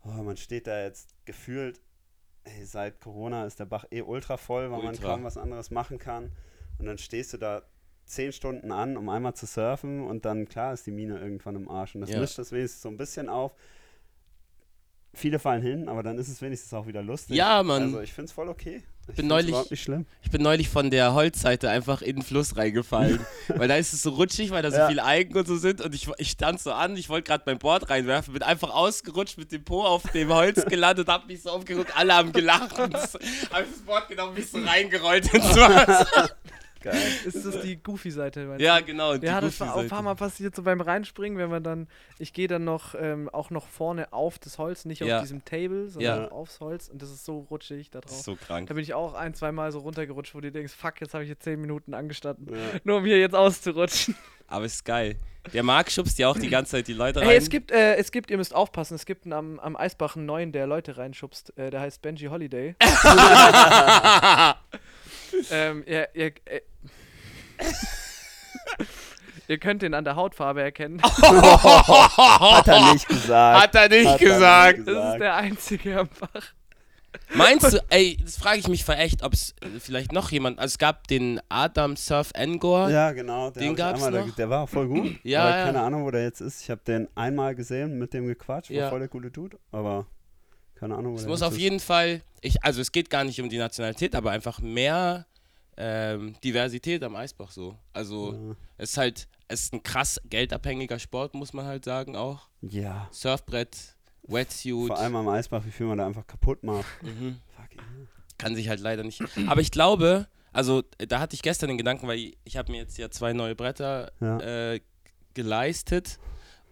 oh, 0.03 0.10
man 0.23 0.38
steht 0.38 0.65
da 0.67 0.82
jetzt 0.84 1.10
gefühlt, 1.25 1.82
ey, 2.47 2.65
seit 2.65 2.99
Corona 3.01 3.45
ist 3.45 3.60
der 3.60 3.65
Bach 3.65 3.86
eh 3.91 4.01
ultra 4.01 4.38
voll, 4.38 4.71
weil 4.71 4.79
man 4.79 4.88
Ultra. 4.89 5.10
kaum 5.13 5.23
was 5.23 5.38
anderes 5.38 5.71
machen 5.71 5.97
kann. 5.97 6.31
Und 6.79 6.86
dann 6.86 6.97
stehst 6.97 7.33
du 7.33 7.38
da 7.38 7.63
zehn 8.05 8.31
Stunden 8.31 8.71
an, 8.71 8.95
um 8.97 9.10
einmal 9.10 9.33
zu 9.33 9.45
surfen 9.45 10.05
und 10.05 10.25
dann, 10.25 10.47
klar, 10.47 10.73
ist 10.73 10.86
die 10.88 10.91
Mine 10.91 11.19
irgendwann 11.19 11.55
im 11.55 11.69
Arsch. 11.69 11.95
Und 11.95 12.01
das 12.01 12.10
Ja. 12.12 12.19
mischt 12.19 12.38
das 12.38 12.51
wenigstens 12.51 12.81
so 12.81 12.89
ein 12.89 12.97
bisschen 12.97 13.27
auf. 13.29 13.53
Viele 15.13 15.39
fallen 15.39 15.62
hin, 15.62 15.89
aber 15.89 16.03
dann 16.03 16.17
ist 16.17 16.27
es 16.29 16.41
wenigstens 16.41 16.73
auch 16.73 16.86
wieder 16.88 17.01
lustig. 17.01 17.36
Ja, 17.38 17.63
Mann. 17.63 17.81
Also 17.83 18.01
ich 18.01 18.13
finde 18.13 18.25
es 18.27 18.31
voll 18.33 18.49
okay. 18.49 18.83
Ich 19.10 19.15
Bin 19.15 19.28
neulich-. 19.28 19.72
Ich 19.72 20.32
bin 20.32 20.41
neulich 20.41 20.67
von 20.70 20.91
der 20.91 21.13
Holzseite 21.13 21.70
einfach 21.70 22.02
in 22.02 22.17
den 22.17 22.22
Fluss 22.24 22.58
reingefallen. 22.58 23.20
weil 23.48 23.67
da 23.67 23.76
ist 23.76 23.93
es 23.93 24.02
so 24.02 24.10
rutschig, 24.12 24.52
weil 24.52 24.62
da 24.63 24.70
so 24.72 24.78
Ja. 24.78 24.88
viele 24.89 25.04
Algen 25.04 25.36
und 25.38 25.48
so 25.48 25.56
sind. 25.56 25.80
Und 25.82 25.96
ich, 25.96 26.10
ich 26.17 26.30
stand 26.32 26.60
so 26.60 26.72
an, 26.74 26.98
ich 26.98 27.08
wollte 27.10 27.28
gerade 27.30 27.43
mein 27.46 27.58
Board 27.58 27.89
reinwerfen, 27.89 28.34
bin 28.34 28.43
einfach 28.43 28.70
ausgerutscht 28.72 29.38
mit 29.38 29.52
dem 29.52 29.63
Po 29.63 29.84
auf 29.84 30.04
dem 30.12 30.34
Holz 30.34 30.65
gelandet, 30.65 31.08
hab 31.08 31.28
mich 31.28 31.41
so 31.41 31.52
aufgerückt, 31.52 31.93
alle 31.96 32.13
haben 32.15 32.34
gelacht. 32.34 32.78
Und 32.80 32.93
das, 32.93 33.13
hab 33.52 33.62
ich 33.62 33.72
das 33.72 33.82
Board 33.86 34.10
genommen, 34.10 34.34
mich 34.34 34.50
so 34.50 34.60
reingerollt 34.60 35.34
ins 35.34 35.46
Wasser. 35.56 36.30
Geil. 36.81 36.95
Ist 37.25 37.45
das 37.45 37.61
die 37.61 37.77
Goofy-Seite? 37.77 38.55
ja, 38.59 38.79
genau. 38.79 39.13
Ja, 39.15 39.41
das 39.41 39.59
war 39.59 39.75
auch 39.75 39.79
ein 39.79 39.89
paar 39.89 40.01
Mal 40.01 40.15
passiert, 40.15 40.55
so 40.55 40.63
beim 40.63 40.81
Reinspringen, 40.81 41.37
wenn 41.37 41.49
man 41.49 41.63
dann, 41.63 41.87
ich 42.19 42.33
gehe 42.33 42.47
dann 42.47 42.63
noch, 42.63 42.95
ähm, 42.99 43.29
auch 43.29 43.49
noch 43.49 43.67
vorne 43.67 44.11
auf 44.13 44.39
das 44.39 44.57
Holz, 44.57 44.85
nicht 44.85 45.01
Ja. 45.01 45.17
auf 45.17 45.21
diesem 45.23 45.43
Table, 45.45 45.89
sondern 45.89 46.23
Ja. 46.23 46.31
aufs 46.31 46.59
Holz 46.59 46.87
und 46.89 47.01
das 47.01 47.09
ist 47.09 47.25
so 47.25 47.39
rutschig 47.49 47.89
da 47.91 48.01
Das 48.01 48.11
drauf. 48.11 48.19
ist 48.19 48.25
so 48.25 48.35
krank. 48.35 48.67
Da 48.67 48.73
bin 48.73 48.83
ich 48.83 48.93
auch 48.93 49.13
ein, 49.13 49.33
zwei 49.33 49.51
Mal 49.51 49.71
so 49.71 49.79
runtergerutscht, 49.79 50.35
wo 50.35 50.41
du 50.41 50.51
denkst, 50.51 50.73
fuck, 50.73 51.01
jetzt 51.01 51.13
habe 51.13 51.23
ich 51.23 51.29
hier 51.29 51.39
zehn 51.39 51.59
Minuten 51.59 51.93
angestanden, 51.93 52.53
Ja. 52.53 52.59
nur 52.83 52.97
um 52.97 53.05
hier 53.05 53.19
jetzt 53.19 53.35
auszurutschen. 53.35 54.15
Aber 54.47 54.65
ist 54.65 54.85
geil. 54.85 55.15
Der 55.53 55.63
Marc 55.63 55.91
schubst 55.91 56.17
ja 56.19 56.27
auch 56.29 56.37
die 56.37 56.49
ganze 56.49 56.71
Zeit 56.71 56.87
die 56.87 56.93
Leute 56.93 57.19
rein. 57.21 57.27
Hey, 57.29 57.37
es 57.37 57.49
gibt, 57.49 57.71
äh, 57.71 57.95
es 57.95 58.11
gibt, 58.11 58.29
ihr 58.31 58.37
müsst 58.37 58.53
aufpassen, 58.53 58.95
es 58.95 59.05
gibt 59.05 59.23
einen 59.25 59.33
am, 59.33 59.59
am 59.59 59.75
Eisbach 59.77 60.15
einen 60.17 60.25
neuen, 60.25 60.51
der 60.51 60.67
Leute 60.67 60.97
reinschubst, 60.97 61.57
äh, 61.57 61.69
der 61.69 61.79
heißt 61.81 62.01
Benji 62.01 62.27
Holiday. 62.27 62.75
ähm, 65.52 65.84
ihr, 65.86 66.08
ihr, 66.13 66.32
äh, 66.45 66.62
ihr 69.47 69.58
könnt 69.58 69.84
ihn 69.84 69.93
an 69.93 70.04
der 70.04 70.15
Hautfarbe 70.15 70.62
erkennen. 70.62 71.02
Hat 71.04 72.67
er 72.67 72.93
nicht 72.93 73.08
gesagt. 73.08 73.62
Hat 73.63 73.76
er 73.76 73.89
nicht 73.89 74.08
Hat 74.08 74.21
er 74.21 74.28
gesagt. 74.28 74.78
nicht 74.80 74.88
Das 74.89 75.13
ist 75.13 75.19
der 75.19 75.36
einzige 75.36 76.00
am 76.00 76.10
Bach. 76.19 76.54
Meinst 77.34 77.73
du, 77.73 77.84
ey, 77.89 78.17
das 78.23 78.38
frage 78.38 78.60
ich 78.60 78.67
mich 78.67 78.86
für 78.86 78.95
echt, 78.95 79.23
ob 79.23 79.34
es 79.34 79.54
vielleicht 79.80 80.12
noch 80.13 80.32
jemand, 80.32 80.60
also 80.60 80.73
es 80.73 80.78
gab 80.78 81.08
den 81.08 81.41
Adam 81.50 81.95
Surf 81.95 82.32
Angor. 82.36 82.89
Ja, 82.89 83.12
genau. 83.12 83.50
Den 83.50 83.71
ich 83.71 83.78
gab's 83.78 83.95
einmal, 84.04 84.12
der, 84.12 84.26
noch? 84.28 84.36
der 84.36 84.50
war 84.50 84.67
voll 84.67 84.88
gut. 84.88 85.15
Ja, 85.23 85.41
aber 85.43 85.58
ja. 85.58 85.65
keine 85.65 85.82
Ahnung, 85.82 86.06
wo 86.06 86.12
der 86.12 86.23
jetzt 86.23 86.41
ist. 86.41 86.62
Ich 86.62 86.69
habe 86.69 86.82
den 86.86 87.08
einmal 87.15 87.56
gesehen, 87.56 87.97
mit 87.97 88.13
dem 88.13 88.28
gequatscht. 88.28 88.69
War 88.69 88.78
Ja. 88.78 88.89
voll 88.89 89.00
der 89.00 89.08
coole 89.10 89.32
Dude. 89.32 89.58
Aber 89.71 90.06
keine 90.79 90.95
Ahnung, 90.95 91.15
Es 91.15 91.25
muss 91.25 91.41
auf 91.41 91.53
ist. 91.53 91.59
jeden 91.59 91.79
Fall, 91.79 92.21
ich, 92.41 92.63
also 92.63 92.81
es 92.81 92.91
geht 92.91 93.09
gar 93.09 93.23
nicht 93.23 93.39
um 93.41 93.49
die 93.49 93.57
Nationalität, 93.57 94.15
aber 94.15 94.31
einfach 94.31 94.59
mehr 94.59 95.25
ähm, 95.77 96.35
Diversität 96.43 97.03
am 97.03 97.15
Eisbach 97.15 97.51
so. 97.51 97.75
Also 97.93 98.33
Ja. 98.33 98.55
es 98.77 98.91
ist 98.91 98.97
halt, 98.97 99.27
es 99.47 99.63
ist 99.63 99.73
ein 99.73 99.83
krass 99.83 100.19
geldabhängiger 100.25 100.99
Sport, 100.99 101.33
muss 101.35 101.53
man 101.53 101.65
halt 101.65 101.85
sagen 101.85 102.15
auch. 102.15 102.47
Ja. 102.61 103.07
Surfbrett, 103.11 103.95
Wetsuit. 104.23 104.87
Vor 104.87 104.97
allem 104.99 105.15
am 105.15 105.27
Eisbach, 105.29 105.63
wie 105.65 105.71
viel 105.71 105.85
man 105.85 105.97
da 105.99 106.05
einfach 106.07 106.25
kaputt 106.27 106.63
macht. 106.63 106.85
Mhm. 107.03 107.37
Fuck. 107.55 107.83
Kann 108.37 108.55
sich 108.55 108.69
halt 108.69 108.79
leider 108.79 109.03
nicht. 109.03 109.21
Aber 109.47 109.61
ich 109.61 109.71
glaube, 109.71 110.27
also 110.51 110.83
da 111.07 111.19
hatte 111.19 111.35
ich 111.35 111.41
gestern 111.43 111.69
den 111.69 111.77
Gedanken, 111.77 112.07
weil 112.07 112.33
ich, 112.43 112.57
habe 112.57 112.71
mir 112.71 112.79
jetzt 112.79 112.97
ja 112.97 113.09
zwei 113.11 113.33
neue 113.33 113.55
Bretter 113.55 114.11
Ja. 114.19 114.39
äh, 114.73 114.81
geleistet 115.33 116.17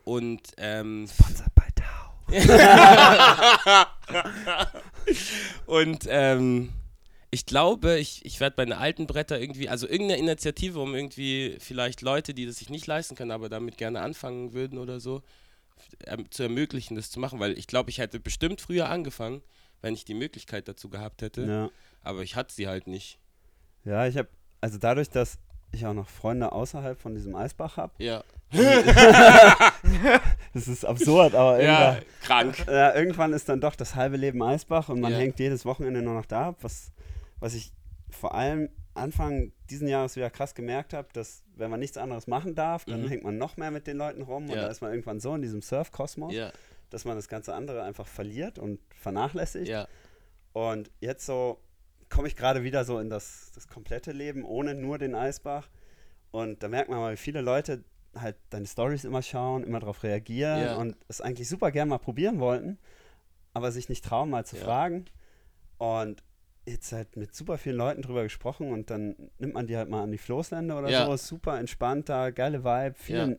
und 0.03 0.41
ähm, 0.57 1.07
Sponsored 1.07 1.53
by 1.55 1.61
Tau. 1.61 1.64
Und 5.65 6.05
ähm, 6.09 6.73
ich 7.31 7.45
glaube, 7.45 7.99
ich, 7.99 8.25
ich 8.25 8.39
werde 8.39 8.55
bei 8.55 8.63
den 8.65 8.73
alten 8.73 9.07
Bretter 9.07 9.39
irgendwie, 9.39 9.67
also 9.69 9.87
irgendeine 9.87 10.19
Initiative, 10.19 10.79
um 10.79 10.95
irgendwie 10.95 11.57
vielleicht 11.59 12.01
Leute, 12.01 12.33
die 12.33 12.45
das 12.45 12.57
sich 12.57 12.69
nicht 12.69 12.87
leisten 12.87 13.15
können, 13.15 13.31
aber 13.31 13.49
damit 13.49 13.77
gerne 13.77 14.01
anfangen 14.01 14.53
würden 14.53 14.79
oder 14.79 14.99
so, 14.99 15.21
ähm, 16.07 16.31
zu 16.31 16.43
ermöglichen, 16.43 16.95
das 16.95 17.11
zu 17.11 17.19
machen. 17.19 17.39
Weil 17.39 17.57
ich 17.57 17.67
glaube, 17.67 17.89
ich 17.89 17.97
hätte 17.99 18.19
bestimmt 18.19 18.61
früher 18.61 18.89
angefangen, 18.89 19.41
wenn 19.81 19.93
ich 19.93 20.05
die 20.05 20.13
Möglichkeit 20.13 20.67
dazu 20.67 20.89
gehabt 20.89 21.21
hätte. 21.21 21.45
Ja. 21.45 21.69
Aber 22.03 22.21
ich 22.21 22.35
hatte 22.35 22.53
sie 22.53 22.67
halt 22.67 22.87
nicht. 22.87 23.19
ja, 23.83 24.07
ich 24.07 24.17
habe, 24.17 24.29
also 24.61 24.77
dadurch, 24.77 25.09
dass 25.09 25.37
ich 25.71 25.85
auch 25.85 25.93
noch 25.93 26.07
Freunde 26.07 26.51
außerhalb 26.51 26.99
von 26.99 27.15
diesem 27.15 27.35
Eisbach 27.35 27.77
habe, 27.77 28.01
Ja. 28.03 28.23
das 30.55 30.67
ist 30.67 30.83
absurd, 30.85 31.35
aber 31.35 31.61
Ja, 31.61 31.93
irgendwann, 31.93 32.05
krank. 32.23 32.65
ja, 32.67 32.95
irgendwann 32.95 33.33
ist 33.33 33.47
dann 33.47 33.61
doch 33.61 33.75
das 33.75 33.93
halbe 33.93 34.17
Leben 34.17 34.41
Eisbach 34.41 34.89
und 34.89 34.99
man 34.99 35.13
Ja. 35.13 35.19
hängt 35.19 35.39
jedes 35.39 35.65
Wochenende 35.65 36.01
nur 36.01 36.15
noch 36.15 36.25
da 36.25 36.47
ab, 36.47 36.57
was, 36.61 36.91
was 37.39 37.53
ich 37.53 37.71
vor 38.09 38.33
allem 38.33 38.69
Anfang 38.95 39.51
diesen 39.69 39.87
Jahres 39.87 40.15
wieder 40.15 40.29
krass 40.29 40.55
gemerkt 40.55 40.93
habe, 40.93 41.09
dass 41.13 41.43
wenn 41.55 41.69
man 41.69 41.79
nichts 41.81 41.97
anderes 41.97 42.27
machen 42.27 42.55
darf, 42.55 42.85
dann 42.85 43.03
Mhm. 43.03 43.07
hängt 43.09 43.23
man 43.23 43.37
noch 43.37 43.57
mehr 43.57 43.69
mit 43.69 43.85
den 43.87 43.97
Leuten 43.97 44.21
rum 44.23 44.45
und 44.49 44.55
Ja. 44.55 44.61
da 44.63 44.67
ist 44.67 44.81
man 44.81 44.91
irgendwann 44.91 45.19
so 45.19 45.35
in 45.35 45.41
diesem 45.41 45.61
Surf-Kosmos, 45.61 46.33
Ja, 46.33 46.51
dass 46.89 47.03
man 47.03 47.15
das 47.17 47.27
ganze 47.27 47.53
andere 47.53 47.83
einfach 47.83 48.07
verliert 48.07 48.57
und 48.57 48.79
vernachlässigt. 48.95 49.67
ja, 49.67 49.87
Und 50.53 50.89
jetzt 51.01 51.25
so 51.25 51.59
komme 52.09 52.27
ich 52.29 52.37
gerade 52.37 52.63
wieder 52.63 52.85
so 52.85 52.99
in 52.99 53.09
das, 53.09 53.51
das 53.55 53.67
komplette 53.67 54.13
Leben 54.13 54.45
ohne 54.45 54.73
nur 54.75 54.97
den 54.97 55.15
Eisbach. 55.15 55.67
Und 56.31 56.63
da 56.63 56.69
merkt 56.69 56.89
man 56.89 56.99
mal, 56.99 57.13
wie 57.13 57.17
viele 57.17 57.41
Leute 57.41 57.83
halt 58.19 58.37
deine 58.49 58.65
Stories 58.65 59.03
immer 59.03 59.21
schauen, 59.21 59.63
immer 59.63 59.79
darauf 59.79 60.03
reagieren 60.03 60.61
Ja. 60.61 60.75
und 60.77 60.97
es 61.07 61.21
eigentlich 61.21 61.47
super 61.49 61.71
gern 61.71 61.89
mal 61.89 61.97
probieren 61.97 62.39
wollten, 62.39 62.77
aber 63.53 63.71
sich 63.71 63.89
nicht 63.89 64.03
trauen, 64.05 64.29
mal 64.29 64.45
zu 64.45 64.55
Ja. 64.57 64.63
fragen. 64.63 65.05
Und 65.77 66.23
jetzt 66.65 66.91
halt 66.91 67.15
mit 67.15 67.35
super 67.35 67.57
vielen 67.57 67.75
Leuten 67.77 68.01
drüber 68.01 68.23
gesprochen 68.23 68.71
und 68.71 68.89
dann 68.89 69.15
nimmt 69.37 69.53
man 69.53 69.67
die 69.67 69.77
halt 69.77 69.89
mal 69.89 70.03
an 70.03 70.11
die 70.11 70.17
Floßlände 70.17 70.73
oder 70.75 70.89
Ja. 70.89 71.05
so. 71.05 71.15
Super 71.17 71.59
entspannter, 71.59 72.31
geile 72.31 72.63
Vibe, 72.63 72.95
viele 72.97 73.37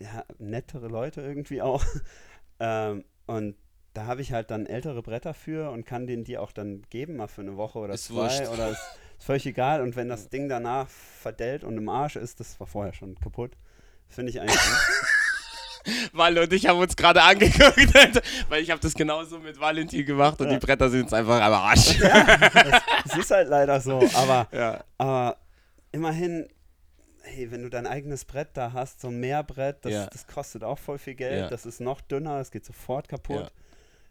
ja. 0.00 0.24
nettere 0.38 0.88
Leute 0.88 1.20
irgendwie 1.20 1.60
auch. 1.62 1.84
ähm, 2.60 3.04
und 3.26 3.56
da 3.92 4.06
habe 4.06 4.20
ich 4.20 4.32
halt 4.32 4.50
dann 4.50 4.66
ältere 4.66 5.02
Bretter 5.02 5.32
für 5.34 5.70
und 5.70 5.86
kann 5.86 6.06
denen 6.06 6.24
die 6.24 6.36
auch 6.38 6.52
dann 6.52 6.82
geben, 6.90 7.16
mal 7.16 7.28
für 7.28 7.40
eine 7.40 7.56
Woche 7.56 7.78
oder 7.78 7.94
Ist 7.94 8.06
zwei. 8.06 8.14
wurscht. 8.16 8.48
Oder 8.52 8.68
ist, 8.70 8.82
ist 9.18 9.24
völlig 9.24 9.46
egal. 9.46 9.80
Und 9.80 9.96
wenn 9.96 10.08
das 10.10 10.28
Ding 10.28 10.48
danach 10.48 10.88
verdellt 10.88 11.64
und 11.64 11.76
im 11.78 11.88
Arsch 11.88 12.16
ist, 12.16 12.40
das 12.40 12.58
war 12.60 12.66
vorher 12.66 12.92
schon 12.92 13.14
kaputt. 13.16 13.56
Finde 14.08 14.30
ich 14.30 14.40
eigentlich. 14.40 14.56
Walle 16.12 16.42
und 16.42 16.52
ich 16.52 16.66
haben 16.66 16.78
uns 16.80 16.96
gerade 16.96 17.22
angeguckt, 17.22 17.94
weil 18.48 18.62
ich 18.62 18.70
habe 18.70 18.80
das 18.80 18.94
genauso 18.94 19.38
mit 19.38 19.60
Valentin 19.60 20.04
gemacht 20.04 20.40
und 20.40 20.48
Ja. 20.50 20.54
die 20.58 20.66
Bretter 20.66 20.88
sind 20.90 21.02
jetzt 21.02 21.14
einfach 21.14 21.40
am 21.40 21.52
Arsch. 21.52 22.00
Es 23.04 23.16
ist 23.16 23.30
halt 23.30 23.48
leider 23.48 23.80
so. 23.80 24.00
Aber, 24.14 24.48
Ja. 24.52 24.82
aber 24.98 25.36
immerhin, 25.92 26.48
hey, 27.22 27.50
wenn 27.52 27.62
du 27.62 27.68
dein 27.70 27.86
eigenes 27.86 28.24
Brett 28.24 28.48
da 28.54 28.72
hast, 28.72 29.00
so 29.00 29.08
ein 29.08 29.20
Mehrbrett, 29.20 29.84
das, 29.84 29.92
Ja. 29.92 30.06
das 30.06 30.26
kostet 30.26 30.64
auch 30.64 30.78
voll 30.78 30.98
viel 30.98 31.14
Geld. 31.14 31.38
Ja. 31.42 31.48
Das 31.48 31.64
ist 31.66 31.80
noch 31.80 32.00
dünner, 32.00 32.40
es 32.40 32.50
geht 32.50 32.64
sofort 32.64 33.08
kaputt. 33.08 33.36
Ja. 33.44 33.50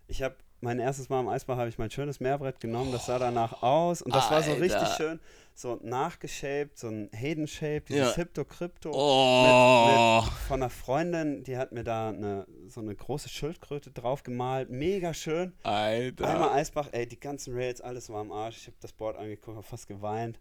Ich 0.08 0.24
habe 0.24 0.36
mein 0.62 0.80
erstes 0.80 1.10
Mal 1.10 1.20
am 1.20 1.28
Eisbach 1.28 1.58
habe 1.58 1.70
ich 1.70 1.78
mein 1.78 1.92
schönes 1.92 2.20
Mehrbrett 2.20 2.60
genommen, 2.60 2.92
das 2.92 3.06
sah 3.06 3.20
danach 3.20 3.62
aus 3.62 4.02
und 4.02 4.16
das 4.16 4.32
war 4.32 4.42
so 4.42 4.54
richtig 4.54 4.80
Alter. 4.80 4.96
schön, 4.96 5.20
so 5.54 5.80
nachgeshaped, 5.84 6.78
so 6.78 6.88
ein 6.88 7.10
Hayden 7.14 7.48
Shape, 7.48 7.82
dieses 7.88 8.16
Ja. 8.16 8.18
Hypto 8.18 8.46
Crypto. 8.46 8.92
Oh. 8.94 10.22
Mit, 10.22 10.26
mit, 10.26 10.34
von 10.48 10.62
einer 10.64 10.70
Freundin, 10.70 11.44
die 11.44 11.58
hat 11.58 11.72
mir 11.72 11.84
da 11.84 12.10
eine, 12.10 12.48
so 12.68 12.82
eine 12.82 12.96
große 12.96 13.30
Schildkröte 13.30 13.92
drauf 13.92 14.24
gemalt, 14.24 14.70
mega 14.70 15.14
schön. 15.14 15.54
Alter. 15.64 16.28
Einmal 16.28 16.50
Eisbach, 16.54 16.90
ey, 16.94 17.06
die 17.08 17.20
ganzen 17.20 17.54
Rails, 17.54 17.82
alles 17.82 18.10
war 18.10 18.22
am 18.22 18.32
Arsch. 18.32 18.58
Ich 18.58 18.68
habe 18.68 18.78
das 18.82 18.92
Board 18.94 19.18
angeguckt, 19.18 19.56
habe 19.58 19.66
fast 19.68 19.88
geweint. 19.88 20.40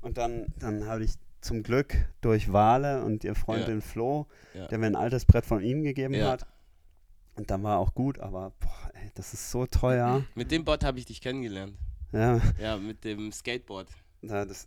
Und 0.00 0.18
dann, 0.18 0.46
dann 0.58 0.86
habe 0.86 1.04
ich 1.04 1.12
zum 1.42 1.62
Glück 1.62 1.94
durch 2.22 2.52
Wale 2.52 3.02
und 3.04 3.24
ihr 3.24 3.34
Freundin 3.34 3.80
Flo, 3.82 4.26
Ja. 4.54 4.66
der 4.68 4.78
mir 4.78 4.86
ein 4.86 4.96
altes 4.96 5.24
Brett 5.26 5.46
von 5.46 5.62
ihm 5.62 5.82
gegeben 5.82 6.14
Ja. 6.14 6.30
hat. 6.32 6.46
Und 7.40 7.50
dann 7.50 7.62
war 7.62 7.78
auch 7.78 7.94
gut, 7.94 8.18
aber 8.20 8.52
boah, 8.60 8.90
ey, 8.92 9.10
das 9.14 9.32
ist 9.32 9.50
so 9.50 9.64
teuer. 9.64 10.22
Mit 10.34 10.50
dem 10.50 10.62
Bot 10.62 10.84
habe 10.84 10.98
ich 10.98 11.06
dich 11.06 11.22
kennengelernt. 11.22 11.72
ja, 12.12 12.38
Ja, 12.60 12.76
mit 12.76 13.02
dem 13.02 13.32
Skateboard. 13.32 13.88
ja, 14.20 14.44
das 14.44 14.66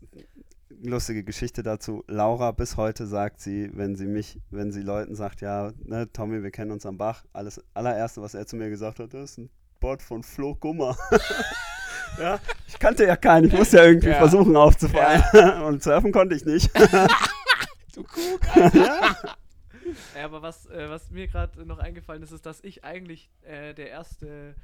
lustige 0.81 1.23
Geschichte 1.23 1.61
dazu. 1.61 2.03
Laura 2.07 2.49
bis 2.51 2.75
heute 2.75 3.05
sagt 3.05 3.41
sie, 3.41 3.69
wenn 3.75 3.95
sie 3.95 4.07
mich, 4.07 4.39
wenn 4.49 4.71
sie 4.71 4.81
Leuten 4.81 5.13
sagt, 5.15 5.41
ja, 5.41 5.71
ne, 5.83 6.11
Tommy, 6.11 6.41
wir 6.41 6.49
kennen 6.49 6.71
uns 6.71 6.83
am 6.87 6.97
Bach, 6.97 7.23
alles 7.31 7.61
allererste, 7.75 8.23
was 8.23 8.33
er 8.33 8.47
zu 8.47 8.55
mir 8.55 8.71
gesagt 8.71 8.97
hat, 8.97 9.13
ist 9.13 9.37
ein 9.37 9.51
Board 9.79 10.01
von 10.01 10.23
Flo 10.23 10.55
Gummer. 10.55 10.97
ja, 12.17 12.39
ich 12.67 12.79
kannte 12.79 13.05
ja 13.05 13.15
keinen, 13.15 13.49
ich 13.49 13.53
musste 13.53 13.77
ja 13.77 13.83
irgendwie 13.83 14.07
Ja. 14.07 14.15
versuchen 14.17 14.55
aufzufallen. 14.55 15.21
Und 15.63 15.83
surfen 15.83 16.11
konnte 16.11 16.35
ich 16.35 16.43
nicht. 16.43 16.71
Du 17.93 18.01
Kuck. 18.01 18.41
Ja, 20.15 20.25
aber 20.25 20.41
was, 20.41 20.65
äh, 20.67 20.89
was 20.89 21.09
mir 21.11 21.27
gerade 21.27 21.65
noch 21.65 21.79
eingefallen 21.79 22.23
ist, 22.23 22.31
ist, 22.31 22.45
dass 22.45 22.63
ich 22.63 22.83
eigentlich 22.83 23.29
äh, 23.43 23.73
der 23.73 23.89
erste 23.89 24.55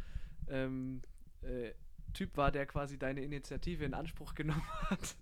ähm, 0.49 1.01
äh, 1.41 1.71
Typ 2.13 2.35
war, 2.37 2.51
der 2.51 2.65
quasi 2.65 2.97
deine 2.97 3.21
Initiative 3.21 3.85
in 3.85 3.93
Anspruch 3.93 4.33
genommen 4.35 4.67
hat 4.89 5.15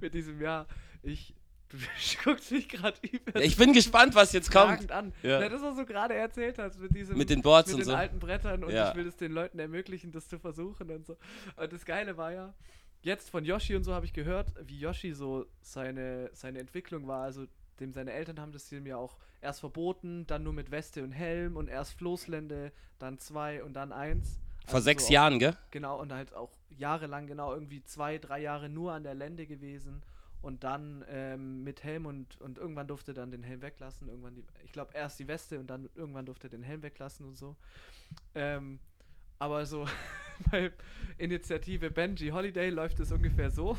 mit 0.00 0.14
diesem 0.14 0.40
Jahr. 0.40 0.66
Ich 1.02 1.34
du 1.70 1.78
guckst 2.22 2.52
mich 2.52 2.68
gerade 2.68 2.96
über 3.10 3.40
Ich 3.40 3.56
bin 3.56 3.72
gespannt, 3.72 4.14
was 4.14 4.32
jetzt 4.32 4.52
kommt. 4.52 4.92
an. 4.92 5.12
Ja. 5.22 5.40
Na, 5.40 5.48
das, 5.48 5.62
was 5.62 5.76
du 5.76 5.84
gerade 5.84 6.14
erzählt 6.14 6.58
hast 6.58 6.78
mit 6.78 6.94
diesem 6.94 7.18
Mit 7.18 7.28
den 7.28 7.42
Boards 7.42 7.68
mit 7.68 7.74
und 7.74 7.80
den 7.80 7.86
so. 7.86 7.94
alten 7.96 8.18
Brettern 8.20 8.62
und 8.62 8.70
Ja. 8.72 8.90
ich 8.90 8.94
will 8.96 9.06
es 9.08 9.16
den 9.16 9.32
Leuten 9.32 9.58
ermöglichen, 9.58 10.12
das 10.12 10.28
zu 10.28 10.38
versuchen 10.38 10.90
und 10.90 11.04
so. 11.06 11.16
Und 11.56 11.72
das 11.72 11.84
Geile 11.84 12.16
war 12.16 12.32
ja, 12.32 12.54
jetzt 13.02 13.30
von 13.30 13.44
Yoshi 13.44 13.74
und 13.74 13.82
so 13.82 13.94
habe 13.94 14.06
ich 14.06 14.12
gehört, 14.12 14.52
wie 14.64 14.78
Yoshi 14.78 15.12
so 15.12 15.46
seine, 15.60 16.30
seine 16.34 16.60
Entwicklung 16.60 17.08
war. 17.08 17.22
Also 17.24 17.46
dem 17.80 17.92
seine 17.92 18.12
Eltern 18.12 18.40
haben 18.40 18.52
das 18.52 18.70
ihm 18.72 18.86
ja 18.86 18.96
auch 18.96 19.16
erst 19.40 19.60
verboten, 19.60 20.26
dann 20.26 20.42
nur 20.42 20.52
mit 20.52 20.70
Weste 20.70 21.02
und 21.04 21.12
Helm 21.12 21.56
und 21.56 21.68
erst 21.68 21.94
Floßlände, 21.94 22.72
dann 22.98 23.18
zwei 23.18 23.62
und 23.62 23.74
dann 23.74 23.92
eins. 23.92 24.38
Vor 24.66 24.76
Also 24.76 24.84
sechs 24.86 25.04
so 25.04 25.08
auch- 25.08 25.12
Jahren, 25.12 25.38
gell? 25.38 25.56
Genau, 25.70 26.00
und 26.00 26.12
halt 26.12 26.34
auch 26.34 26.50
jahrelang, 26.70 27.26
genau, 27.26 27.52
irgendwie 27.54 27.82
zwei, 27.84 28.18
drei 28.18 28.40
Jahre 28.40 28.68
nur 28.68 28.92
an 28.92 29.02
der 29.04 29.14
Lände 29.14 29.46
gewesen 29.46 30.02
und 30.42 30.64
dann 30.64 31.04
ähm, 31.08 31.62
mit 31.64 31.82
Helm 31.84 32.06
und, 32.06 32.40
und 32.40 32.58
irgendwann 32.58 32.86
durfte 32.88 33.14
dann 33.14 33.30
den 33.30 33.42
Helm 33.42 33.62
weglassen. 33.62 34.08
Irgendwann 34.08 34.34
die, 34.34 34.44
ich 34.64 34.72
glaube 34.72 34.92
erst 34.94 35.18
die 35.18 35.28
Weste 35.28 35.58
und 35.60 35.68
dann 35.68 35.88
irgendwann 35.94 36.26
durfte 36.26 36.46
er 36.48 36.50
den 36.50 36.62
Helm 36.62 36.82
weglassen 36.82 37.26
und 37.26 37.36
so. 37.36 37.56
Ähm, 38.34 38.78
aber 39.38 39.66
so 39.66 39.86
bei 40.50 40.72
Initiative 41.18 41.90
Benji 41.90 42.28
Holiday 42.30 42.70
läuft 42.70 43.00
es 43.00 43.12
ungefähr 43.12 43.50
so. 43.50 43.76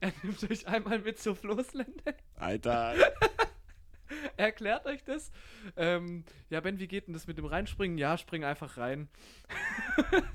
Er 0.00 0.12
nimmt 0.22 0.50
euch 0.50 0.66
einmal 0.66 0.98
mit 0.98 1.18
zur 1.18 1.36
Floßlände, 1.36 2.14
Alter. 2.36 2.94
erklärt 4.36 4.86
euch 4.86 5.04
das. 5.04 5.30
Ähm, 5.76 6.24
ja, 6.50 6.60
Ben, 6.60 6.78
wie 6.78 6.88
geht 6.88 7.06
denn 7.06 7.14
das 7.14 7.26
mit 7.26 7.38
dem 7.38 7.46
Reinspringen? 7.46 7.98
Ja, 7.98 8.16
spring 8.18 8.44
einfach 8.44 8.76
rein. 8.76 9.08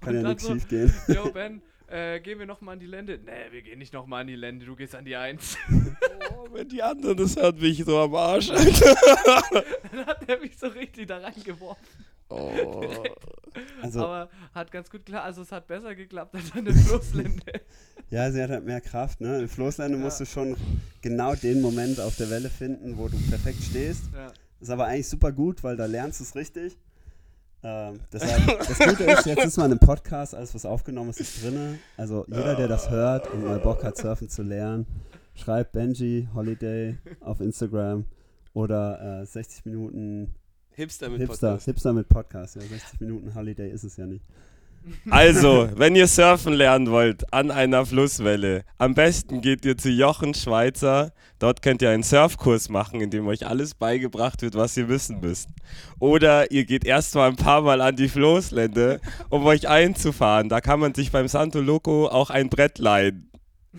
Kann 0.00 0.14
ja 0.14 0.22
dann 0.22 0.30
nichts 0.30 0.44
so, 0.44 0.54
schief 0.54 0.68
gehen. 0.68 0.94
Jo, 1.08 1.30
Ben, 1.30 1.62
äh, 1.88 2.20
gehen 2.20 2.38
wir 2.38 2.46
nochmal 2.46 2.74
an 2.74 2.80
die 2.80 2.86
Lände? 2.86 3.18
Nee, 3.24 3.50
wir 3.52 3.62
gehen 3.62 3.78
nicht 3.78 3.92
nochmal 3.92 4.22
an 4.22 4.26
die 4.26 4.36
Lände, 4.36 4.66
du 4.66 4.74
gehst 4.76 4.94
an 4.94 5.04
die 5.04 5.16
Eins. 5.16 5.56
Oh, 6.30 6.48
wenn 6.52 6.68
die 6.68 6.82
anderen 6.82 7.16
das 7.16 7.36
hört, 7.36 7.58
bin 7.58 7.70
ich 7.70 7.84
so 7.84 7.98
am 7.98 8.14
Arsch. 8.14 8.48
Dann 8.48 10.06
hat 10.06 10.28
er 10.28 10.38
mich 10.40 10.58
so 10.58 10.68
richtig 10.68 11.08
da 11.08 11.18
reingeworfen. 11.18 11.86
Oh. 12.32 12.84
Also, 13.82 14.04
Aber 14.04 14.28
hat 14.54 14.70
ganz 14.72 14.88
gut 14.90 15.04
geklappt, 15.04 15.26
also 15.26 15.42
es 15.42 15.52
hat 15.52 15.66
besser 15.66 15.94
geklappt 15.94 16.34
als 16.34 16.50
der 16.52 16.74
Flusslände. 16.74 17.42
ja, 18.10 18.30
sie 18.30 18.42
hat 18.42 18.50
halt 18.50 18.64
mehr 18.64 18.80
Kraft, 18.80 19.20
ne? 19.20 19.40
In 19.40 19.48
Floßlände 19.48 19.98
Ja. 19.98 20.04
musst 20.04 20.20
du 20.20 20.24
schon 20.24 20.56
genau 21.02 21.34
den 21.34 21.60
Moment 21.60 22.00
auf 22.00 22.16
der 22.16 22.30
Welle 22.30 22.48
finden, 22.48 22.96
wo 22.96 23.08
du 23.08 23.16
perfekt 23.28 23.62
stehst. 23.62 24.04
ja. 24.14 24.32
Ist 24.60 24.70
aber 24.70 24.86
eigentlich 24.86 25.08
super 25.08 25.32
gut, 25.32 25.62
weil 25.64 25.76
da 25.76 25.86
lernst 25.86 26.20
du 26.20 26.24
es 26.24 26.34
richtig. 26.36 26.78
Ähm, 27.64 28.00
deshalb, 28.12 28.46
das 28.58 28.78
Gute 28.78 29.04
ist, 29.04 29.26
jetzt 29.26 29.44
ist 29.44 29.56
man 29.56 29.70
im 29.72 29.78
Podcast, 29.78 30.34
alles 30.34 30.54
was 30.54 30.64
aufgenommen 30.64 31.10
ist, 31.10 31.20
ist 31.20 31.42
drinne. 31.44 31.78
Also 31.96 32.24
jeder, 32.28 32.54
der 32.56 32.68
das 32.68 32.88
hört 32.88 33.28
und 33.32 33.44
mal 33.44 33.58
Bock 33.58 33.82
hat, 33.84 33.96
surfen 33.96 34.28
zu 34.28 34.42
lernen, 34.42 34.86
schreibt 35.34 35.72
Benji 35.72 36.28
Holiday 36.34 36.96
auf 37.20 37.40
Instagram 37.40 38.04
oder 38.54 39.20
äh, 39.22 39.26
60 39.26 39.64
Minuten 39.64 40.34
Hipster 40.74 41.08
mit 41.10 41.20
Hipster, 41.20 41.50
Podcast. 41.50 41.64
Hipster 41.66 41.92
mit 41.92 42.08
Podcast. 42.08 42.56
Ja, 42.56 42.62
60 42.62 43.00
Minuten 43.00 43.34
Holiday 43.34 43.70
ist 43.70 43.84
es 43.84 43.96
ja 43.96 44.06
nicht. 44.06 44.24
Also, 45.10 45.68
wenn 45.76 45.94
ihr 45.94 46.08
surfen 46.08 46.54
lernen 46.54 46.90
wollt 46.90 47.32
an 47.32 47.52
einer 47.52 47.86
Flusswelle, 47.86 48.64
am 48.78 48.94
besten 48.94 49.40
geht 49.40 49.64
ihr 49.64 49.76
zu 49.76 49.90
Jochen 49.90 50.34
Schweizer. 50.34 51.12
Dort 51.38 51.62
könnt 51.62 51.82
ihr 51.82 51.90
einen 51.90 52.02
Surfkurs 52.02 52.68
machen, 52.68 53.00
in 53.00 53.10
dem 53.10 53.28
euch 53.28 53.46
alles 53.46 53.74
beigebracht 53.74 54.42
wird, 54.42 54.54
was 54.54 54.76
ihr 54.76 54.88
wissen 54.88 55.20
müsst. 55.20 55.50
Oder 56.00 56.50
ihr 56.50 56.64
geht 56.64 56.84
erstmal 56.84 57.28
ein 57.30 57.36
paar 57.36 57.62
Mal 57.62 57.80
an 57.80 57.94
die 57.94 58.08
Floßlände, 58.08 59.00
um 59.30 59.44
euch 59.46 59.68
einzufahren. 59.68 60.48
Da 60.48 60.60
kann 60.60 60.80
man 60.80 60.94
sich 60.94 61.12
beim 61.12 61.28
Santo 61.28 61.60
Loco 61.60 62.08
auch 62.08 62.30
ein 62.30 62.48
Brett 62.48 62.78
leihen. 62.78 63.31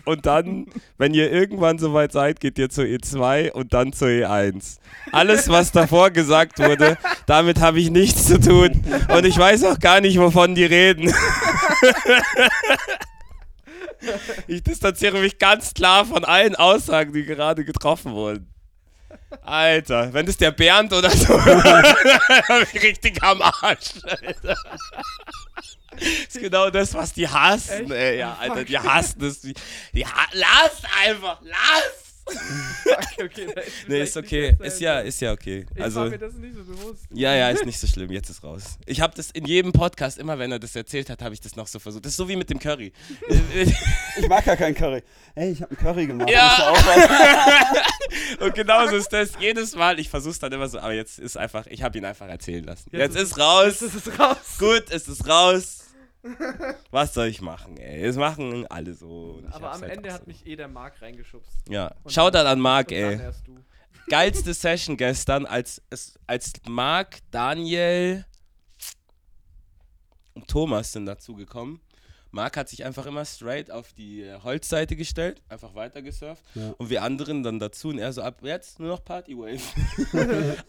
Und 0.04 0.26
dann, 0.26 0.66
wenn 0.98 1.14
ihr 1.14 1.30
irgendwann 1.30 1.78
soweit 1.78 2.12
seid, 2.12 2.40
geht 2.40 2.58
ihr 2.58 2.68
zur 2.68 2.84
E2 2.84 3.52
und 3.52 3.72
dann 3.72 3.92
zur 3.92 4.08
E1. 4.08 4.78
Alles, 5.12 5.48
was 5.48 5.70
davor 5.72 6.10
gesagt 6.10 6.58
wurde, 6.58 6.98
damit 7.26 7.60
habe 7.60 7.78
ich 7.80 7.90
nichts 7.90 8.26
zu 8.26 8.40
tun. 8.40 8.82
Und 9.08 9.24
ich 9.24 9.38
weiß 9.38 9.64
auch 9.64 9.78
gar 9.78 10.00
nicht, 10.00 10.18
wovon 10.18 10.54
die 10.54 10.64
reden. 10.64 11.14
Ich 14.46 14.62
distanziere 14.62 15.18
mich 15.20 15.38
ganz 15.38 15.72
klar 15.72 16.04
von 16.04 16.24
allen 16.24 16.54
Aussagen, 16.56 17.12
die 17.12 17.24
gerade 17.24 17.64
getroffen 17.64 18.12
wurden. 18.12 18.53
Alter, 19.42 20.12
wenn 20.12 20.26
das 20.26 20.36
der 20.36 20.50
Bernd 20.50 20.92
oder 20.92 21.10
so, 21.10 21.38
ich 22.72 22.82
richtig 22.82 23.22
am 23.22 23.42
Arsch. 23.42 23.92
Alter. 24.04 24.56
ist 25.96 26.40
genau 26.40 26.70
das, 26.70 26.94
was 26.94 27.12
die 27.12 27.28
hassen, 27.28 27.90
ey. 27.92 28.18
Ja, 28.18 28.36
Alter, 28.40 28.64
die 28.64 28.78
hassen 28.78 29.20
das. 29.20 29.40
Die, 29.40 29.54
die 29.92 30.06
ha 30.06 30.26
lass 30.32 30.82
einfach, 31.06 31.40
lass! 31.42 32.03
Okay, 33.22 33.46
Nee, 33.86 34.02
ist 34.02 34.16
okay. 34.16 34.56
Ist 34.60 34.80
ja, 34.80 34.98
ist 35.00 35.20
ja 35.20 35.32
okay. 35.32 35.66
Ich 35.74 35.82
Also, 35.82 36.00
war 36.00 36.10
mir 36.10 36.18
das 36.18 36.34
nicht 36.34 36.54
so 36.54 36.64
bewusst. 36.64 37.04
ja, 37.10 37.34
ja, 37.34 37.50
ist 37.50 37.64
nicht 37.64 37.78
so 37.78 37.86
schlimm. 37.86 38.10
Jetzt 38.10 38.28
ist 38.28 38.42
raus. 38.42 38.78
Ich 38.86 39.00
habe 39.00 39.14
das 39.16 39.30
in 39.30 39.44
jedem 39.46 39.72
Podcast, 39.72 40.18
immer 40.18 40.38
wenn 40.38 40.50
er 40.50 40.58
das 40.58 40.74
erzählt 40.74 41.10
hat, 41.10 41.22
habe 41.22 41.32
ich 41.34 41.40
das 41.40 41.54
noch 41.54 41.66
so 41.68 41.78
versucht. 41.78 42.04
Das 42.04 42.12
ist 42.12 42.16
so 42.16 42.28
wie 42.28 42.36
mit 42.36 42.50
dem 42.50 42.58
Curry. 42.58 42.92
Ich 44.16 44.28
mag 44.28 44.46
ja 44.46 44.54
kein 44.54 44.74
Curry. 44.74 45.02
Ey, 45.34 45.50
ich 45.52 45.60
habe 45.62 45.72
ein 45.72 45.76
Curry 45.76 46.06
gemacht. 46.06 46.30
Ja. 46.30 46.72
Und 48.40 48.54
genauso 48.54 48.96
ist 48.96 49.12
das 49.12 49.30
jedes 49.40 49.74
Mal. 49.74 49.98
Ich 49.98 50.08
versuche 50.08 50.32
es 50.32 50.38
dann 50.38 50.52
immer 50.52 50.68
so, 50.68 50.78
aber 50.78 50.92
jetzt 50.92 51.18
ist 51.18 51.36
einfach, 51.36 51.66
ich 51.66 51.82
habe 51.82 51.98
ihn 51.98 52.04
einfach 52.04 52.28
erzählen 52.28 52.64
lassen. 52.64 52.90
Jetzt, 52.92 53.14
Jetzt 53.16 53.22
ist 53.32 53.38
raus. 53.38 53.80
Jetzt 53.80 53.82
ist 53.82 54.06
es 54.06 54.18
raus. 54.18 54.36
Gut, 54.58 54.84
es 54.90 55.08
ist 55.08 55.26
raus. 55.28 55.78
Was 56.90 57.14
soll 57.14 57.26
ich 57.26 57.40
machen, 57.40 57.76
ey? 57.76 58.02
Es 58.04 58.16
machen 58.16 58.66
alle 58.68 58.94
so. 58.94 59.42
Aber 59.50 59.72
am 59.72 59.80
halt 59.82 59.92
Ende 59.92 60.12
hat 60.12 60.20
so. 60.22 60.26
mich 60.26 60.46
eh 60.46 60.56
der 60.56 60.68
Marc 60.68 61.00
reingeschubst. 61.02 61.50
Ja. 61.68 61.94
Und 62.02 62.12
Shoutout 62.12 62.38
dann- 62.38 62.46
an 62.46 62.60
Marc, 62.60 62.92
ey. 62.92 63.20
Geilste 64.08 64.52
Session 64.54 64.96
gestern, 64.96 65.46
als, 65.46 65.80
als 66.26 66.52
Marc, 66.68 67.18
Daniel 67.30 68.24
und 70.34 70.46
Thomas 70.48 70.92
sind 70.92 71.06
dazu 71.06 71.34
gekommen. 71.34 71.80
Marc 72.34 72.56
hat 72.56 72.68
sich 72.68 72.84
einfach 72.84 73.06
immer 73.06 73.24
straight 73.24 73.70
auf 73.70 73.92
die 73.92 74.22
äh, 74.22 74.38
Holzseite 74.42 74.96
gestellt, 74.96 75.40
einfach 75.48 75.74
weiter 75.74 76.02
gesurft. 76.02 76.42
Ja. 76.54 76.74
Und 76.78 76.90
wir 76.90 77.02
anderen 77.02 77.42
dann 77.44 77.58
dazu 77.60 77.88
und 77.88 77.98
er 77.98 78.12
so 78.12 78.22
ab 78.22 78.38
jetzt 78.42 78.80
nur 78.80 78.88
noch 78.88 79.04
Partywave. 79.04 79.60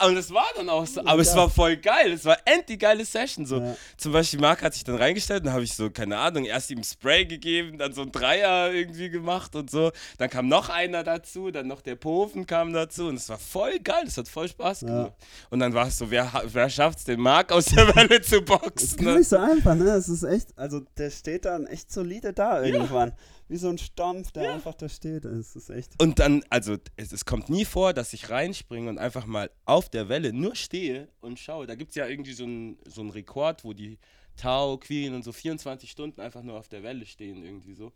und 0.06 0.18
es 0.18 0.32
war 0.34 0.46
dann 0.56 0.70
auch 0.70 0.86
so, 0.86 1.02
aber 1.06 1.22
es 1.22 1.36
war 1.36 1.50
voll 1.50 1.78
geil. 1.78 2.12
Es 2.14 2.26
war 2.26 2.38
endlich 2.46 2.80
geile 2.80 3.04
Session. 3.04 3.46
So. 3.46 3.60
Ja. 3.60 3.76
Zum 3.98 4.12
Beispiel 4.12 4.40
Marc 4.40 4.62
hat 4.62 4.74
sich 4.74 4.84
dann 4.84 4.96
reingestellt, 4.96 5.46
dann 5.46 5.54
habe 5.54 5.64
ich 5.64 5.74
so, 5.74 5.90
keine 5.90 6.18
Ahnung, 6.18 6.46
erst 6.46 6.70
ihm 6.72 6.84
Spray 6.84 7.26
gegeben, 7.26 7.78
dann 7.78 7.94
so 7.94 8.04
ein 8.04 8.12
Dreier 8.12 8.72
irgendwie 8.72 9.10
gemacht 9.10 9.56
und 9.56 9.70
so. 9.72 9.92
Dann 10.18 10.30
kam 10.30 10.48
noch 10.48 10.70
einer 10.70 11.04
dazu, 11.04 11.50
dann 11.52 11.68
noch 11.68 11.82
der 11.82 11.96
Pofen 11.96 12.46
kam 12.46 12.74
dazu 12.74 13.08
und 13.08 13.16
es 13.16 13.28
war 13.30 13.40
voll 13.40 13.80
geil, 13.80 14.04
es 14.06 14.18
hat 14.18 14.28
voll 14.28 14.48
Spaß 14.48 14.82
Ja. 14.82 14.88
gemacht. 14.88 15.14
Und 15.50 15.60
dann 15.60 15.74
war 15.74 15.88
es 15.88 15.98
so, 15.98 16.12
wer, 16.12 16.32
wer 16.46 16.70
schafft 16.70 17.00
es, 17.00 17.06
den 17.06 17.20
Marc 17.20 17.52
aus 17.52 17.66
der 17.66 17.96
Welle 17.96 18.22
zu 18.22 18.36
Ist 18.38 18.46
boxen? 18.46 18.98
gar 19.04 19.14
ne? 19.14 19.20
nicht 19.20 19.30
so 19.30 19.38
einfach, 19.38 19.74
ne? 19.76 19.90
Es 19.92 20.10
ist 20.10 20.24
echt, 20.24 20.48
also 20.58 20.82
der 20.98 21.10
steht 21.10 21.46
dann 21.58 21.68
echt 21.68 21.92
solide 21.92 22.34
da 22.34 22.64
irgendwann. 22.64 23.14
Wie 23.48 23.58
so 23.58 23.70
ein 23.70 23.78
Stampf, 23.78 24.32
der 24.32 24.54
einfach 24.54 24.74
da 24.74 24.90
steht. 24.90 25.26
Es 25.26 25.56
ist 25.56 25.70
echt. 25.70 26.02
Und 26.02 26.20
dann, 26.20 26.44
also 26.50 26.78
es, 26.96 27.12
es 27.12 27.26
kommt 27.26 27.50
nie 27.50 27.66
vor, 27.66 27.94
dass 27.94 28.14
ich 28.14 28.30
reinspringe 28.30 28.90
und 28.90 28.98
einfach 28.98 29.26
mal 29.26 29.52
auf 29.66 29.90
der 29.90 30.10
Welle 30.10 30.34
nur 30.34 30.56
stehe 30.56 31.10
und 31.22 31.40
schaue. 31.40 31.68
Da 31.68 31.76
gibt 31.76 31.90
es 31.90 31.96
ja 31.96 32.08
irgendwie 32.08 32.34
so 32.34 32.44
einen 32.44 32.78
so 32.88 33.02
einen 33.02 33.12
Rekord, 33.12 33.64
wo 33.64 33.74
die 33.74 34.00
Tau, 34.36 34.78
Queen 34.78 35.14
und 35.14 35.24
so 35.24 35.32
24 35.32 35.90
Stunden 35.90 36.22
einfach 36.22 36.44
nur 36.44 36.58
auf 36.58 36.68
der 36.68 36.84
Welle 36.84 37.06
stehen, 37.06 37.44
irgendwie 37.44 37.74
so. 37.74 37.94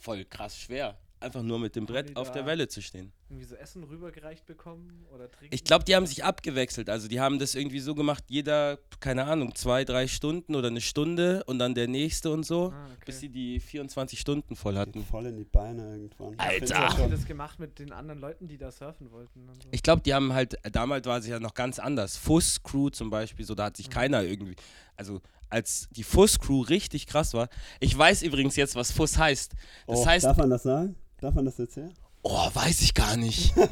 Voll 0.00 0.24
krass 0.24 0.56
schwer. 0.58 0.98
Einfach 1.20 1.42
nur 1.42 1.58
mit 1.58 1.76
dem 1.76 1.86
Brett 1.86 2.16
auf 2.16 2.32
der 2.32 2.46
Welle 2.46 2.68
zu 2.68 2.82
stehen. 2.82 3.12
Irgendwie 3.32 3.46
so 3.46 3.54
Essen 3.54 3.82
rübergereicht 3.84 4.44
bekommen 4.44 5.06
oder 5.10 5.30
trinken? 5.30 5.54
Ich 5.54 5.64
glaube, 5.64 5.84
die 5.84 5.96
haben 5.96 6.04
sich 6.04 6.22
abgewechselt. 6.22 6.90
Also 6.90 7.08
die 7.08 7.18
haben 7.18 7.38
das 7.38 7.54
irgendwie 7.54 7.80
so 7.80 7.94
gemacht, 7.94 8.24
jeder, 8.28 8.78
keine 9.00 9.24
Ahnung, 9.24 9.54
zwei, 9.54 9.84
drei 9.86 10.06
Stunden 10.06 10.54
oder 10.54 10.68
eine 10.68 10.82
Stunde 10.82 11.42
und 11.46 11.58
dann 11.58 11.74
der 11.74 11.88
nächste 11.88 12.30
und 12.30 12.44
so, 12.44 12.72
Ah, 12.74 12.84
okay. 12.92 13.02
bis 13.06 13.20
sie 13.20 13.30
die 13.30 13.58
24 13.58 14.20
Stunden 14.20 14.54
voll 14.54 14.76
hatten. 14.76 15.02
Voll 15.06 15.24
in 15.24 15.38
die 15.38 15.44
Beine 15.44 15.92
irgendwann. 15.92 16.34
Ich 16.34 16.40
Alter! 16.40 16.76
Haben 16.78 16.94
die 16.96 17.00
schon- 17.00 17.10
das 17.10 17.24
gemacht 17.24 17.58
mit 17.58 17.78
den 17.78 17.92
anderen 17.92 18.20
Leuten, 18.20 18.48
die 18.48 18.58
da 18.58 18.70
surfen 18.70 19.10
wollten? 19.10 19.48
Und 19.48 19.62
so? 19.62 19.68
Ich 19.72 19.82
glaube, 19.82 20.02
die 20.02 20.12
haben 20.12 20.34
halt, 20.34 20.58
damals 20.70 21.06
war 21.06 21.16
es 21.16 21.26
ja 21.26 21.40
noch 21.40 21.54
ganz 21.54 21.78
anders. 21.78 22.18
Fuss 22.18 22.62
Crew 22.62 22.90
zum 22.90 23.08
Beispiel, 23.08 23.46
so 23.46 23.54
da 23.54 23.64
hat 23.64 23.78
sich 23.78 23.88
keiner 23.88 24.22
irgendwie, 24.24 24.56
also 24.94 25.22
als 25.48 25.88
die 25.92 26.02
Fuss 26.02 26.38
Crew 26.38 26.60
richtig 26.60 27.06
krass 27.06 27.32
war. 27.32 27.48
Ich 27.80 27.96
weiß 27.96 28.22
übrigens 28.24 28.56
jetzt, 28.56 28.76
was 28.76 28.92
Fuss 28.92 29.16
heißt. 29.16 29.52
Das 29.86 29.98
Oh, 30.00 30.06
heißt, 30.06 30.26
darf 30.26 30.36
man 30.36 30.50
das 30.50 30.64
sagen? 30.64 30.96
Darf 31.18 31.34
man 31.34 31.46
das 31.46 31.58
erzählen? 31.58 31.94
Oh, 32.22 32.48
weiß 32.52 32.80
ich 32.82 32.94
gar 32.94 33.16
nicht. 33.16 33.54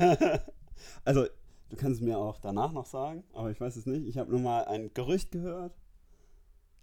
Also, 1.04 1.24
du 1.70 1.76
kannst 1.76 2.00
es 2.00 2.06
mir 2.06 2.18
auch 2.18 2.38
danach 2.40 2.72
noch 2.72 2.84
sagen, 2.84 3.24
aber 3.32 3.50
ich 3.50 3.58
weiß 3.60 3.74
es 3.76 3.86
nicht. 3.86 4.06
Ich 4.06 4.18
habe 4.18 4.30
nur 4.30 4.40
mal 4.40 4.64
ein 4.64 4.92
Gerücht 4.92 5.30
gehört. 5.30 5.72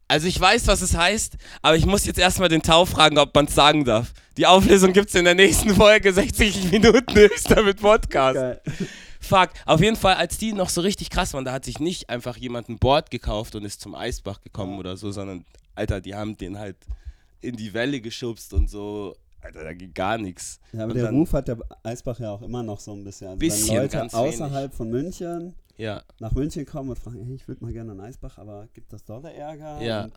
Also 0.07 0.27
ich 0.27 0.39
weiß, 0.39 0.65
was 0.67 0.81
es 0.81 0.95
heißt, 0.97 1.37
aber 1.61 1.75
ich 1.75 1.85
muss 1.85 2.05
jetzt 2.05 2.17
erstmal 2.17 2.49
den 2.49 2.61
Tau 2.63 2.85
fragen, 2.85 3.17
ob 3.19 3.35
man 3.35 3.45
es 3.45 3.53
sagen 3.53 3.85
darf. 3.85 4.13
Die 4.37 4.47
Auflösung 4.47 4.93
gibt 4.93 5.09
es 5.09 5.15
in 5.15 5.25
der 5.25 5.35
nächsten 5.35 5.75
Folge, 5.75 6.13
60 6.13 6.71
Minuten 6.71 7.13
höchster 7.13 7.61
mit 7.61 7.79
Podcast. 7.81 8.35
Geil. 8.35 8.61
Fuck, 9.19 9.49
auf 9.65 9.81
jeden 9.81 9.97
Fall, 9.97 10.15
als 10.15 10.37
die 10.37 10.53
noch 10.53 10.69
so 10.69 10.81
richtig 10.81 11.09
krass 11.09 11.33
waren, 11.33 11.45
da 11.45 11.51
hat 11.51 11.65
sich 11.65 11.79
nicht 11.79 12.09
einfach 12.09 12.37
jemand 12.37 12.69
ein 12.69 12.79
Board 12.79 13.11
gekauft 13.11 13.53
und 13.55 13.65
ist 13.65 13.81
zum 13.81 13.93
Eisbach 13.95 14.41
gekommen 14.41 14.73
Ja. 14.73 14.79
oder 14.79 14.97
so, 14.97 15.11
sondern, 15.11 15.45
Alter, 15.75 15.99
die 16.01 16.15
haben 16.15 16.37
den 16.37 16.57
halt 16.57 16.77
in 17.41 17.55
die 17.57 17.73
Welle 17.73 17.99
geschubst 18.01 18.53
und 18.53 18.69
so. 18.69 19.15
Alter, 19.47 19.63
da 19.63 19.73
ging 19.73 19.93
gar 19.93 20.17
nichts. 20.17 20.59
Ja, 20.73 20.79
aber 20.83 20.91
Und 20.91 20.95
der 20.95 21.05
dann- 21.05 21.15
Ruf 21.15 21.33
hat 21.33 21.47
der 21.47 21.57
Eisbach 21.83 22.19
ja 22.19 22.31
auch 22.31 22.41
immer 22.41 22.63
noch 22.63 22.79
so 22.79 22.91
ein 22.93 23.03
bisschen. 23.03 23.27
Also 23.27 23.39
Bisschen, 23.39 23.75
wenn 23.77 23.81
Leute 23.83 24.03
außerhalb 24.13 24.73
von 24.73 24.89
München 24.89 25.55
Ja, 25.77 26.01
nach 26.19 26.31
München 26.33 26.65
kommen 26.65 26.89
und 26.89 26.99
fragen, 26.99 27.21
hey, 27.23 27.35
ich 27.35 27.47
würde 27.47 27.63
mal 27.63 27.71
gerne 27.73 27.91
einen 27.91 28.01
Eisbach, 28.01 28.37
aber 28.37 28.67
gibt 28.73 28.91
das 28.93 29.03
dort 29.05 29.25
Ärger? 29.25 29.81
Ja. 29.81 30.05
Und 30.05 30.13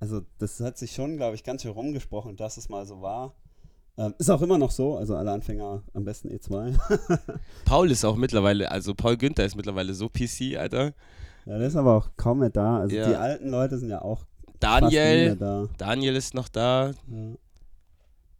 also 0.00 0.20
das 0.38 0.60
hat 0.60 0.76
sich 0.78 0.92
schon, 0.92 1.16
glaube 1.16 1.36
ich, 1.36 1.44
ganz 1.44 1.62
schön 1.62 1.70
rumgesprochen, 1.72 2.36
dass 2.36 2.56
es 2.56 2.68
mal 2.68 2.84
so 2.86 3.00
war. 3.02 3.34
Ähm, 3.98 4.14
ist 4.18 4.28
auch 4.28 4.42
immer 4.42 4.58
noch 4.58 4.70
so, 4.72 4.96
also 4.98 5.16
alle 5.16 5.30
Anfänger 5.32 5.82
am 5.94 6.04
besten 6.04 6.30
E 6.30 6.36
E2. 6.36 6.76
Paul 7.64 7.90
ist 7.90 8.04
auch 8.04 8.16
mittlerweile, 8.16 8.70
also 8.70 8.94
Paul 8.94 9.16
Günther 9.16 9.46
ist 9.46 9.56
mittlerweile 9.56 9.94
so 9.94 10.08
PC, 10.10 10.56
Alter. 10.58 10.92
ja, 11.46 11.56
der 11.58 11.66
ist 11.68 11.76
aber 11.76 11.94
auch 11.94 12.10
kaum 12.16 12.40
mehr 12.40 12.50
da. 12.50 12.80
Also 12.80 12.94
Ja. 12.94 13.08
die 13.08 13.14
alten 13.16 13.48
Leute 13.48 13.78
sind 13.78 13.88
ja 13.88 14.02
auch 14.02 14.26
fast 14.60 14.82
nie 14.82 14.96
mehr 14.96 15.36
Daniel, 15.36 15.36
da. 15.36 15.68
Daniel 15.78 16.16
ist 16.16 16.34
noch 16.34 16.48
da, 16.48 16.90
Ja. 17.10 17.34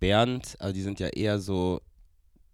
Bernd, 0.01 0.57
aber 0.59 0.73
die 0.73 0.83
sind 0.83 1.01
ja 1.01 1.09
eher 1.09 1.39
so 1.39 1.81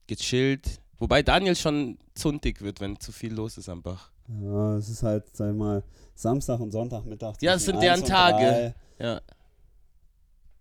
gechillt. 0.06 0.80
Wobei 0.98 1.22
Daniel 1.22 1.56
schon 1.56 1.98
zuntig 2.14 2.60
wird, 2.62 2.80
wenn 2.80 2.98
zu 3.00 3.12
viel 3.12 3.32
los 3.34 3.58
ist 3.58 3.68
am 3.68 3.82
Bach. 3.82 4.10
ja, 4.28 4.76
es 4.76 4.88
ist 4.88 5.02
halt, 5.02 5.24
sag 5.36 5.50
ich 5.52 5.56
mal, 5.58 5.82
Samstag 6.14 6.60
und 6.60 6.70
Sonntagmittag. 6.70 7.34
Ja, 7.40 7.54
es 7.54 7.64
zwischen 7.64 7.80
sind 7.80 7.82
deren 7.82 8.00
1 8.00 8.02
und 8.02 8.08
Tage. 8.08 8.74
3. 8.98 9.04
Ja, 9.04 9.20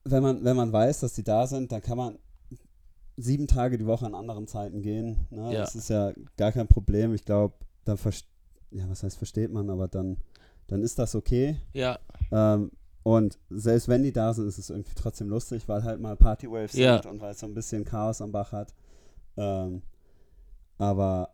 Wenn 0.04 0.24
man, 0.24 0.44
wenn 0.44 0.56
man 0.56 0.74
weiß, 0.74 1.02
dass 1.02 1.14
die 1.14 1.24
da 1.24 1.46
sind, 1.46 1.72
dann 1.72 1.82
kann 1.82 1.98
man 1.98 2.18
sieben 3.18 3.46
Tage 3.46 3.78
die 3.78 3.86
Woche 3.86 4.06
an 4.06 4.16
anderen 4.16 4.48
Zeiten 4.48 4.82
gehen. 4.82 5.28
Ne? 5.30 5.54
Ja. 5.54 5.60
Das 5.62 5.76
ist 5.76 5.90
ja 5.90 6.12
gar 6.38 6.52
kein 6.52 6.68
Problem. 6.68 7.14
Ich 7.14 7.24
glaube, 7.24 7.54
dann 7.86 7.98
versteht, 7.98 8.28
ja, 8.72 8.90
was 8.90 9.04
heißt 9.04 9.18
versteht 9.18 9.52
man, 9.52 9.70
aber 9.70 9.88
dann, 9.88 10.18
dann 10.68 10.82
ist 10.82 10.98
das 10.98 11.14
okay. 11.14 11.58
ja, 11.74 12.00
Ähm, 12.32 12.72
und 13.04 13.40
selbst 13.50 13.88
wenn 13.88 14.04
die 14.04 14.12
da 14.14 14.34
sind, 14.34 14.48
ist 14.48 14.58
es 14.58 14.70
irgendwie 14.70 14.94
trotzdem 14.96 15.30
lustig, 15.30 15.68
weil 15.68 15.84
halt 15.84 16.00
mal 16.00 16.16
Partywaves 16.16 16.74
Ja. 16.74 17.02
sind 17.02 17.12
und 17.12 17.22
weil 17.22 17.32
es 17.32 17.40
so 17.40 17.48
ein 17.48 17.54
bisschen 17.54 17.84
Chaos 17.84 18.22
am 18.22 18.32
Bach 18.32 18.52
hat. 18.52 18.74
Ähm, 19.38 19.82
aber 20.78 21.34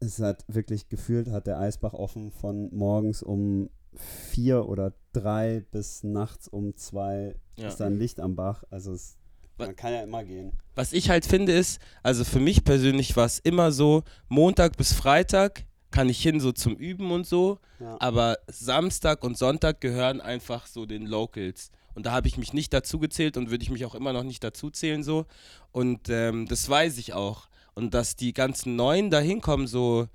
es 0.00 0.18
hat 0.20 0.44
wirklich 0.48 0.88
gefühlt, 0.88 1.30
hat 1.30 1.46
der 1.46 1.58
Eisbach 1.58 1.94
offen 1.94 2.30
von 2.30 2.68
morgens 2.74 3.22
um 3.22 3.70
vier 3.94 4.68
oder 4.68 4.92
drei 5.12 5.64
bis 5.70 6.04
nachts 6.04 6.48
um 6.48 6.76
zwei 6.76 7.34
ja. 7.56 7.68
ist 7.68 7.78
da 7.78 7.86
ein 7.86 7.98
Licht 7.98 8.20
am 8.20 8.36
Bach. 8.36 8.62
Also 8.70 8.92
es, 8.92 9.16
man 9.58 9.74
kann 9.74 9.92
ja 9.92 10.02
immer 10.02 10.22
gehen. 10.24 10.52
Was 10.74 10.92
ich 10.92 11.08
halt 11.08 11.24
finde 11.24 11.52
ist, 11.52 11.80
also 12.02 12.24
für 12.24 12.40
mich 12.40 12.64
persönlich 12.64 13.16
war 13.16 13.24
es 13.24 13.38
immer 13.38 13.72
so, 13.72 14.02
Montag 14.28 14.76
bis 14.76 14.92
Freitag 14.92 15.64
kann 15.96 16.08
ich 16.10 16.20
hin 16.22 16.40
so 16.40 16.52
zum 16.52 16.74
Üben 16.76 17.10
und 17.10 17.26
so, 17.26 17.58
Ja. 17.80 17.96
aber 18.00 18.38
Samstag 18.48 19.24
und 19.24 19.38
Sonntag 19.38 19.80
gehören 19.80 20.20
einfach 20.20 20.66
so 20.66 20.84
den 20.84 21.06
Locals. 21.06 21.70
Und 21.94 22.04
da 22.04 22.12
habe 22.12 22.28
ich 22.28 22.36
mich 22.36 22.52
nicht 22.52 22.74
dazu 22.74 22.98
gezählt 22.98 23.38
und 23.38 23.50
würde 23.50 23.62
ich 23.64 23.70
mich 23.70 23.86
auch 23.86 23.94
immer 23.94 24.12
noch 24.12 24.22
nicht 24.22 24.44
dazu 24.44 24.68
zählen 24.70 25.02
so. 25.02 25.24
Und 25.72 26.10
ähm, 26.10 26.46
das 26.48 26.68
weiß 26.68 26.98
ich 26.98 27.14
auch. 27.14 27.48
Und 27.74 27.94
dass 27.94 28.14
die 28.14 28.34
ganzen 28.34 28.76
Neuen 28.76 29.10
da 29.10 29.20
hinkommen, 29.20 29.66
so 29.66 30.06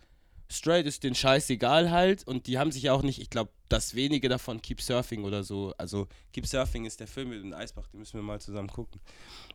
straight 0.51 0.85
ist 0.85 1.03
den 1.03 1.15
Scheiß 1.15 1.49
egal 1.49 1.91
halt. 1.91 2.27
Und 2.27 2.47
die 2.47 2.57
haben 2.57 2.71
sich 2.71 2.89
auch 2.89 3.01
nicht, 3.01 3.21
ich 3.21 3.29
glaube, 3.29 3.51
dass 3.69 3.95
wenige 3.95 4.29
davon 4.29 4.61
Keep 4.61 4.81
Surfing 4.81 5.23
oder 5.23 5.43
so, 5.43 5.73
also 5.77 6.07
Keep 6.33 6.45
Surfing 6.45 6.85
ist 6.85 6.99
der 6.99 7.07
Film 7.07 7.29
mit 7.29 7.41
dem 7.41 7.53
Eisbach, 7.53 7.87
den 7.87 7.99
müssen 7.99 8.17
wir 8.17 8.23
mal 8.23 8.41
zusammen 8.41 8.67
gucken. 8.67 8.99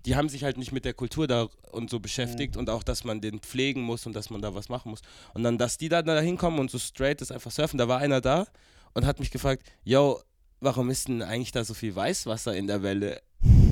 Die 0.07 0.17
haben 0.17 0.29
sich 0.29 0.45
halt 0.45 0.57
nicht 0.57 0.73
mit 0.73 0.85
der 0.85 0.95
Kultur 0.95 1.27
da 1.27 1.49
und 1.71 1.91
so 1.91 2.01
beschäftigt 2.01 2.57
und 2.57 2.71
auch, 2.71 2.83
dass 2.83 3.05
man 3.05 3.21
den 3.21 3.41
pflegen 3.41 3.83
muss 3.83 4.07
und 4.07 4.15
dass 4.15 4.31
man 4.31 4.41
da 4.41 4.55
was 4.55 4.69
machen 4.69 4.91
muss. 4.91 5.03
Und 5.35 5.43
dann, 5.43 5.59
dass 5.59 5.79
die 5.79 5.89
dann 5.89 6.07
da 6.07 6.19
hinkommen 6.21 6.59
und 6.59 6.71
so 6.71 6.79
straight 6.79 7.21
ist 7.21 7.31
einfach 7.31 7.51
surfen. 7.51 7.79
Da 7.79 7.89
war 7.89 7.99
einer 7.99 8.21
da 8.21 8.47
und 8.95 9.05
hat 9.05 9.21
mich 9.21 9.31
gefragt, 9.31 9.63
yo, 9.85 10.21
warum 10.61 10.91
ist 10.91 11.09
denn 11.09 11.23
eigentlich 11.23 11.53
da 11.53 11.65
so 11.65 11.75
viel 11.75 11.95
Weißwasser 11.95 12.57
in 12.57 12.67
der 12.67 12.83
Welle? 12.83 13.21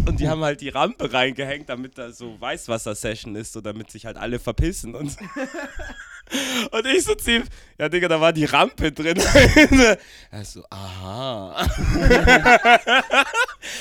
Und 0.06 0.20
die 0.20 0.28
haben 0.28 0.44
halt 0.44 0.60
die 0.60 0.68
Rampe 0.68 1.12
reingehängt, 1.12 1.68
damit 1.70 1.96
da 1.96 2.12
so 2.12 2.38
Weißwasser-Session 2.38 3.34
ist, 3.36 3.54
so 3.54 3.62
damit 3.62 3.90
sich 3.90 4.04
halt 4.04 4.18
alle 4.18 4.38
verpissen 4.38 4.94
und 4.94 5.10
so. 5.10 5.18
Und 6.70 6.86
ich 6.86 7.04
so 7.04 7.14
ziemlich, 7.14 7.48
ja 7.78 7.88
Digga, 7.88 8.08
da 8.08 8.20
war 8.20 8.32
die 8.32 8.44
Rampe 8.44 8.92
drin. 8.92 9.16
er 10.30 10.44
so, 10.44 10.64
aha. 10.70 11.66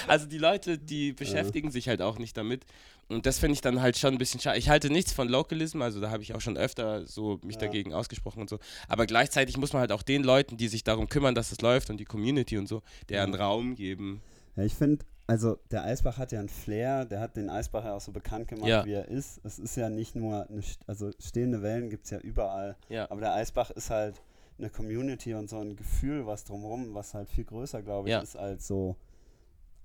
also 0.08 0.26
die 0.26 0.38
Leute, 0.38 0.78
die 0.78 1.14
beschäftigen 1.14 1.72
sich 1.72 1.88
halt 1.88 2.02
auch 2.02 2.18
nicht 2.18 2.36
damit. 2.38 2.66
Und 3.10 3.26
das 3.26 3.38
finde 3.38 3.54
ich 3.54 3.62
dann 3.62 3.82
halt 3.82 3.98
schon 3.98 4.14
ein 4.14 4.18
bisschen 4.18 4.39
schade. 4.39 4.58
Ich 4.58 4.70
halte 4.70 4.89
nichts 4.89 5.12
von 5.12 5.28
Localism, 5.28 5.82
also 5.82 6.00
da 6.00 6.10
habe 6.10 6.24
ich 6.24 6.34
auch 6.34 6.41
schon 6.41 6.58
öfter 6.58 7.06
so 7.06 7.39
mich 7.44 7.56
Ja. 7.56 7.62
dagegen 7.62 7.94
ausgesprochen 7.94 8.41
und 8.41 8.50
so. 8.50 8.60
Aber 8.88 9.06
gleichzeitig 9.06 9.58
muss 9.58 9.74
man 9.74 9.82
halt 9.82 9.91
auch 9.91 10.04
den 10.04 10.24
Leuten, 10.24 10.58
die 10.58 10.68
sich 10.68 10.84
darum 10.84 11.10
kümmern, 11.10 11.36
dass 11.36 11.52
es 11.52 11.62
läuft 11.62 11.89
und 11.89 11.98
die 11.98 12.06
Community 12.06 12.58
und 12.58 12.68
so, 12.68 12.82
deren 13.10 13.36
Raum 13.36 13.76
geben. 13.76 14.22
Ja, 14.56 14.64
ich 14.64 14.74
finde, 14.74 15.04
also 15.28 15.57
der 15.71 15.84
Eisbach 15.84 16.17
hat 16.17 16.32
ja 16.32 16.39
einen 16.39 16.49
Flair, 16.49 17.05
der 17.05 17.19
hat 17.21 17.36
den 17.38 17.49
Eisbach 17.49 17.86
ja 17.86 17.95
auch 17.95 18.01
so 18.01 18.11
bekannt 18.11 18.47
gemacht, 18.47 18.67
Ja. 18.67 18.86
wie 18.86 18.93
er 18.93 19.07
ist. 19.07 19.39
Es 19.45 19.57
ist 19.59 19.76
ja 19.78 19.89
nicht 19.89 20.15
nur, 20.15 20.47
eine, 20.49 20.61
also 20.88 21.11
stehende 21.19 21.61
Wellen 21.61 21.89
gibt 21.89 22.05
es 22.05 22.11
ja 22.11 22.19
überall, 22.19 22.76
Ja. 22.89 23.09
aber 23.09 23.21
der 23.21 23.34
Eisbach 23.34 23.71
ist 23.71 23.89
halt 23.89 24.21
eine 24.59 24.69
Community 24.69 25.34
und 25.34 25.49
so 25.49 25.59
ein 25.59 25.76
Gefühl, 25.76 26.26
was 26.28 26.43
drumherum, 26.43 26.93
was 26.93 27.13
halt 27.13 27.30
viel 27.30 27.45
größer, 27.45 27.82
glaube 27.82 28.09
ich, 28.09 28.11
Ja. 28.13 28.19
ist 28.19 28.36
als 28.36 28.67
so 28.67 28.95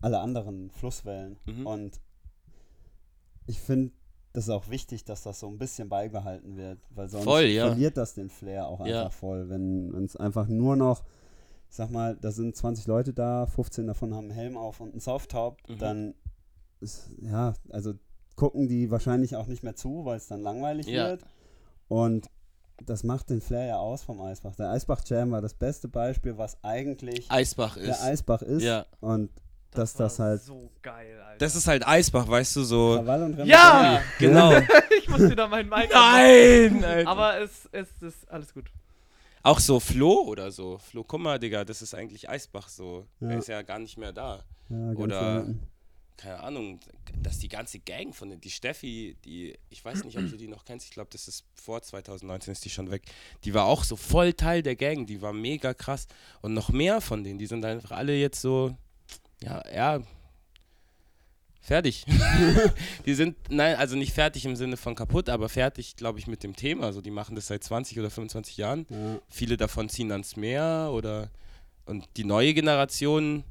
alle 0.00 0.18
anderen 0.20 0.70
Flusswellen. 0.70 1.38
Mhm. 1.46 1.66
Und 1.66 2.00
ich 3.46 3.60
finde, 3.60 3.92
das 4.32 4.44
ist 4.44 4.50
auch 4.50 4.68
wichtig, 4.68 5.04
dass 5.04 5.22
das 5.22 5.40
so 5.40 5.48
ein 5.48 5.58
bisschen 5.58 5.88
beibehalten 5.88 6.56
wird, 6.56 6.78
weil 6.90 7.08
sonst 7.08 7.24
Voll, 7.24 7.50
verliert 7.52 7.96
das 7.96 8.14
den 8.14 8.28
Flair 8.28 8.66
auch 8.68 8.80
einfach 8.80 9.12
voll, 9.12 9.48
wenn 9.48 10.04
es 10.04 10.16
einfach 10.16 10.46
nur 10.48 10.76
noch 10.76 11.02
sag 11.68 11.90
mal, 11.90 12.16
da 12.20 12.30
sind 12.30 12.56
20 12.56 12.86
Leute 12.86 13.12
da, 13.12 13.46
15 13.46 13.86
davon 13.86 14.14
haben 14.14 14.24
einen 14.24 14.30
Helm 14.38 14.56
auf 14.56 14.80
und 14.80 14.92
einen 14.92 15.00
Softtop, 15.00 15.58
Mhm. 15.68 15.78
dann 15.78 16.14
ist, 16.80 17.10
ja, 17.20 17.54
also 17.70 17.94
gucken 18.36 18.68
die 18.68 18.90
wahrscheinlich 18.90 19.36
auch 19.36 19.46
nicht 19.46 19.62
mehr 19.62 19.74
zu, 19.74 20.04
weil 20.04 20.16
es 20.16 20.28
dann 20.28 20.40
langweilig 20.42 20.86
Ja. 20.86 21.08
wird. 21.08 21.22
Und 21.88 22.28
das 22.84 23.02
macht 23.02 23.30
den 23.30 23.40
Flair 23.40 23.66
ja 23.66 23.76
aus 23.78 24.02
vom 24.04 24.20
Eisbach. 24.20 24.54
Der 24.54 24.70
Eisbach 24.70 25.00
Jam 25.04 25.32
war 25.32 25.40
das 25.40 25.54
beste 25.54 25.88
Beispiel, 25.88 26.38
was 26.38 26.56
eigentlich 26.62 27.30
Eisbach 27.30 27.76
ist. 27.76 27.86
der 27.86 28.02
Eisbach 28.04 28.42
ist. 28.42 28.62
Ja. 28.62 28.86
Und 29.00 29.30
dass 29.72 29.94
das 29.94 30.18
halt 30.20 30.40
So 30.42 30.70
geil, 30.82 31.20
Alter. 31.20 31.38
Das 31.38 31.56
ist 31.56 31.66
halt 31.66 31.86
Eisbach, 31.86 32.28
weißt 32.28 32.54
du, 32.56 32.62
so. 32.62 32.94
Krawall 32.96 33.24
und 33.24 33.34
Remi 33.34 33.50
ja! 33.50 34.00
Genau. 34.18 34.52
ich 34.98 35.08
muss 35.08 35.28
wieder 35.28 35.48
meinen 35.48 35.68
Mic 35.68 35.90
Nein! 35.92 36.84
Alter. 36.84 37.10
Aber 37.10 37.40
es, 37.40 37.68
es 37.72 37.88
ist 38.00 38.30
alles 38.30 38.54
gut. 38.54 38.70
Auch 39.48 39.60
so 39.60 39.80
Flo 39.80 40.24
oder 40.26 40.50
so. 40.50 40.76
Flo 40.76 41.04
Kummer, 41.04 41.38
Digga, 41.38 41.64
das 41.64 41.80
ist 41.80 41.94
eigentlich 41.94 42.28
Eisbach 42.28 42.68
so. 42.68 43.06
Ja. 43.20 43.30
Er 43.30 43.38
ist 43.38 43.48
ja 43.48 43.62
gar 43.62 43.78
nicht 43.78 43.96
mehr 43.96 44.12
da. 44.12 44.44
Ja, 44.68 44.90
Oder- 44.92 45.44
selten. 45.44 45.66
Keine 46.18 46.40
Ahnung, 46.40 46.80
dass 47.22 47.38
die 47.38 47.48
ganze 47.48 47.78
Gang 47.78 48.12
von 48.12 48.28
den, 48.28 48.40
die 48.40 48.50
Steffi, 48.50 49.16
die, 49.24 49.56
ich 49.70 49.84
weiß 49.84 50.02
nicht, 50.02 50.18
ob 50.18 50.28
du 50.28 50.36
die 50.36 50.48
noch 50.48 50.64
kennst, 50.64 50.86
ich 50.86 50.90
glaube, 50.90 51.10
das 51.12 51.28
ist 51.28 51.44
vor 51.54 51.80
2019 51.80 52.50
ist 52.50 52.64
die 52.64 52.70
schon 52.70 52.90
weg. 52.90 53.02
Die 53.44 53.54
war 53.54 53.66
auch 53.66 53.84
so 53.84 53.94
voll 53.94 54.32
Teil 54.32 54.64
der 54.64 54.74
Gang, 54.74 55.06
die 55.06 55.22
war 55.22 55.32
mega 55.32 55.74
krass. 55.74 56.08
Und 56.42 56.54
noch 56.54 56.70
mehr 56.70 57.00
von 57.00 57.22
denen, 57.22 57.38
die 57.38 57.46
sind 57.46 57.64
einfach 57.64 57.92
alle 57.92 58.16
jetzt 58.16 58.40
so, 58.40 58.76
ja, 59.44 59.62
ja, 59.72 60.00
fertig. 61.68 62.04
die 63.06 63.14
sind, 63.14 63.36
nein, 63.48 63.76
also 63.76 63.96
nicht 63.96 64.12
fertig 64.12 64.44
im 64.44 64.56
Sinne 64.56 64.76
von 64.76 64.94
kaputt, 64.94 65.28
aber 65.28 65.48
fertig, 65.48 65.96
glaube 65.96 66.18
ich, 66.18 66.26
mit 66.26 66.42
dem 66.42 66.56
Thema. 66.56 66.86
Also 66.86 67.00
die 67.00 67.10
machen 67.10 67.36
das 67.36 67.46
seit 67.46 67.62
20 67.62 67.98
oder 67.98 68.10
25 68.10 68.56
Jahren. 68.56 68.86
Ja. 68.90 69.18
Viele 69.28 69.56
davon 69.56 69.88
ziehen 69.88 70.10
ans 70.10 70.36
Meer 70.36 70.90
oder 70.92 71.30
und 71.84 72.04
die 72.16 72.24
neue 72.24 72.52
Generation, 72.52 73.44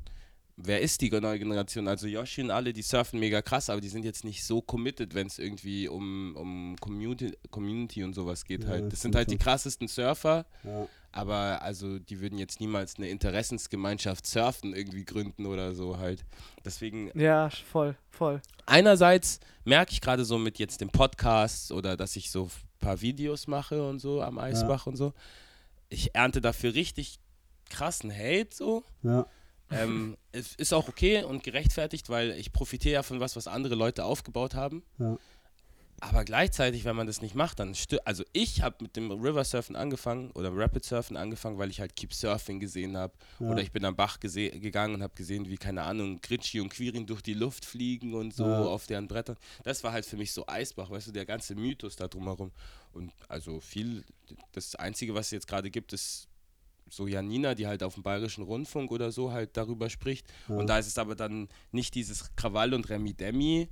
wer 0.59 0.81
ist 0.81 1.01
die 1.01 1.09
neue 1.11 1.37
Generation? 1.39 1.87
Also 1.87 2.07
Yoshi 2.07 2.41
und 2.41 2.51
alle, 2.51 2.73
die 2.73 2.81
surfen 2.81 3.19
mega 3.19 3.41
krass, 3.41 3.69
aber 3.69 3.79
die 3.79 3.89
sind 3.89 4.03
jetzt 4.03 4.23
nicht 4.23 4.43
so 4.43 4.61
committed, 4.61 5.13
wenn 5.13 5.27
es 5.27 5.37
irgendwie 5.39 5.87
um, 5.87 6.35
um 6.35 6.75
Community, 6.79 7.31
Community 7.51 8.03
und 8.03 8.13
sowas 8.15 8.43
geht 8.43 8.63
Ja, 8.63 8.69
halt. 8.71 8.83
das 8.85 8.89
Das 8.93 9.01
sind 9.01 9.15
halt 9.15 9.29
die 9.29 9.37
krassesten 9.37 9.87
Surfer, 9.87 10.45
Ja. 10.63 10.87
aber 11.11 11.61
also 11.61 11.99
die 11.99 12.19
würden 12.21 12.39
jetzt 12.39 12.59
niemals 12.59 12.95
eine 12.97 13.07
Interessensgemeinschaft 13.09 14.25
surfen 14.25 14.73
irgendwie 14.73 15.05
gründen 15.05 15.45
oder 15.45 15.75
so 15.75 15.97
halt. 15.99 16.25
Deswegen 16.65 17.11
Ja, 17.17 17.49
voll, 17.49 17.95
voll. 18.09 18.41
einerseits 18.65 19.39
merke 19.63 19.91
ich 19.91 20.01
gerade 20.01 20.25
so 20.25 20.37
mit 20.39 20.57
jetzt 20.59 20.81
dem 20.81 20.89
Podcast 20.89 21.71
oder 21.71 21.95
dass 21.97 22.15
ich 22.15 22.31
so 22.31 22.45
ein 22.45 22.51
paar 22.79 23.01
Videos 23.01 23.45
mache 23.47 23.87
und 23.87 23.99
so 23.99 24.21
am 24.23 24.39
Eisbach 24.39 24.87
und 24.87 24.95
so. 24.97 25.13
Ich 25.89 26.15
ernte 26.15 26.41
dafür 26.41 26.73
richtig 26.73 27.19
krassen 27.69 28.11
Hate 28.11 28.49
so. 28.51 28.83
Ja. 29.03 29.25
Ähm, 29.71 30.17
es 30.31 30.55
ist 30.55 30.73
auch 30.73 30.87
okay 30.87 31.23
und 31.23 31.43
gerechtfertigt, 31.43 32.09
weil 32.09 32.31
ich 32.31 32.51
profitiere 32.53 32.93
ja 32.95 33.03
von 33.03 33.19
was, 33.19 33.35
was 33.35 33.47
andere 33.47 33.75
Leute 33.75 34.05
aufgebaut 34.05 34.55
haben. 34.55 34.83
Ja. 34.97 35.17
Aber 35.99 36.23
gleichzeitig, 36.25 36.85
wenn 36.85 36.95
man 36.95 37.07
das 37.07 37.21
nicht 37.23 37.33
macht, 37.33 37.59
dann 37.59 37.73
stö 37.73 37.97
Also 38.05 38.23
ich 38.31 38.61
habe 38.61 38.75
mit 38.81 38.95
dem 38.95 39.09
River 39.11 39.43
Surfen 39.43 39.75
angefangen 39.75 40.29
oder 40.31 40.51
Rapid 40.55 40.85
Surfen 40.85 41.17
angefangen, 41.17 41.57
weil 41.57 41.71
ich 41.71 41.79
halt 41.79 41.95
Keep 41.95 42.13
Surfing 42.13 42.59
gesehen 42.59 42.95
habe. 42.95 43.13
Ja. 43.39 43.49
Oder 43.49 43.63
ich 43.63 43.71
bin 43.71 43.83
am 43.83 43.95
Bach 43.95 44.19
gegangen 44.19 44.93
und 44.93 45.01
habe 45.01 45.15
gesehen, 45.15 45.49
wie, 45.49 45.57
keine 45.57 45.81
Ahnung, 45.81 46.21
Gritschi 46.21 46.61
und 46.61 46.69
Quirin 46.69 47.07
durch 47.07 47.23
die 47.23 47.33
Luft 47.33 47.65
fliegen 47.65 48.13
und 48.13 48.31
so 48.35 48.45
Ja. 48.45 48.61
auf 48.65 48.85
deren 48.85 49.07
Brettern. 49.07 49.37
Das 49.63 49.83
war 49.83 49.91
halt 49.91 50.05
für 50.05 50.17
mich 50.17 50.31
so 50.33 50.45
Eisbach, 50.47 50.91
weißt 50.91 51.07
du, 51.07 51.11
der 51.13 51.25
ganze 51.25 51.55
Mythos 51.55 51.95
da 51.95 52.07
drumherum. 52.07 52.51
Und 52.93 53.11
also 53.27 53.59
viel, 53.59 54.03
das 54.51 54.75
Einzige, 54.75 55.15
was 55.15 55.27
es 55.27 55.31
jetzt 55.31 55.47
gerade 55.47 55.71
gibt, 55.71 55.93
ist 55.93 56.27
so 56.89 57.07
Janina, 57.07 57.55
die 57.55 57.67
halt 57.67 57.83
auf 57.83 57.95
dem 57.95 58.03
Bayerischen 58.03 58.43
Rundfunk 58.43 58.91
oder 58.91 59.11
so 59.11 59.31
halt 59.31 59.57
darüber 59.57 59.89
spricht. 59.89 60.27
Ja. 60.47 60.55
Und 60.55 60.67
da 60.67 60.77
ist 60.77 60.87
es 60.87 60.97
aber 60.97 61.15
dann 61.15 61.49
nicht 61.71 61.95
dieses 61.95 62.35
Krawall 62.35 62.73
und 62.73 62.89
Remi 62.89 63.13
Demi, 63.13 63.69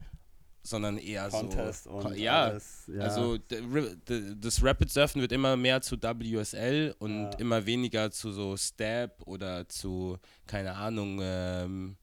sondern 0.64 0.98
eher 0.98 1.30
Contest 1.30 1.84
so. 1.84 1.92
und 1.92 2.18
ja, 2.18 2.46
alles, 2.46 2.86
ja. 2.88 3.02
also 3.02 3.38
das 3.38 4.64
Rapid 4.64 4.92
Surfen 4.92 5.22
wird 5.22 5.32
immer 5.32 5.56
mehr 5.56 5.82
zu 5.82 5.96
WSL 6.02 6.96
und 6.98 7.24
Ja. 7.24 7.30
immer 7.38 7.66
weniger 7.66 8.10
zu 8.10 8.32
so 8.32 8.58
Step 8.58 9.22
oder 9.26 9.70
zu, 9.70 10.18
keine 10.48 10.74
Ahnung, 10.74 11.20
ähm, 11.22 11.98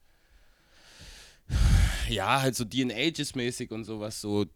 ja, 2.08 2.40
halt 2.40 2.54
so 2.54 2.64
DNA-mäßig 2.64 3.72
und 3.72 3.84
sowas, 3.84 4.20
so 4.20 4.46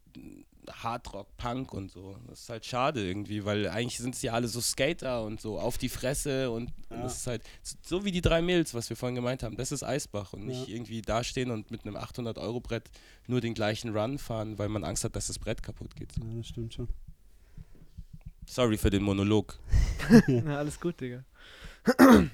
Hardrock, 0.71 1.27
Punk 1.37 1.73
und 1.73 1.91
so. 1.91 2.17
Das 2.29 2.41
ist 2.43 2.49
halt 2.49 2.65
schade 2.67 3.07
irgendwie, 3.07 3.45
weil 3.45 3.69
eigentlich 3.69 3.99
sind 3.99 4.15
es 4.15 4.23
ja 4.23 4.33
alle 4.33 4.49
so 4.49 4.61
Skater 4.61 5.25
und 5.25 5.41
so 5.41 5.59
auf 5.59 5.79
die 5.79 5.89
Fresse 5.89 6.51
und, 6.51 6.73
und 6.89 6.97
Ja. 6.97 7.03
das 7.03 7.19
ist 7.19 7.27
halt 7.27 7.43
so 7.83 8.05
wie 8.05 8.11
die 8.13 8.21
drei 8.21 8.43
Mädels, 8.43 8.75
was 8.75 8.89
wir 8.91 8.97
vorhin 8.97 9.15
gemeint 9.17 9.43
haben. 9.43 9.57
Das 9.57 9.73
ist 9.73 9.83
Eisbach 9.83 10.33
und 10.33 10.47
nicht 10.47 10.69
Ja. 10.69 10.75
irgendwie 10.75 11.03
dastehen 11.03 11.51
und 11.51 11.71
mit 11.71 11.85
einem 11.85 11.97
800-Euro-Brett 11.97 12.91
nur 13.27 13.41
den 13.41 13.55
gleichen 13.55 13.97
Run 13.97 14.19
fahren, 14.19 14.59
weil 14.59 14.69
man 14.69 14.85
Angst 14.85 15.05
hat, 15.05 15.17
dass 15.17 15.27
das 15.29 15.39
Brett 15.39 15.63
kaputt 15.63 15.95
geht. 15.97 16.13
ja, 16.17 16.25
das 16.37 16.49
stimmt 16.49 16.75
schon. 16.75 16.89
Sorry 18.47 18.77
für 18.79 18.91
den 18.91 19.03
Monolog. 19.03 19.59
Ja, 20.29 20.59
alles 20.59 20.79
gut, 20.81 21.01
Digga. 21.01 21.25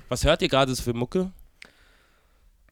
Was 0.08 0.24
hört 0.24 0.42
ihr 0.42 0.48
gerade 0.48 0.74
für 0.76 0.92
Mucke? 0.94 1.30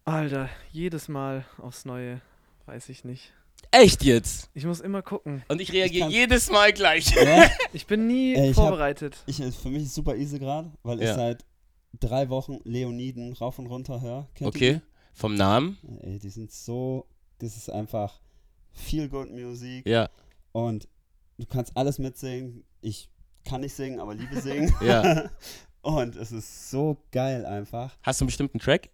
Alter, 0.04 0.48
jedes 0.72 1.08
Mal 1.08 1.44
aufs 1.58 1.84
Neue. 1.84 2.20
Weiß 2.66 2.88
ich 2.88 3.04
nicht. 3.04 3.32
Echt 3.72 4.02
jetzt? 4.04 4.50
Ich 4.54 4.64
muss 4.64 4.80
immer 4.80 5.02
gucken. 5.02 5.42
Und 5.48 5.60
ich 5.60 5.72
reagiere 5.72 6.08
jedes 6.10 6.50
Mal 6.50 6.72
gleich. 6.72 7.10
Ja? 7.14 7.48
Ich 7.72 7.86
bin 7.86 8.06
nie 8.06 8.34
Ey, 8.34 8.50
ich 8.50 8.56
hab- 8.56 8.64
vorbereitet. 8.66 9.16
Ich, 9.26 9.38
ist 9.40 9.56
für 9.60 9.68
mich 9.70 9.84
ist 9.84 9.94
super 9.94 10.16
easy 10.16 10.38
gerade, 10.38 10.72
weil 10.82 10.98
ich 11.00 11.06
Ja. 11.08 11.14
seit 11.14 11.44
drei 11.98 12.28
Wochen 12.28 12.58
Leoniden 12.64 13.32
rauf 13.34 13.58
und 13.58 13.66
runter 13.66 14.00
höre. 14.00 14.26
Okay, 14.40 14.80
vom 15.12 15.34
Namen? 15.34 15.78
die? 15.82 16.06
Ey, 16.06 16.18
die 16.18 16.30
sind 16.30 16.50
so, 16.52 17.06
das 17.38 17.56
ist 17.56 17.70
einfach 17.70 18.20
viel 18.72 19.08
good 19.08 19.30
Musik 19.30 19.86
Ja, 19.86 20.08
und 20.52 20.88
du 21.38 21.46
kannst 21.46 21.76
alles 21.76 21.98
mitsingen. 21.98 22.64
Ich 22.80 23.08
kann 23.44 23.60
nicht 23.62 23.74
singen, 23.74 24.00
aber 24.00 24.14
liebe 24.14 24.40
singen. 24.40 24.72
ja. 24.82 25.30
und 25.82 26.16
es 26.16 26.32
ist 26.32 26.70
so 26.70 26.96
geil 27.12 27.44
einfach. 27.46 27.96
Hast 28.02 28.20
du 28.20 28.24
einen 28.24 28.28
bestimmten 28.28 28.58
Track? 28.58 28.90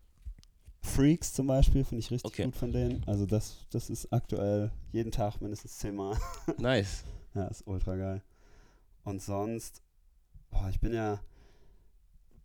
Freaks 0.86 1.32
zum 1.32 1.46
Beispiel 1.46 1.84
finde 1.84 2.00
ich 2.00 2.10
richtig 2.10 2.30
Okay. 2.32 2.44
gut 2.44 2.56
von 2.56 2.72
denen. 2.72 3.02
Also 3.06 3.26
das, 3.26 3.66
das 3.70 3.90
ist 3.90 4.12
aktuell 4.12 4.70
jeden 4.92 5.10
Tag 5.12 5.40
mindestens 5.40 5.76
zehnmal. 5.78 6.16
Nice. 6.58 7.04
Ja, 7.34 7.46
ist 7.48 7.66
ultra 7.66 7.96
geil. 7.96 8.22
Und 9.04 9.20
sonst, 9.22 9.82
boah, 10.50 10.68
ich 10.70 10.80
bin 10.80 10.92
ja. 10.94 11.20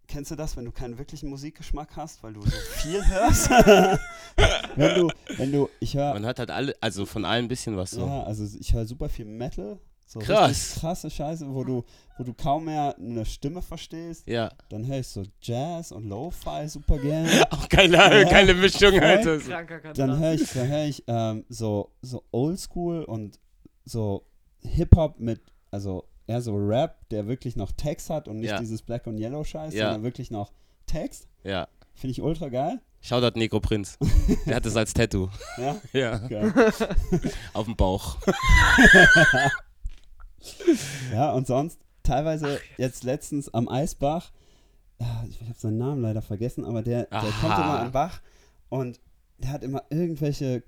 Kennst 0.07 0.29
du 0.31 0.35
das, 0.35 0.57
wenn 0.57 0.65
du 0.65 0.71
keinen 0.73 0.97
wirklichen 0.97 1.29
Musikgeschmack 1.29 1.95
hast, 1.95 2.21
weil 2.23 2.33
du 2.33 2.41
so 2.41 2.49
viel 2.49 3.01
hörst? 3.07 3.49
wenn 4.75 4.95
du, 4.99 5.09
wenn 5.37 5.51
du, 5.53 5.69
ich 5.79 5.95
höre, 5.95 6.13
Man 6.13 6.25
hört 6.25 6.39
halt 6.39 6.51
alle, 6.51 6.75
also 6.81 7.05
von 7.05 7.23
allem 7.23 7.45
ein 7.45 7.47
bisschen 7.47 7.77
was 7.77 7.91
so. 7.91 8.05
ja, 8.05 8.23
also 8.23 8.43
ich 8.59 8.73
höre 8.73 8.85
super 8.85 9.07
viel 9.07 9.25
Metal. 9.25 9.79
So 10.11 10.19
Krass. 10.19 10.75
krasse 10.81 11.09
Scheiße, 11.09 11.45
wo 11.53 11.63
du, 11.63 11.85
wo 12.17 12.25
du 12.25 12.33
kaum 12.33 12.65
mehr 12.65 12.97
eine 12.99 13.23
Stimme 13.25 13.61
verstehst. 13.61 14.27
Ja. 14.27 14.51
Dann 14.67 14.85
höre 14.85 14.99
ich 14.99 15.07
so 15.07 15.23
Jazz 15.41 15.93
und 15.93 16.09
Lo-Fi 16.09 16.67
super 16.67 16.97
gerne. 16.97 17.29
Auch 17.51 17.69
geile, 17.69 17.95
Ja. 17.95 18.29
geile 18.29 18.53
Mischung. 18.53 18.99
Alter. 18.99 19.37
Kranker 19.37 19.79
Kandidat. 19.79 19.97
Dann 19.97 20.19
höre 20.19 20.33
ich, 20.33 20.49
dann 20.51 20.67
hör 20.67 20.83
ich 20.85 21.03
ähm, 21.07 21.45
so, 21.47 21.93
so 22.01 22.23
Oldschool 22.31 23.05
und 23.05 23.39
so 23.85 24.25
Hip-Hop 24.63 25.17
mit, 25.21 25.41
also 25.71 26.03
eher 26.27 26.41
so 26.41 26.55
Rap, 26.57 27.07
der 27.09 27.27
wirklich 27.27 27.55
noch 27.55 27.71
Text 27.71 28.09
hat 28.09 28.27
und 28.27 28.39
nicht 28.41 28.49
Ja. 28.49 28.59
dieses 28.59 28.81
Black 28.81 29.07
und 29.07 29.17
Yellow 29.17 29.45
Scheiß, 29.45 29.73
Ja. 29.73 29.85
sondern 29.85 30.03
wirklich 30.03 30.29
noch 30.29 30.51
Text. 30.87 31.29
Ja. 31.45 31.69
Finde 31.93 32.11
ich 32.11 32.21
ultra 32.21 32.49
geil. 32.49 32.81
Shoutout 32.99 33.39
Nico 33.39 33.61
Prinz. 33.61 33.97
Der 34.45 34.57
hat 34.57 34.65
das 34.65 34.75
als 34.75 34.93
Tattoo. 34.93 35.29
Ja, 35.57 35.77
Ja. 35.93 36.17
geil. 36.17 36.53
Auf 37.53 37.63
dem 37.65 37.77
Bauch. 37.77 38.17
ja, 41.13 41.31
und 41.31 41.47
sonst 41.47 41.79
teilweise 42.03 42.59
jetzt 42.77 43.03
letztens 43.03 43.53
am 43.53 43.69
Eisbach, 43.69 44.31
ah, 44.99 45.23
ich 45.29 45.39
habe 45.41 45.53
seinen 45.57 45.77
Namen 45.77 46.01
leider 46.01 46.21
vergessen, 46.21 46.65
aber 46.65 46.81
der, 46.81 47.05
der 47.05 47.19
Aha. 47.19 47.31
kommt 47.41 47.53
immer 47.57 47.79
am 47.79 47.91
Bach 47.91 48.21
und 48.69 48.99
der 49.37 49.51
hat 49.51 49.63
immer 49.63 49.83
irgendwelche 49.89 50.63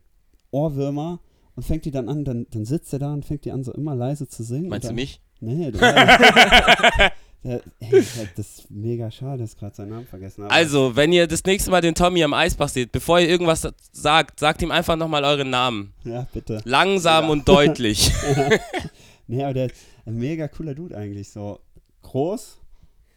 Ohrwürmer 0.51 1.19
und 1.55 1.63
fängt 1.63 1.85
die 1.85 1.91
dann 1.91 2.09
an, 2.09 2.25
dann, 2.25 2.47
dann 2.51 2.65
sitzt 2.65 2.93
er 2.93 2.99
da 2.99 3.13
und 3.13 3.25
fängt 3.25 3.45
die 3.45 3.51
an, 3.51 3.63
so 3.63 3.71
immer 3.73 3.95
leise 3.95 4.27
zu 4.27 4.43
singen. 4.43 4.69
Meinst 4.69 4.89
und 4.89 4.95
du 4.97 5.01
dann, 5.01 5.03
mich? 5.03 5.21
Nee, 5.39 5.71
der, 5.71 7.11
der, 7.43 7.61
ey, 7.79 8.05
das 8.35 8.59
ist 8.59 8.71
mega 8.71 9.11
schade, 9.11 9.39
dass 9.43 9.53
ich 9.53 9.59
gerade 9.59 9.75
seinen 9.75 9.89
Namen 9.89 10.07
vergessen 10.07 10.43
habe. 10.45 10.53
Also, 10.53 10.95
wenn 10.95 11.11
ihr 11.11 11.27
das 11.27 11.43
nächste 11.43 11.69
Mal 11.69 11.81
den 11.81 11.95
Tommy 11.95 12.23
am 12.23 12.33
Eisbach 12.33 12.69
seht, 12.69 12.91
bevor 12.93 13.19
ihr 13.19 13.27
irgendwas 13.27 13.67
sagt, 13.91 14.39
sagt 14.39 14.61
ihm 14.61 14.71
einfach 14.71 14.95
nochmal 14.95 15.25
euren 15.25 15.49
Namen. 15.49 15.93
Ja, 16.05 16.25
bitte. 16.31 16.61
Langsam 16.63 17.25
Ja. 17.25 17.29
und 17.31 17.47
deutlich. 17.47 18.11
Nee, 19.27 19.43
aber 19.43 19.53
der 19.53 19.65
ist 19.67 19.75
ein 20.05 20.15
mega 20.15 20.47
cooler 20.47 20.75
Dude 20.75 20.97
eigentlich. 20.97 21.29
So 21.29 21.59
groß, 22.01 22.59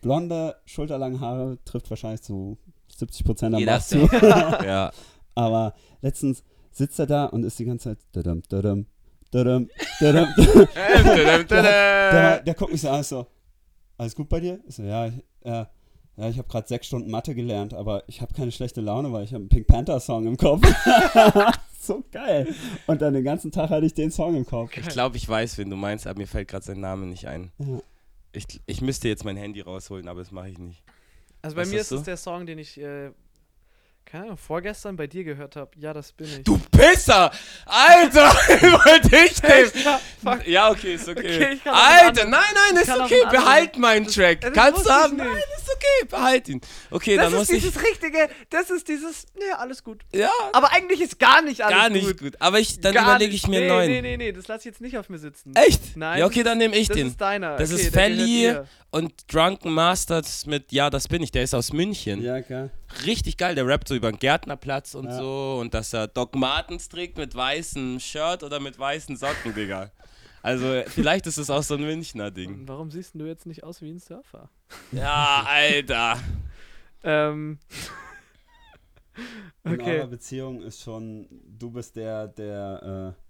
blonde, 0.02 0.56
schulterlange 0.64 1.20
Haare, 1.20 1.58
trifft 1.64 1.90
wahrscheinlich 1.90 2.22
zu 2.22 2.58
70 2.96 3.26
Prozent 3.26 3.54
am 3.54 3.64
Bach 3.64 3.82
zu. 3.82 3.98
ja. 4.22 4.92
aber 5.34 5.74
letztens 6.00 6.44
sitzt 6.70 6.98
er 6.98 7.06
da 7.06 7.26
und 7.26 7.44
ist 7.44 7.58
die 7.58 7.64
ganze 7.64 7.90
Zeit. 7.90 7.98
Dadum, 8.12 8.42
dadum, 8.48 8.86
dadum, 9.30 9.68
dadum. 10.00 10.28
der, 11.48 12.42
der 12.42 12.54
guckt 12.54 12.72
mich 12.72 12.80
so 12.80 12.90
an, 12.90 13.02
so, 13.02 13.26
alles 13.98 14.14
gut 14.14 14.28
bei 14.28 14.40
dir? 14.40 14.60
Ich 14.66 14.76
so, 14.76 14.82
ja, 14.82 15.06
ich, 15.06 15.14
äh, 15.42 15.64
ja, 16.16 16.28
ich 16.28 16.38
habe 16.38 16.48
gerade 16.48 16.66
sechs 16.66 16.86
Stunden 16.86 17.10
Mathe 17.10 17.34
gelernt, 17.34 17.74
aber 17.74 18.04
ich 18.06 18.20
habe 18.22 18.32
keine 18.32 18.50
schlechte 18.50 18.80
Laune, 18.80 19.12
weil 19.12 19.24
ich 19.24 19.30
habe 19.32 19.42
einen 19.42 19.48
Pink 19.48 19.66
Panther 19.66 20.00
Song 20.00 20.26
im 20.26 20.36
Kopf. 20.36 20.62
so 21.80 22.02
geil. 22.10 22.54
Und 22.86 23.02
dann 23.02 23.12
den 23.12 23.24
ganzen 23.24 23.52
Tag 23.52 23.70
hatte 23.70 23.84
ich 23.84 23.94
den 23.94 24.10
Song 24.10 24.34
im 24.34 24.46
Kopf. 24.46 24.76
Ich 24.76 24.88
glaube, 24.88 25.16
ich 25.16 25.28
weiß, 25.28 25.58
wen 25.58 25.68
du 25.68 25.76
meinst, 25.76 26.06
aber 26.06 26.18
mir 26.18 26.26
fällt 26.26 26.48
gerade 26.48 26.64
sein 26.64 26.80
Name 26.80 27.06
nicht 27.06 27.26
ein. 27.26 27.52
Ja. 27.58 27.80
Ich, 28.32 28.46
ich 28.66 28.80
müsste 28.80 29.08
jetzt 29.08 29.24
mein 29.24 29.36
Handy 29.36 29.60
rausholen, 29.60 30.08
aber 30.08 30.20
das 30.20 30.30
mache 30.30 30.48
ich 30.48 30.58
nicht. 30.58 30.82
Also 31.42 31.56
bei 31.56 31.62
Was 31.62 31.70
mir 31.70 31.80
ist 31.80 31.92
es 31.92 32.02
der 32.02 32.16
Song, 32.16 32.46
den 32.46 32.58
ich 32.58 32.80
äh, 32.80 33.10
keine 34.06 34.24
Ahnung, 34.24 34.36
vorgestern 34.38 34.96
bei 34.96 35.06
dir 35.08 35.24
gehört 35.24 35.56
habe. 35.56 35.70
Ja, 35.76 35.92
das 35.92 36.12
bin 36.12 36.26
ich. 36.28 36.44
Du 36.44 36.58
Pisser! 36.70 37.30
Alter! 37.66 38.22
Wollte 38.62 39.16
ich 39.16 39.42
nicht! 39.42 40.46
Ja, 40.46 40.70
okay, 40.70 40.94
ist 40.94 41.08
okay. 41.08 41.56
Okay, 41.56 41.58
Alter, 41.68 42.24
nein, 42.26 42.40
nein, 42.72 42.82
ist 42.82 42.88
okay. 42.90 43.22
Behalt 43.30 43.76
meinen 43.78 44.06
Track. 44.06 44.40
das 44.42 44.52
Kannst 44.52 44.86
du 44.86 44.90
haben? 44.90 45.16
nicht. 45.16 45.24
Nein, 45.26 45.36
ist 45.56 45.68
okay. 45.68 46.06
Behalt 46.08 46.48
ihn. 46.48 46.60
Okay, 46.90 47.16
Das 47.16 47.24
dann 47.26 47.32
muss 47.34 47.48
ist 47.50 47.56
ich. 47.56 47.64
dieses 47.64 47.82
richtige, 47.82 48.28
das 48.50 48.70
ist 48.70 48.86
dieses, 48.88 49.26
nee, 49.34 49.42
alles 49.58 49.82
gut. 49.82 50.02
Ja, 50.14 50.30
Aber 50.52 50.72
eigentlich 50.72 51.00
ist 51.00 51.18
gar 51.18 51.42
nicht 51.42 51.62
alles 51.62 51.76
gar 51.76 51.90
gut. 51.90 52.02
nicht 52.02 52.18
gut. 52.20 52.34
Aber 52.40 52.58
ich, 52.60 52.80
dann 52.80 52.94
Gar 52.94 53.04
überlege 53.16 53.34
ich 53.34 53.46
mir 53.48 53.58
nee, 53.60 53.66
einen 53.66 53.68
neuen. 53.68 53.90
Nee, 53.90 54.02
nee, 54.02 54.16
nee, 54.16 54.32
das 54.32 54.46
lass 54.46 54.60
ich 54.60 54.66
jetzt 54.66 54.80
nicht 54.80 54.96
auf 54.98 55.08
mir 55.08 55.18
sitzen. 55.18 55.52
Echt? 55.56 55.96
Nein. 55.96 56.20
Ja, 56.20 56.26
okay, 56.26 56.42
dann 56.44 56.58
nehme 56.58 56.76
ich 56.76 56.88
das 56.88 56.96
den. 56.96 57.08
ist 57.08 57.20
deiner. 57.20 57.56
Das 57.56 57.72
okay, 57.72 57.82
ist 57.82 57.92
Felly 57.92 58.56
und 58.90 59.12
Drunken 59.32 59.72
Masters 59.74 60.46
mit 60.46 60.70
Ja, 60.72 60.90
das 60.90 61.08
bin 61.08 61.22
ich. 61.22 61.32
Der 61.32 61.42
ist 61.42 61.54
aus 61.54 61.72
München. 61.72 62.22
Ja, 62.22 62.40
klar. 62.40 62.70
Richtig 63.04 63.36
geil. 63.36 63.54
Der 63.54 63.66
rappt 63.66 63.88
so 63.88 63.94
über 63.94 64.10
den 64.10 64.18
Gärtnerplatz 64.18 64.94
und 64.94 65.06
Ja. 65.06 65.18
so. 65.18 65.58
Und 65.60 65.74
dass 65.74 65.92
er 65.92 66.08
Doc 66.08 66.34
Martens 66.34 66.88
trägt 66.88 67.18
mit 67.18 67.34
weißem 67.34 68.00
Shirt 68.00 68.42
oder 68.42 68.60
mit 68.60 68.78
weißen 68.78 69.16
Socken, 69.16 69.54
Digga. 69.54 69.90
Also, 70.42 70.82
vielleicht 70.86 71.26
ist 71.26 71.38
es 71.38 71.50
auch 71.50 71.62
so 71.62 71.74
ein 71.74 71.80
Münchner 71.80 72.30
Ding. 72.30 72.60
Und 72.60 72.68
Warum 72.68 72.90
siehst 72.90 73.14
du 73.14 73.26
jetzt 73.26 73.46
nicht 73.46 73.64
aus 73.64 73.82
wie 73.82 73.90
ein 73.90 73.98
Surfer? 73.98 74.48
Ja, 74.92 75.44
Alter. 75.46 76.18
Ähm. 77.04 77.60
In 79.64 79.80
okay. 79.80 79.98
eurer 79.98 80.08
Beziehung 80.08 80.60
ist 80.62 80.82
schon, 80.82 81.28
du 81.30 81.70
bist 81.70 81.94
der, 81.94 82.26
der 82.26 83.14
äh, 83.16 83.22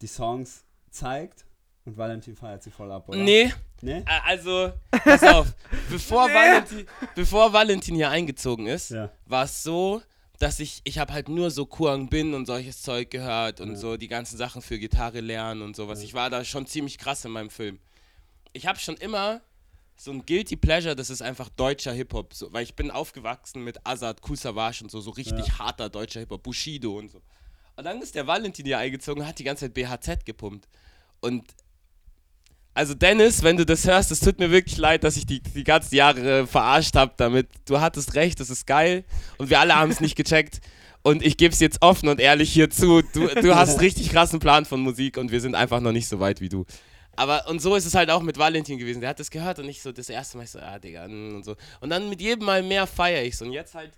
die 0.00 0.08
Songs 0.08 0.64
zeigt 0.90 1.44
und 1.84 1.96
Valentin 1.96 2.34
feiert 2.34 2.62
sie 2.62 2.70
voll 2.70 2.90
ab, 2.90 3.08
oder? 3.08 3.18
Nee, 3.18 3.52
Nee? 3.82 4.02
also, 4.24 4.72
pass 4.90 5.22
auf. 5.22 5.52
Bevor, 5.90 6.28
Nee. 6.28 6.34
Valentin, 6.34 6.86
bevor 7.14 7.52
Valentin 7.52 7.94
hier 7.94 8.08
eingezogen 8.10 8.66
ist, 8.66 8.90
Ja. 8.90 9.10
war 9.26 9.44
es 9.44 9.62
so, 9.62 10.00
dass 10.38 10.60
ich, 10.60 10.80
ich 10.84 10.98
habe 10.98 11.12
halt 11.12 11.28
nur 11.28 11.50
so 11.50 11.66
Kuang 11.66 12.08
Bin 12.08 12.32
und 12.32 12.46
solches 12.46 12.80
Zeug 12.80 13.10
gehört 13.10 13.60
und 13.60 13.72
Ja. 13.72 13.76
so 13.76 13.96
die 13.98 14.08
ganzen 14.08 14.38
Sachen 14.38 14.62
für 14.62 14.78
Gitarre 14.78 15.20
lernen 15.20 15.60
und 15.62 15.76
sowas. 15.76 15.98
Ja. 16.00 16.04
Ich 16.06 16.14
war 16.14 16.30
da 16.30 16.42
schon 16.44 16.66
ziemlich 16.66 16.96
krass 16.96 17.24
in 17.26 17.32
meinem 17.32 17.50
Film. 17.50 17.78
Ich 18.54 18.66
habe 18.66 18.78
schon 18.78 18.96
immer 18.96 19.42
so 19.96 20.10
ein 20.10 20.24
Guilty 20.24 20.56
Pleasure, 20.56 20.96
das 20.96 21.10
ist 21.10 21.20
einfach 21.22 21.50
deutscher 21.50 21.92
Hip-Hop, 21.92 22.32
so, 22.34 22.52
weil 22.52 22.62
ich 22.64 22.74
bin 22.74 22.90
aufgewachsen 22.90 23.62
mit 23.62 23.86
Azad, 23.86 24.22
Kusavage 24.22 24.82
und 24.82 24.90
so, 24.90 25.00
so 25.00 25.10
richtig 25.10 25.46
Ja. 25.46 25.58
harter 25.58 25.90
deutscher 25.90 26.20
Hip-Hop, 26.20 26.42
Bushido 26.42 26.98
und 26.98 27.10
so. 27.10 27.20
Und 27.76 27.84
dann 27.84 28.00
ist 28.00 28.14
der 28.14 28.26
Valentin 28.26 28.64
hier 28.64 28.78
eingezogen 28.78 29.20
und 29.22 29.28
hat 29.28 29.38
die 29.38 29.44
ganze 29.44 29.66
Zeit 29.66 29.74
BHZ 29.74 30.24
gepumpt. 30.24 30.66
Und 31.20 31.44
also 32.74 32.94
Dennis, 32.94 33.42
wenn 33.42 33.56
du 33.56 33.64
das 33.64 33.86
hörst, 33.86 34.10
es 34.10 34.20
tut 34.20 34.38
mir 34.38 34.50
wirklich 34.50 34.76
leid, 34.76 35.04
dass 35.04 35.16
ich 35.16 35.26
die, 35.26 35.40
die 35.40 35.64
ganzen 35.64 35.94
Jahre 35.94 36.40
äh, 36.40 36.46
verarscht 36.46 36.96
habe 36.96 37.12
damit. 37.16 37.48
Du 37.66 37.80
hattest 37.80 38.14
recht, 38.14 38.40
das 38.40 38.50
ist 38.50 38.66
geil 38.66 39.04
und 39.38 39.48
wir 39.48 39.60
alle 39.60 39.76
haben 39.76 39.90
es 39.90 40.00
nicht 40.00 40.16
gecheckt. 40.16 40.60
Und 41.02 41.22
ich 41.22 41.36
gebe 41.36 41.52
es 41.52 41.60
jetzt 41.60 41.82
offen 41.82 42.08
und 42.08 42.18
ehrlich 42.18 42.50
hier 42.50 42.70
zu. 42.70 43.02
Du, 43.02 43.28
du 43.28 43.54
hast 43.54 43.80
richtig 43.80 44.10
krassen 44.10 44.40
Plan 44.40 44.64
von 44.64 44.80
Musik 44.80 45.18
und 45.18 45.30
wir 45.30 45.40
sind 45.40 45.54
einfach 45.54 45.80
noch 45.80 45.92
nicht 45.92 46.08
so 46.08 46.18
weit 46.18 46.40
wie 46.40 46.48
du. 46.48 46.64
Aber 47.14 47.46
und 47.48 47.60
so 47.60 47.76
ist 47.76 47.84
es 47.84 47.94
halt 47.94 48.10
auch 48.10 48.22
mit 48.22 48.38
Valentin 48.38 48.78
gewesen. 48.78 49.00
Der 49.00 49.10
hat 49.10 49.20
das 49.20 49.30
gehört 49.30 49.58
und 49.58 49.68
ich 49.68 49.82
so 49.82 49.92
das 49.92 50.08
erste 50.08 50.36
Mal 50.36 50.44
ich 50.44 50.50
so, 50.50 50.58
ah, 50.58 50.78
Digga, 50.78 51.06
mm, 51.06 51.36
und 51.36 51.44
so. 51.44 51.56
Und 51.80 51.90
dann 51.90 52.08
mit 52.08 52.20
jedem 52.20 52.46
Mal 52.46 52.62
mehr 52.62 52.86
feiere 52.86 53.22
ich 53.22 53.40
Und 53.40 53.52
jetzt 53.52 53.74
halt 53.74 53.92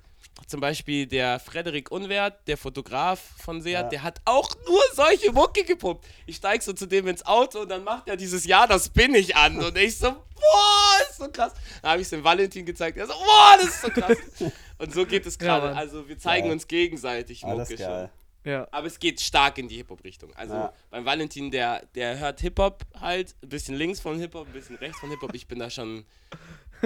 zum 0.47 0.61
Beispiel 0.61 1.07
der 1.07 1.41
Frederik 1.41 1.91
Unwert, 1.91 2.47
der 2.47 2.57
Fotograf 2.57 3.21
von 3.43 3.61
Seat, 3.61 3.73
Ja. 3.73 3.83
der 3.89 4.03
hat 4.03 4.21
auch 4.25 4.49
nur 4.67 4.81
solche 4.95 5.33
Mucke 5.33 5.65
gepumpt. 5.65 6.05
Ich 6.27 6.37
steig 6.37 6.63
so 6.63 6.73
zu 6.73 6.87
dem 6.87 7.07
ins 7.09 7.25
Auto 7.27 7.61
und 7.61 7.69
dann 7.69 7.83
macht 7.85 8.09
er 8.09 8.17
dieses 8.17 8.45
Ja, 8.47 8.67
das 8.67 8.89
bin 8.89 9.15
ich 9.15 9.35
an. 9.35 9.57
Und 9.63 9.77
ich 9.79 9.99
so, 9.99 10.11
boah, 10.13 10.99
ist 11.09 11.19
so 11.19 11.29
krass. 11.31 11.53
Dann 11.83 11.93
habe 11.93 12.01
ich 12.01 12.07
es 12.07 12.11
dem 12.11 12.23
Valentin 12.23 12.65
gezeigt. 12.67 12.97
Er 12.99 13.07
so, 13.07 13.15
boah, 13.15 13.57
das 13.59 13.69
ist 13.69 13.83
so 13.83 13.89
krass. 13.91 14.17
Und 14.79 14.93
so 14.95 15.07
geht 15.07 15.25
es 15.27 15.35
Ja, 15.41 15.47
gerade. 15.59 15.67
Mann. 15.69 15.77
also 15.79 16.07
wir 16.09 16.19
zeigen 16.19 16.45
Geil. 16.49 16.53
uns 16.53 16.69
gegenseitig 16.69 17.45
Alles 17.45 17.71
Mucke 17.71 17.83
geil. 17.83 18.11
schon. 18.45 18.53
Ja. 18.53 18.69
Aber 18.71 18.87
es 18.87 19.01
geht 19.01 19.21
stark 19.21 19.59
in 19.59 19.67
die 19.67 19.77
Hip-Hop-Richtung. 19.79 20.33
Also 20.37 20.55
Ja. 20.55 20.73
beim 20.91 21.05
Valentin, 21.05 21.51
der, 21.51 21.85
der 21.97 22.19
hört 22.19 22.41
Hip-Hop 22.43 22.85
halt, 23.01 23.35
ein 23.43 23.49
bisschen 23.49 23.75
links 23.75 23.99
von 23.99 24.21
Hip-Hop, 24.21 24.47
ein 24.47 24.53
bisschen 24.53 24.77
rechts 24.77 25.01
von 25.01 25.11
Hip-Hop. 25.11 25.35
Ich 25.35 25.49
bin 25.49 25.59
da 25.59 25.69
schon 25.71 26.05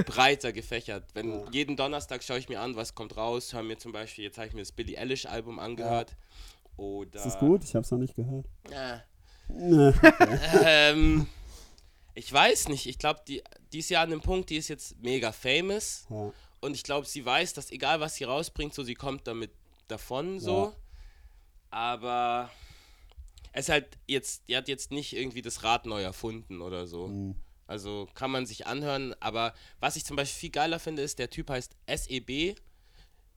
breiter 0.04 0.52
gefächert. 0.52 1.04
Wenn 1.14 1.30
Ja. 1.30 1.46
jeden 1.52 1.76
Donnerstag 1.76 2.22
schaue 2.22 2.38
ich 2.38 2.48
mir 2.48 2.60
an, 2.60 2.76
was 2.76 2.94
kommt 2.94 3.16
raus. 3.16 3.52
Hör 3.52 3.62
mir 3.62 3.78
zum 3.78 3.92
Beispiel, 3.92 4.24
jetzt 4.24 4.38
habe 4.38 4.48
ich 4.48 4.54
mir 4.54 4.60
das 4.60 4.72
Billie 4.72 4.98
Eilish 4.98 5.26
Album 5.26 5.58
angehört. 5.58 6.16
Oder. 6.76 7.18
Ist 7.18 7.26
das 7.26 7.38
gut? 7.38 7.64
Ich 7.64 7.74
hab's 7.74 7.90
noch 7.90 7.98
nicht 7.98 8.16
gehört. 8.16 8.46
Ja. 8.70 9.02
Nee. 9.48 9.92
ähm, 10.64 11.26
ich 12.14 12.32
weiß 12.32 12.68
nicht. 12.68 12.86
Ich 12.86 12.98
glaube, 12.98 13.20
die, 13.26 13.42
die 13.72 13.80
ist 13.80 13.90
ja 13.90 14.02
an 14.02 14.10
dem 14.10 14.20
Punkt, 14.20 14.50
die 14.50 14.56
ist 14.56 14.68
jetzt 14.68 14.96
mega 15.02 15.32
famous. 15.32 16.06
Ja. 16.08 16.32
Und 16.60 16.74
ich 16.74 16.82
glaube, 16.82 17.06
sie 17.06 17.24
weiß, 17.24 17.54
dass 17.54 17.70
egal 17.70 18.00
was 18.00 18.16
sie 18.16 18.24
rausbringt, 18.24 18.74
so 18.74 18.82
sie 18.82 18.94
kommt 18.94 19.26
damit 19.26 19.50
davon 19.88 20.38
so. 20.40 20.66
Ja. 20.66 20.72
Aber 21.70 22.50
es 23.52 23.68
halt 23.68 23.98
jetzt, 24.06 24.48
die 24.48 24.56
hat 24.56 24.68
jetzt 24.68 24.90
nicht 24.90 25.14
irgendwie 25.16 25.42
das 25.42 25.62
Rad 25.64 25.86
neu 25.86 26.02
erfunden 26.02 26.60
oder 26.60 26.86
so. 26.86 27.08
Mhm. 27.08 27.36
Also 27.70 28.08
kann 28.14 28.32
man 28.32 28.46
sich 28.46 28.66
anhören, 28.66 29.14
aber 29.20 29.54
was 29.78 29.94
ich 29.94 30.04
zum 30.04 30.16
Beispiel 30.16 30.40
viel 30.40 30.50
geiler 30.50 30.80
finde, 30.80 31.02
ist, 31.02 31.20
der 31.20 31.30
Typ 31.30 31.50
heißt 31.50 31.76
SEB. 31.86 32.56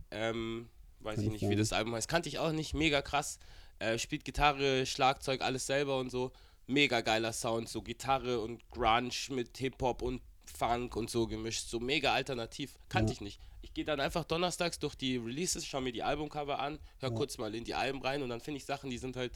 Ähm, 0.10 0.70
weiß 1.02 1.20
ich 1.20 1.26
ich 1.28 1.32
nicht, 1.34 1.50
wie 1.50 1.56
das 1.56 1.72
Album 1.72 1.94
heißt. 1.94 2.08
Kannte 2.08 2.30
ich 2.30 2.40
auch 2.40 2.52
nicht, 2.52 2.74
mega 2.74 3.04
krass. 3.04 3.38
Äh, 3.78 4.00
spielt 4.00 4.26
Gitarre, 4.26 4.88
Schlagzeug, 4.88 5.42
alles 5.42 5.68
selber 5.68 6.00
und 6.00 6.10
so. 6.10 6.32
Mega 6.66 7.02
geiler 7.02 7.32
Sound, 7.32 7.70
so 7.70 7.84
Gitarre 7.84 8.40
und 8.40 8.68
Grunge 8.72 9.12
mit 9.30 9.56
Hip-Hop 9.58 10.02
und 10.02 10.22
Funk 10.58 10.96
und 10.96 11.12
so 11.12 11.28
gemischt. 11.28 11.68
So 11.70 11.80
mega 11.80 12.14
alternativ. 12.14 12.78
Kannte 12.90 13.12
Ja. 13.12 13.14
ich 13.18 13.22
nicht. 13.22 13.40
Ich 13.62 13.74
gehe 13.76 13.86
dann 13.86 14.00
einfach 14.00 14.24
donnerstags 14.24 14.80
durch 14.80 14.96
die 14.96 15.18
Releases, 15.18 15.66
schaue 15.66 15.82
mir 15.82 15.92
die 15.94 16.02
Albumcover 16.04 16.58
an, 16.60 16.80
höre 17.00 17.12
Ja. 17.12 17.16
kurz 17.16 17.38
mal 17.38 17.54
in 17.54 17.66
die 17.66 17.76
Alben 17.76 18.02
rein 18.02 18.24
und 18.24 18.30
dann 18.30 18.42
finde 18.42 18.58
ich 18.58 18.66
Sachen, 18.66 18.90
die 18.90 18.98
sind 18.98 19.16
halt 19.16 19.34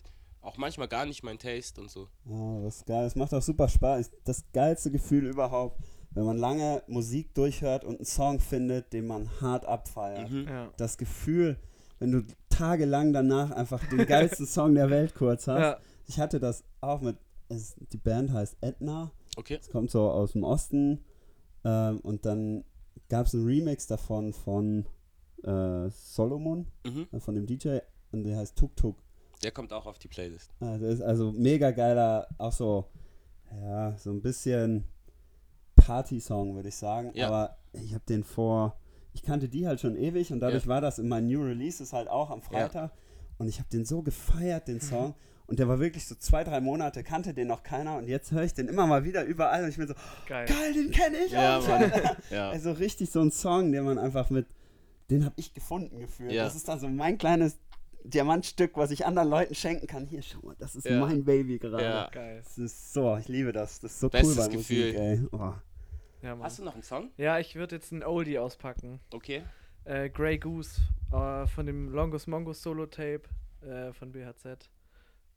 auch 0.48 0.58
manchmal 0.58 0.88
gar 0.88 1.06
nicht 1.06 1.24
mein 1.24 1.38
Taste 1.38 1.82
und 1.82 1.90
so. 1.92 2.08
Ah, 2.30 2.60
das 2.64 2.78
ist 2.78 2.86
geil. 2.86 3.06
Es 3.06 3.16
macht 3.16 3.34
auch 3.34 3.42
super 3.42 3.68
Spaß. 3.68 4.12
Das 4.24 4.44
geilste 4.54 4.92
Gefühl 4.92 5.26
überhaupt, 5.28 5.80
wenn 6.12 6.26
man 6.26 6.38
lange 6.38 6.82
Musik 6.88 7.34
durchhört 7.36 7.84
und 7.84 7.98
einen 7.98 8.06
Song 8.06 8.40
findet, 8.40 8.94
den 8.94 9.08
man 9.08 9.30
hart 9.42 9.66
abfeiert. 9.66 10.30
Mhm. 10.32 10.48
Ja. 10.48 10.72
Das 10.78 10.98
Gefühl, 10.98 11.58
wenn 12.00 12.12
du 12.12 12.24
tagelang 12.50 13.14
danach 13.14 13.52
einfach 13.52 13.86
den 13.90 14.06
geilsten 14.06 14.46
Song 14.48 14.74
der 14.76 14.90
Welt 14.90 15.14
kurz 15.16 15.48
hast. 15.48 15.60
ja. 15.62 15.78
Ich 16.10 16.18
hatte 16.20 16.40
das 16.40 16.64
auch 16.80 17.02
mit, 17.02 17.18
es, 17.50 17.76
die 17.92 17.98
Band 17.98 18.32
heißt 18.32 18.56
Edna. 18.62 19.12
Okay. 19.36 19.58
Es 19.60 19.70
kommt 19.70 19.92
so 19.92 20.10
aus 20.10 20.32
dem 20.32 20.44
Osten. 20.46 21.04
Ähm, 21.66 22.00
und 22.00 22.26
dann 22.26 22.64
gab 23.10 23.26
es 23.26 23.36
einen 23.36 23.46
Remix 23.46 23.88
davon 23.88 24.32
von 24.34 24.86
äh, 25.44 25.90
Solomon, 25.90 26.68
Mhm. 26.86 27.08
äh, 27.12 27.20
von 27.20 27.36
dem 27.36 27.46
DJ. 27.46 27.80
Und 28.14 28.24
der 28.24 28.38
heißt 28.38 28.56
Tuk 28.58 28.76
Tuk. 28.78 29.04
Der 29.44 29.52
kommt 29.52 29.72
auch 29.74 29.86
auf 29.86 30.00
die 30.00 30.08
Playlist. 30.08 30.52
Das 30.60 30.82
ist 30.82 31.02
also 31.02 31.32
mega 31.32 31.72
geiler, 31.72 32.28
auch 32.38 32.52
so, 32.52 32.86
ja, 33.52 33.96
so 33.98 34.12
ein 34.12 34.22
bisschen 34.22 34.84
Party-Song, 35.76 36.56
würde 36.56 36.70
ich 36.70 36.76
sagen. 36.76 37.12
Ja. 37.14 37.28
Aber 37.28 37.58
ich 37.74 37.94
habe 37.94 38.04
den 38.08 38.24
vor, 38.24 38.80
ich 39.14 39.22
kannte 39.24 39.48
die 39.48 39.68
halt 39.68 39.80
schon 39.80 39.96
ewig 39.96 40.32
und 40.34 40.40
dadurch 40.40 40.68
war 40.68 40.82
das 40.82 41.00
in 41.00 41.08
meinen 41.08 41.28
New 41.28 41.44
Releases 41.44 41.94
halt 41.94 42.08
auch 42.08 42.30
am 42.30 42.42
Freitag. 42.42 42.92
Und 43.38 43.48
ich 43.48 43.60
habe 43.60 43.70
den 43.70 43.86
so 43.86 44.02
gefeiert, 44.02 44.68
den 44.68 44.82
Song. 44.82 45.14
Und 45.46 45.60
der 45.60 45.68
war 45.68 45.80
wirklich 45.80 46.06
so 46.08 46.16
zwei, 46.16 46.44
drei 46.44 46.60
Monate, 46.60 47.04
kannte 47.04 47.34
den 47.34 47.48
noch 47.48 47.64
keiner. 47.64 47.96
Und 47.98 48.08
jetzt 48.08 48.32
höre 48.32 48.44
ich 48.44 48.54
den 48.54 48.68
immer 48.68 48.86
mal 48.88 49.04
wieder 49.06 49.24
überall. 49.24 49.64
Und 49.64 49.70
ich 49.70 49.78
bin 49.78 49.88
so, 49.88 49.94
Geil. 50.28 50.46
geil, 50.48 50.74
den 50.74 50.92
kenne 50.92 51.18
ich 51.26 51.32
Ja, 51.32 51.60
auch. 51.60 51.68
Mann. 51.68 51.92
Ja. 52.32 52.50
Also 52.50 52.72
richtig 52.72 53.12
so 53.12 53.22
ein 53.22 53.32
Song, 53.32 53.72
den 53.72 53.86
man 53.86 53.98
einfach 54.00 54.30
mit, 54.30 54.48
den 55.10 55.24
habe 55.24 55.36
ich 55.38 55.54
gefunden 55.54 56.00
gefühlt. 56.00 56.32
Ja. 56.32 56.44
Das 56.44 56.56
ist 56.56 56.68
dann 56.68 56.80
so 56.80 56.90
mein 56.90 57.18
kleines 57.18 57.58
Diamantstück, 58.10 58.78
was 58.78 58.92
ich 58.92 59.06
anderen 59.06 59.30
Leuten 59.30 59.56
schenken 59.56 59.88
kann. 59.88 60.06
Hier, 60.06 60.22
schau 60.22 60.40
mal, 60.42 60.56
das 60.60 60.76
ist 60.76 60.86
Ja. 60.86 61.00
mein 61.00 61.24
Baby 61.26 61.60
gerade. 61.60 61.84
Ja. 61.84 62.10
Geil. 62.12 62.42
Das 62.44 62.58
ist 62.58 62.94
so, 62.94 63.16
ich 63.18 63.28
liebe 63.28 63.52
das. 63.52 63.80
Das 63.80 63.92
ist 63.94 64.00
so 64.00 64.10
Bestes 64.10 64.38
cool 64.38 64.44
bei 64.46 64.56
Gefühl. 64.56 64.86
Musik, 64.94 65.00
ey. 65.00 65.28
Oh. 65.32 65.54
Ja. 66.24 66.38
Hast 66.42 66.60
du 66.60 66.64
noch 66.64 66.74
einen 66.74 66.84
Song? 66.84 67.12
ja 67.18 67.38
ich 67.40 67.56
würde 67.56 67.76
jetzt 67.76 67.92
einen 67.92 68.04
Oldie 68.04 68.40
auspacken. 68.40 69.00
Okay. 69.14 69.44
Äh, 69.86 70.10
Grey 70.10 70.38
Goose 70.38 70.82
äh, 71.14 71.46
von 71.48 71.66
dem 71.66 71.90
Longus 71.90 72.28
Mongus 72.28 72.62
Solo 72.62 72.86
Tape 72.88 73.22
äh, 73.62 73.94
von 73.94 74.12
BHZ. 74.12 74.70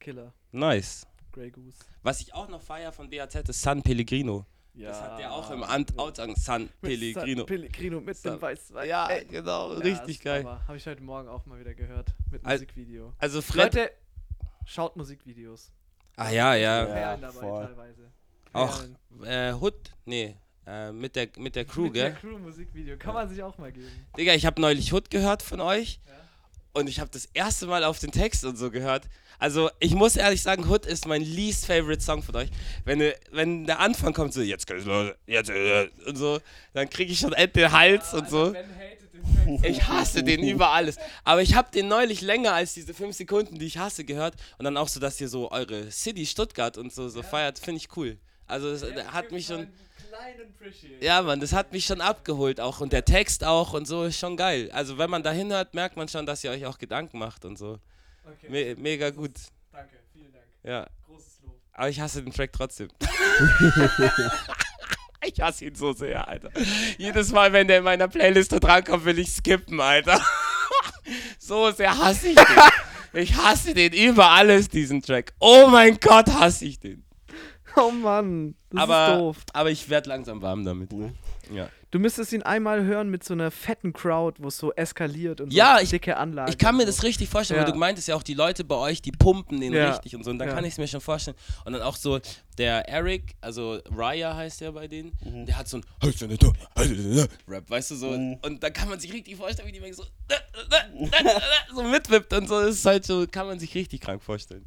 Killer. 0.01 0.33
Nice. 0.53 1.07
Grey 1.33 1.51
Goose. 1.51 1.79
Was 2.03 2.21
ich 2.21 2.35
auch 2.35 2.49
noch 2.49 2.63
feier 2.63 2.91
von 2.93 3.11
BAZ 3.11 3.35
ist 3.49 3.61
San 3.63 3.83
Pellegrino. 3.83 4.47
Ja. 4.75 4.89
Das 4.89 5.01
hat 5.03 5.19
der 5.19 5.33
auch 5.33 5.51
im 5.51 5.63
Ant 5.63 5.99
Outsang. 5.99 6.35
San 6.37 6.69
Pellegrino. 6.81 7.41
Mit 7.41 7.47
Pellegrino 7.47 8.01
mit 8.01 8.17
San- 8.17 8.35
dem 8.37 8.43
Weißwein. 8.43 8.89
Ja, 8.89 9.09
Ey. 9.09 9.25
genau. 9.27 9.73
Ja, 9.75 9.79
richtig 9.81 10.21
geil. 10.23 10.45
Habe 10.45 10.77
ich 10.77 10.87
heute 10.87 11.03
Morgen 11.03 11.29
auch 11.29 11.45
mal 11.47 11.59
wieder 11.59 11.75
gehört. 11.75 12.09
Mit 12.31 12.45
Al- 12.45 12.55
Musikvideo. 12.55 13.13
Also 13.19 13.43
Fred. 13.43 13.75
Leute, 13.75 13.91
schaut 14.65 14.97
Musikvideos. 14.97 15.73
Ah 16.17 16.31
ja, 16.31 16.55
ja. 16.55 16.87
Ja. 16.89 17.17
Dabei 17.17 17.41
teilweise. 17.67 18.11
Auch 18.53 18.83
äh, 19.25 19.53
Hood. 19.55 19.93
Nee. 20.05 20.37
Äh, 20.67 20.93
mit 20.93 21.17
der, 21.17 21.29
mit 21.39 21.57
der 21.57 21.65
Crew, 21.65 21.85
Mit 21.85 21.97
der 21.97 22.11
gell? 22.11 22.21
Crew 22.21 22.39
Musikvideo. 22.39 22.97
Kann 22.99 23.15
man 23.15 23.29
sich 23.29 23.43
auch 23.43 23.57
mal 23.59 23.73
geben. 23.73 23.91
Digga, 24.17 24.35
ich 24.35 24.47
habe 24.47 24.61
neulich 24.61 24.93
Hood 24.93 25.11
gehört 25.11 25.43
von 25.43 25.61
euch. 25.61 26.01
Ja. 26.07 26.13
Und 26.73 26.89
ich 26.89 27.01
habe 27.01 27.11
das 27.13 27.29
erste 27.35 27.67
Mal 27.67 27.85
auf 27.85 27.99
den 27.99 28.13
Text 28.13 28.45
und 28.45 28.57
so 28.57 28.71
gehört. 28.71 29.05
Also, 29.39 29.71
ich 29.81 29.95
muss 29.95 30.17
ehrlich 30.17 30.43
sagen, 30.43 30.69
Hood 30.69 30.87
ist 30.87 31.07
mein 31.07 31.23
least 31.23 31.67
favorite 31.67 32.03
Song 32.03 32.23
von 32.23 32.37
euch. 32.37 32.51
Wenn, 32.85 33.01
äh, 33.01 33.15
wenn 33.33 33.67
der 33.67 33.81
Anfang 33.81 34.13
kommt, 34.13 34.35
so, 34.35 34.43
jetzt 34.43 34.67
geht's 34.67 34.85
los, 34.85 35.13
jetzt, 35.27 35.51
äh, 35.51 35.89
und 36.07 36.17
so, 36.17 36.41
dann 36.75 36.89
kriege 36.91 37.13
ich 37.13 37.19
schon 37.19 37.33
end 37.33 37.57
den 37.57 37.73
Hals 37.73 38.13
und 38.13 38.29
so. 38.29 38.53
Ben 38.53 38.67
hatet 38.77 39.15
den 39.15 39.65
Ich 39.65 39.83
hasse 39.89 40.23
den 40.23 40.47
über 40.47 40.71
alles. 40.71 40.97
Aber 41.25 41.43
ich 41.43 41.55
habe 41.55 41.71
den 41.73 41.89
neulich 41.89 42.21
länger 42.21 42.53
als 42.53 42.75
diese 42.75 42.93
fünf 42.93 43.17
Sekunden, 43.17 43.59
die 43.59 43.67
ich 43.67 43.79
hasse, 43.79 44.05
gehört. 44.05 44.35
Und 44.59 44.65
dann 44.65 44.77
auch 44.77 44.89
so, 44.89 45.01
dass 45.01 45.21
ihr 45.21 45.29
so 45.29 45.51
eure 45.51 45.91
City 45.91 46.27
Stuttgart 46.27 46.77
und 46.77 46.93
so, 46.93 47.09
so 47.09 47.23
feiert, 47.23 47.59
finde 47.59 47.79
ich 47.79 47.97
cool. 47.97 48.19
Also 48.47 48.71
das 48.71 48.81
der 48.81 49.13
hat 49.13 49.33
mich 49.33 49.47
schon. 49.47 49.69
Ja, 51.01 51.23
Mann, 51.23 51.41
das 51.41 51.53
hat 51.53 51.73
mich 51.73 51.85
schon 51.85 52.01
abgeholt 52.01 52.61
auch. 52.61 52.81
Und 52.81 52.93
der 52.93 53.05
Text 53.05 53.45
auch 53.45 53.73
und 53.73 53.87
so 53.87 54.05
ist 54.05 54.19
schon 54.19 54.37
geil. 54.37 54.71
Also 54.73 54.99
wenn 54.99 55.11
man 55.11 55.23
da 55.23 55.33
hinhört, 55.33 55.75
merkt 55.75 55.97
man 55.97 56.09
schon, 56.09 56.27
dass 56.27 56.45
ihr 56.45 56.51
euch 56.51 56.67
auch 56.67 56.79
Gedanken 56.79 57.19
macht 57.19 57.45
und 57.45 57.57
so. 57.57 57.79
Me 58.49 58.75
mega 58.77 59.11
gut. 59.11 59.33
Danke, 59.73 59.97
vielen 60.13 60.33
Dank. 60.33 60.45
Ja. 60.63 60.87
Großes 61.07 61.41
Lob. 61.43 61.59
Aber 61.73 61.89
ich 61.89 62.01
hasse 62.01 62.23
den 62.23 62.33
Track 62.33 62.53
trotzdem. 62.53 62.89
ich 65.25 65.41
hasse 65.41 65.67
ihn 65.67 65.75
so 65.75 65.93
sehr, 65.93 66.27
Alter. 66.27 66.51
Jedes 66.99 67.33
Mal, 67.33 67.53
wenn 67.53 67.69
der 67.69 67.79
in 67.79 67.85
meiner 67.85 68.09
Playliste 68.09 68.61
drankommt, 68.61 69.05
will 69.05 69.19
ich 69.19 69.31
skippen, 69.31 69.81
Alter. 69.81 70.21
so 71.39 71.71
sehr 71.71 71.97
hasse 71.97 72.29
ich 72.29 72.37
den. 72.37 72.47
Ich 73.13 73.35
hasse 73.35 73.75
den 73.75 73.93
über 73.93 74.31
alles, 74.31 74.69
diesen 74.69 75.03
Track. 75.03 75.33
Oh 75.41 75.67
mein 75.69 75.99
Gott, 75.99 76.29
hasse 76.29 76.65
ich 76.65 76.79
den. 76.79 77.05
Oh 77.77 77.91
Mann, 77.91 78.55
das 78.71 78.83
aber, 78.83 79.09
ist 79.13 79.19
doof. 79.19 79.37
aber 79.53 79.71
ich 79.71 79.89
werde 79.89 80.09
langsam 80.09 80.43
warm 80.43 80.65
damit. 80.65 80.93
Ne? 80.93 81.13
Ja. 81.53 81.69
Du 81.91 81.99
müsstest 81.99 82.33
ihn 82.33 82.43
einmal 82.43 82.85
hören 82.85 83.11
mit 83.11 83.25
so 83.25 83.35
einer 83.35 83.51
fetten 83.51 83.93
Crowd, 83.93 84.41
wo 84.41 84.47
es 84.49 84.57
so 84.59 84.73
eskaliert 84.75 85.41
und 85.41 85.53
Ja, 85.53 85.77
so 85.79 85.83
ich- 85.83 85.91
dicke 85.91 86.17
Anlagen. 86.17 86.49
Ich 86.51 86.57
kann 86.59 86.77
mir 86.77 86.83
und 86.83 86.89
das 86.89 86.99
so. 86.99 87.07
richtig 87.07 87.29
vorstellen, 87.29 87.61
Ja. 87.61 87.67
weil 87.67 87.73
du 87.73 87.79
meintest 87.79 88.07
ja 88.07 88.15
auch, 88.15 88.23
die 88.23 88.35
Leute 88.35 88.63
bei 88.63 88.77
euch, 88.77 89.03
die 89.03 89.11
pumpen 89.11 89.61
den 89.61 89.73
Ja. 89.73 89.91
richtig 89.91 90.15
und 90.15 90.23
so. 90.23 90.31
Und 90.31 90.39
dann 90.39 90.49
Ja. 90.49 90.55
kann 90.55 90.65
ich 90.65 90.73
es 90.75 90.79
mir 90.79 90.87
schon 90.87 91.01
vorstellen. 91.01 91.37
Und 91.65 91.73
dann 91.73 91.83
auch 91.83 91.97
so 91.97 92.21
der 92.59 92.89
Eric, 92.89 93.35
also 93.41 93.81
Raya 93.91 94.37
heißt 94.37 94.61
der 94.61 94.71
bei 94.73 94.87
denen, 94.87 95.13
der 95.47 95.59
hat 95.59 95.67
so 95.69 95.79
ein 95.79 95.85
Rap, 97.49 97.69
weißt 97.69 97.91
du 97.91 97.95
so. 97.97 98.11
Mhm. 98.11 98.39
Und 98.43 98.63
da 98.63 98.71
kann 98.71 98.89
man 98.89 99.01
sich 99.01 99.13
richtig 99.13 99.37
vorstellen, 99.37 99.67
wie 99.69 99.73
die 99.73 99.93
so, 99.93 100.05
so 101.75 101.83
mitwippt 101.83 102.33
und 102.33 102.49
so. 102.49 102.61
Das 102.61 102.77
ist 102.77 102.87
halt 102.87 103.05
so, 103.05 103.27
kann 103.27 103.47
man 103.49 103.59
sich 103.59 103.75
richtig 103.75 104.01
krank 104.01 104.23
vorstellen. 104.23 104.65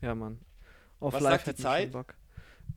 Ja, 0.00 0.14
Mann. 0.14 0.38
Auf 1.00 1.12
Was 1.14 1.22
live 1.22 1.44
sagt 1.44 1.58
die 1.58 1.62
Zeit? 1.62 1.92
Bock. 1.92 2.14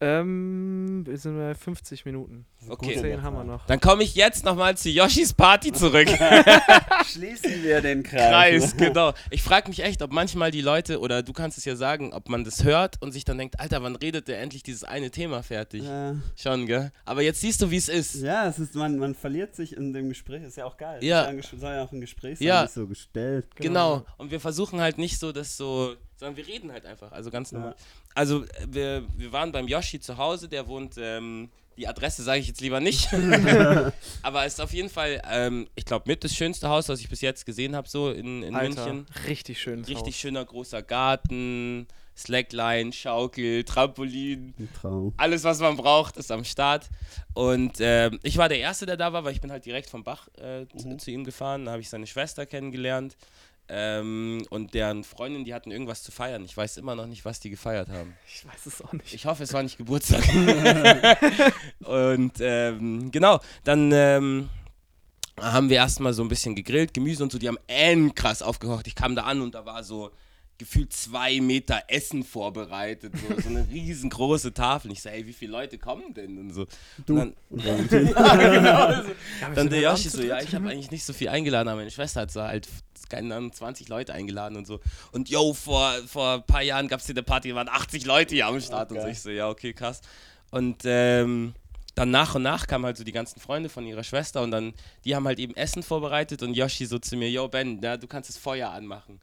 Ähm, 0.02 1.04
wir 1.06 1.18
sind 1.18 1.38
bei 1.38 1.54
50 1.56 2.06
Minuten. 2.06 2.46
Okay. 2.70 3.00
Zehn 3.00 3.22
haben 3.22 3.36
wir 3.36 3.44
noch. 3.44 3.66
Dann 3.68 3.80
komme 3.80 4.04
ich 4.04 4.16
jetzt 4.16 4.44
nochmal 4.46 4.76
zu 4.78 4.90
Yoshis 4.90 5.34
Party 5.34 5.72
zurück. 5.72 6.08
Schließen 7.06 7.64
wir 7.64 7.82
den 7.82 8.04
Kreis. 8.04 8.30
Kreis, 8.72 8.78
genau. 8.78 9.14
Ich 9.30 9.44
frage 9.44 9.70
mich 9.70 9.84
echt, 9.84 10.02
ob 10.02 10.12
manchmal 10.12 10.52
die 10.52 10.62
Leute, 10.62 11.00
oder 11.00 11.24
du 11.24 11.34
kannst 11.34 11.58
es 11.58 11.66
ja 11.66 11.76
sagen, 11.76 12.14
ob 12.14 12.30
man 12.30 12.44
das 12.44 12.64
hört 12.64 13.02
und 13.02 13.12
sich 13.12 13.26
dann 13.26 13.38
denkt, 13.38 13.60
Alter, 13.60 13.84
wann 13.84 13.96
redet 13.96 14.28
der 14.28 14.42
endlich 14.42 14.64
dieses 14.64 14.84
eine 14.84 15.12
Thema 15.12 15.44
fertig? 15.44 15.84
Ja, 15.84 16.16
Schon, 16.36 16.66
gell? 16.66 16.92
Aber 17.06 17.22
jetzt 17.22 17.42
siehst 17.42 17.62
du, 17.62 17.72
wie 17.72 17.78
es 17.78 17.90
ist. 17.90 18.16
ja 18.16 18.48
es 18.48 18.60
ist, 18.60 18.76
man, 18.76 18.98
man 18.98 19.16
verliert 19.16 19.56
sich 19.56 19.76
in 19.76 19.94
dem 19.94 20.10
Gespräch, 20.10 20.44
ist 20.44 20.58
ja 20.58 20.66
auch 20.66 20.78
geil. 20.78 21.04
Ja. 21.04 21.22
Ist 21.22 21.26
ja 21.26 21.30
ein 21.32 21.40
Ges- 21.42 21.60
soll 21.60 21.74
ja 21.74 21.84
auch 21.84 21.92
ein 21.92 22.02
Gespräch 22.02 22.40
sein, 22.40 22.48
Ja. 22.48 22.68
so 22.68 22.88
gestellt. 22.88 23.48
Genau. 23.56 24.06
Und 24.18 24.32
wir 24.32 24.40
versuchen 24.40 24.80
halt 24.82 24.98
nicht 24.98 25.20
so, 25.20 25.32
das 25.32 25.58
so, 25.58 25.96
sondern 26.18 26.38
wir 26.38 26.48
reden 26.48 26.72
halt 26.72 26.86
einfach, 26.86 27.12
also 27.12 27.30
ganz 27.30 27.52
normal. 27.52 27.72
Ja. 27.78 27.86
Also 28.16 28.44
äh, 28.44 28.48
wir, 28.68 29.04
wir 29.18 29.32
waren 29.32 29.52
beim 29.52 29.68
Yoshi 29.68 30.00
zu 30.00 30.18
Hause, 30.18 30.48
der 30.48 30.68
wohnt, 30.68 30.96
ähm, 30.98 31.50
die 31.78 31.88
Adresse 31.88 32.24
sage 32.24 32.40
ich 32.40 32.48
jetzt 32.48 32.62
lieber 32.62 32.80
nicht. 32.80 33.10
Aber 34.24 34.46
es 34.46 34.54
ist 34.54 34.60
auf 34.62 34.74
jeden 34.74 34.90
Fall, 34.90 35.22
ähm, 35.30 35.68
ich 35.76 35.86
glaube, 35.86 36.06
mit 36.08 36.24
das 36.24 36.34
schönste 36.34 36.70
Haus, 36.70 36.90
was 36.90 37.00
ich 37.00 37.10
bis 37.10 37.22
jetzt 37.22 37.46
gesehen 37.46 37.76
habe, 37.76 37.88
so 37.88 38.12
in, 38.12 38.44
in 38.44 38.56
Alter, 38.56 38.86
München. 38.94 39.06
richtig 39.28 39.62
schön. 39.62 39.84
Richtig 39.86 40.16
schöner 40.16 40.44
großer 40.46 40.82
Garten, 40.82 41.88
Slackline, 42.18 42.94
Schaukel, 42.94 43.64
Trampolin. 43.66 44.54
Traum. 44.80 45.14
Alles, 45.18 45.44
was 45.44 45.60
man 45.60 45.76
braucht, 45.76 46.16
ist 46.18 46.32
am 46.32 46.46
Start. 46.46 46.88
Und 47.34 47.74
ähm, 47.80 48.20
ich 48.24 48.38
war 48.38 48.48
der 48.48 48.60
Erste, 48.60 48.86
der 48.86 48.96
da 48.98 49.12
war, 49.12 49.24
weil 49.26 49.34
ich 49.34 49.42
bin 49.42 49.52
halt 49.52 49.66
direkt 49.66 49.90
vom 49.90 50.04
Bach 50.04 50.28
äh, 50.38 50.66
zu, 50.78 50.88
Mhm. 50.88 51.00
zu 51.00 51.12
ihm 51.12 51.24
gefahren. 51.26 51.66
Da 51.66 51.72
habe 51.72 51.82
ich 51.82 51.90
seine 51.90 52.08
Schwester 52.08 52.46
kennengelernt. 52.46 53.18
Ähm, 53.68 54.46
und 54.50 54.74
deren 54.76 55.04
Freundin, 55.04 55.44
die 55.44 55.54
hatten 55.54 55.72
irgendwas 55.72 56.04
zu 56.04 56.12
feiern. 56.12 56.46
Ich 56.46 56.56
weiß 56.56 56.78
immer 56.78 56.96
noch 56.96 57.08
nicht, 57.08 57.26
was 57.26 57.40
die 57.40 57.50
gefeiert 57.50 57.90
haben. 57.90 58.16
Ich 58.28 58.46
weiß 58.46 58.66
es 58.68 58.82
auch 58.82 58.94
nicht. 58.94 59.14
Ich 59.14 59.26
hoffe, 59.26 59.44
es 59.44 59.54
war 59.54 59.64
nicht 59.64 59.78
Geburtstag. 59.78 60.24
und 61.80 62.34
ähm, 62.40 63.12
genau, 63.12 63.40
dann 63.64 63.92
ähm, 63.92 64.50
haben 65.40 65.70
wir 65.70 65.78
erstmal 65.78 66.14
so 66.14 66.24
ein 66.24 66.28
bisschen 66.28 66.56
gegrillt, 66.56 66.94
Gemüse 66.94 67.24
und 67.24 67.32
so. 67.32 67.40
Die 67.40 67.48
haben 67.48 68.14
krass 68.16 68.44
aufgekocht. 68.44 68.86
Ich 68.88 68.96
kam 68.96 69.16
da 69.16 69.24
an 69.24 69.42
und 69.42 69.56
da 69.56 69.66
war 69.66 69.84
so 69.84 70.12
gefühlt 70.58 70.94
zwei 70.94 71.40
Meter 71.42 71.84
Essen 71.88 72.24
vorbereitet. 72.24 73.14
So, 73.16 73.42
so 73.42 73.50
eine 73.50 73.68
riesengroße 73.68 74.54
Tafel. 74.54 74.92
Ich 74.92 75.02
so, 75.02 75.10
ey, 75.10 75.26
wie 75.28 75.34
viele 75.34 75.52
Leute 75.52 75.78
kommen 75.78 76.14
denn? 76.14 76.38
Und 76.38 76.54
so. 76.54 76.66
Du. 77.06 77.20
Und 77.20 77.36
dann, 77.50 77.88
genau, 77.90 79.04
so. 79.04 79.10
Ja, 79.42 79.50
dann 79.54 79.70
der 79.70 79.82
Yoshi 79.82 80.10
so, 80.10 80.22
ja, 80.22 80.40
ich 80.42 80.54
habe 80.56 80.70
eigentlich 80.70 80.92
nicht 80.92 81.04
so 81.04 81.14
viel 81.14 81.30
eingeladen, 81.30 81.68
aber 81.68 81.78
meine 81.78 81.92
Schwester 81.92 82.22
hat 82.22 82.32
so 82.32 82.42
halt, 82.42 82.68
keine 83.10 83.36
Ahnung, 83.36 83.52
20 83.52 83.90
Leute 83.90 84.14
eingeladen 84.14 84.58
und 84.58 84.66
so. 84.66 84.80
Und 85.12 85.30
yo, 85.30 85.54
vor, 85.54 85.94
vor 86.08 86.36
ein 86.36 86.44
paar 86.44 86.64
Jahren 86.64 86.88
gab 86.88 87.00
es 87.00 87.06
hier 87.06 87.14
eine 87.14 87.24
Party, 87.24 87.50
da 87.50 87.56
waren 87.56 87.70
80 87.70 88.06
Leute 88.06 88.36
hier 88.36 88.48
am 88.48 88.60
Start 88.62 88.92
und 88.92 88.98
so. 88.98 89.04
Okay. 89.04 89.12
Ich 89.12 89.22
so, 89.22 89.30
ja, 89.30 89.50
okay, 89.50 89.74
krass. 89.74 90.02
Und 90.52 90.84
ähm, 90.86 91.54
dann 91.96 92.12
nach 92.12 92.36
und 92.36 92.44
nach 92.44 92.68
kamen 92.68 92.86
halt 92.86 92.98
so 92.98 93.04
die 93.04 93.12
ganzen 93.14 93.40
Freunde 93.40 93.70
von 93.70 93.86
ihrer 93.86 94.04
Schwester 94.04 94.42
und 94.42 94.52
dann, 94.52 94.74
die 95.06 95.16
haben 95.16 95.26
halt 95.26 95.40
eben 95.40 95.56
Essen 95.56 95.82
vorbereitet 95.82 96.44
und 96.44 96.54
Yoshi 96.54 96.86
so 96.86 97.00
zu 97.00 97.16
mir, 97.16 97.30
yo 97.30 97.48
Ben, 97.48 97.82
ja, 97.82 97.98
du 97.98 98.08
kannst 98.08 98.30
das 98.30 98.38
Feuer 98.38 98.70
anmachen. 98.70 99.20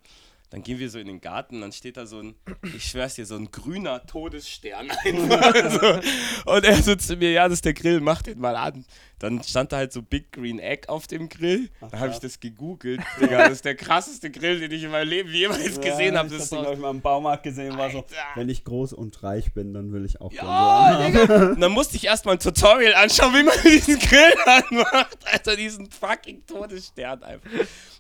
Dann 0.52 0.62
gehen 0.62 0.78
wir 0.78 0.90
so 0.90 0.98
in 0.98 1.06
den 1.06 1.22
Garten, 1.22 1.62
dann 1.62 1.72
steht 1.72 1.96
da 1.96 2.04
so 2.04 2.18
ein, 2.18 2.34
ich 2.76 2.84
schwör's 2.84 3.14
dir, 3.14 3.24
so 3.24 3.36
ein 3.36 3.50
grüner 3.50 4.04
Todesstern 4.04 4.90
einfach. 5.04 5.70
so. 5.70 6.00
Und 6.46 6.64
er 6.64 6.82
so 6.82 6.94
zu 6.96 7.16
mir, 7.16 7.30
ja, 7.32 7.44
das 7.48 7.54
ist 7.58 7.64
der 7.64 7.74
Grill, 7.74 8.00
mach 8.00 8.22
den 8.22 8.38
mal 8.38 8.56
an. 8.56 8.84
Dann 9.18 9.40
stand 9.44 9.70
da 9.70 9.76
halt 9.76 9.92
so 9.92 10.02
Big 10.02 10.32
Green 10.32 10.58
Egg 10.58 10.88
auf 10.88 11.06
dem 11.06 11.28
Grill. 11.28 11.70
Da 11.92 12.00
habe 12.00 12.10
ich 12.10 12.18
das 12.18 12.40
gegoogelt. 12.40 13.00
Digga, 13.20 13.44
das 13.44 13.52
ist 13.52 13.64
der 13.64 13.76
krasseste 13.76 14.30
Grill, 14.30 14.58
den 14.58 14.72
ich 14.72 14.82
in 14.82 14.90
meinem 14.90 15.08
Leben 15.08 15.30
jemals 15.32 15.80
gesehen 15.80 16.18
habe. 16.18 16.26
Ich 16.28 16.34
Das 16.34 16.40
hab 16.40 16.44
ist 16.44 16.50
den, 16.52 16.56
so, 16.58 16.60
glaub 16.62 16.74
ich, 16.74 16.80
mal 16.80 16.90
im 16.90 17.00
Baumarkt 17.00 17.44
gesehen, 17.44 17.78
war 17.78 17.88
so, 17.90 18.04
wenn 18.34 18.48
ich 18.48 18.64
groß 18.64 18.92
und 18.94 19.22
reich 19.22 19.52
bin, 19.52 19.72
dann 19.74 19.92
will 19.92 20.04
ich 20.04 20.20
auch 20.20 20.32
Ja, 20.32 20.98
gerne 20.98 21.12
so 21.20 21.26
Digga. 21.26 21.50
Und 21.52 21.60
dann 21.60 21.72
musste 21.72 21.94
ich 21.96 22.04
erstmal 22.06 22.34
ein 22.34 22.40
Tutorial 22.40 22.94
anschauen, 22.94 23.32
wie 23.34 23.42
man 23.44 23.54
diesen 23.64 23.98
Grill 24.00 24.34
anmacht. 24.46 25.18
Alter, 25.30 25.54
diesen 25.56 25.88
fucking 25.88 26.44
Todesstern 26.46 27.22
einfach. 27.22 27.48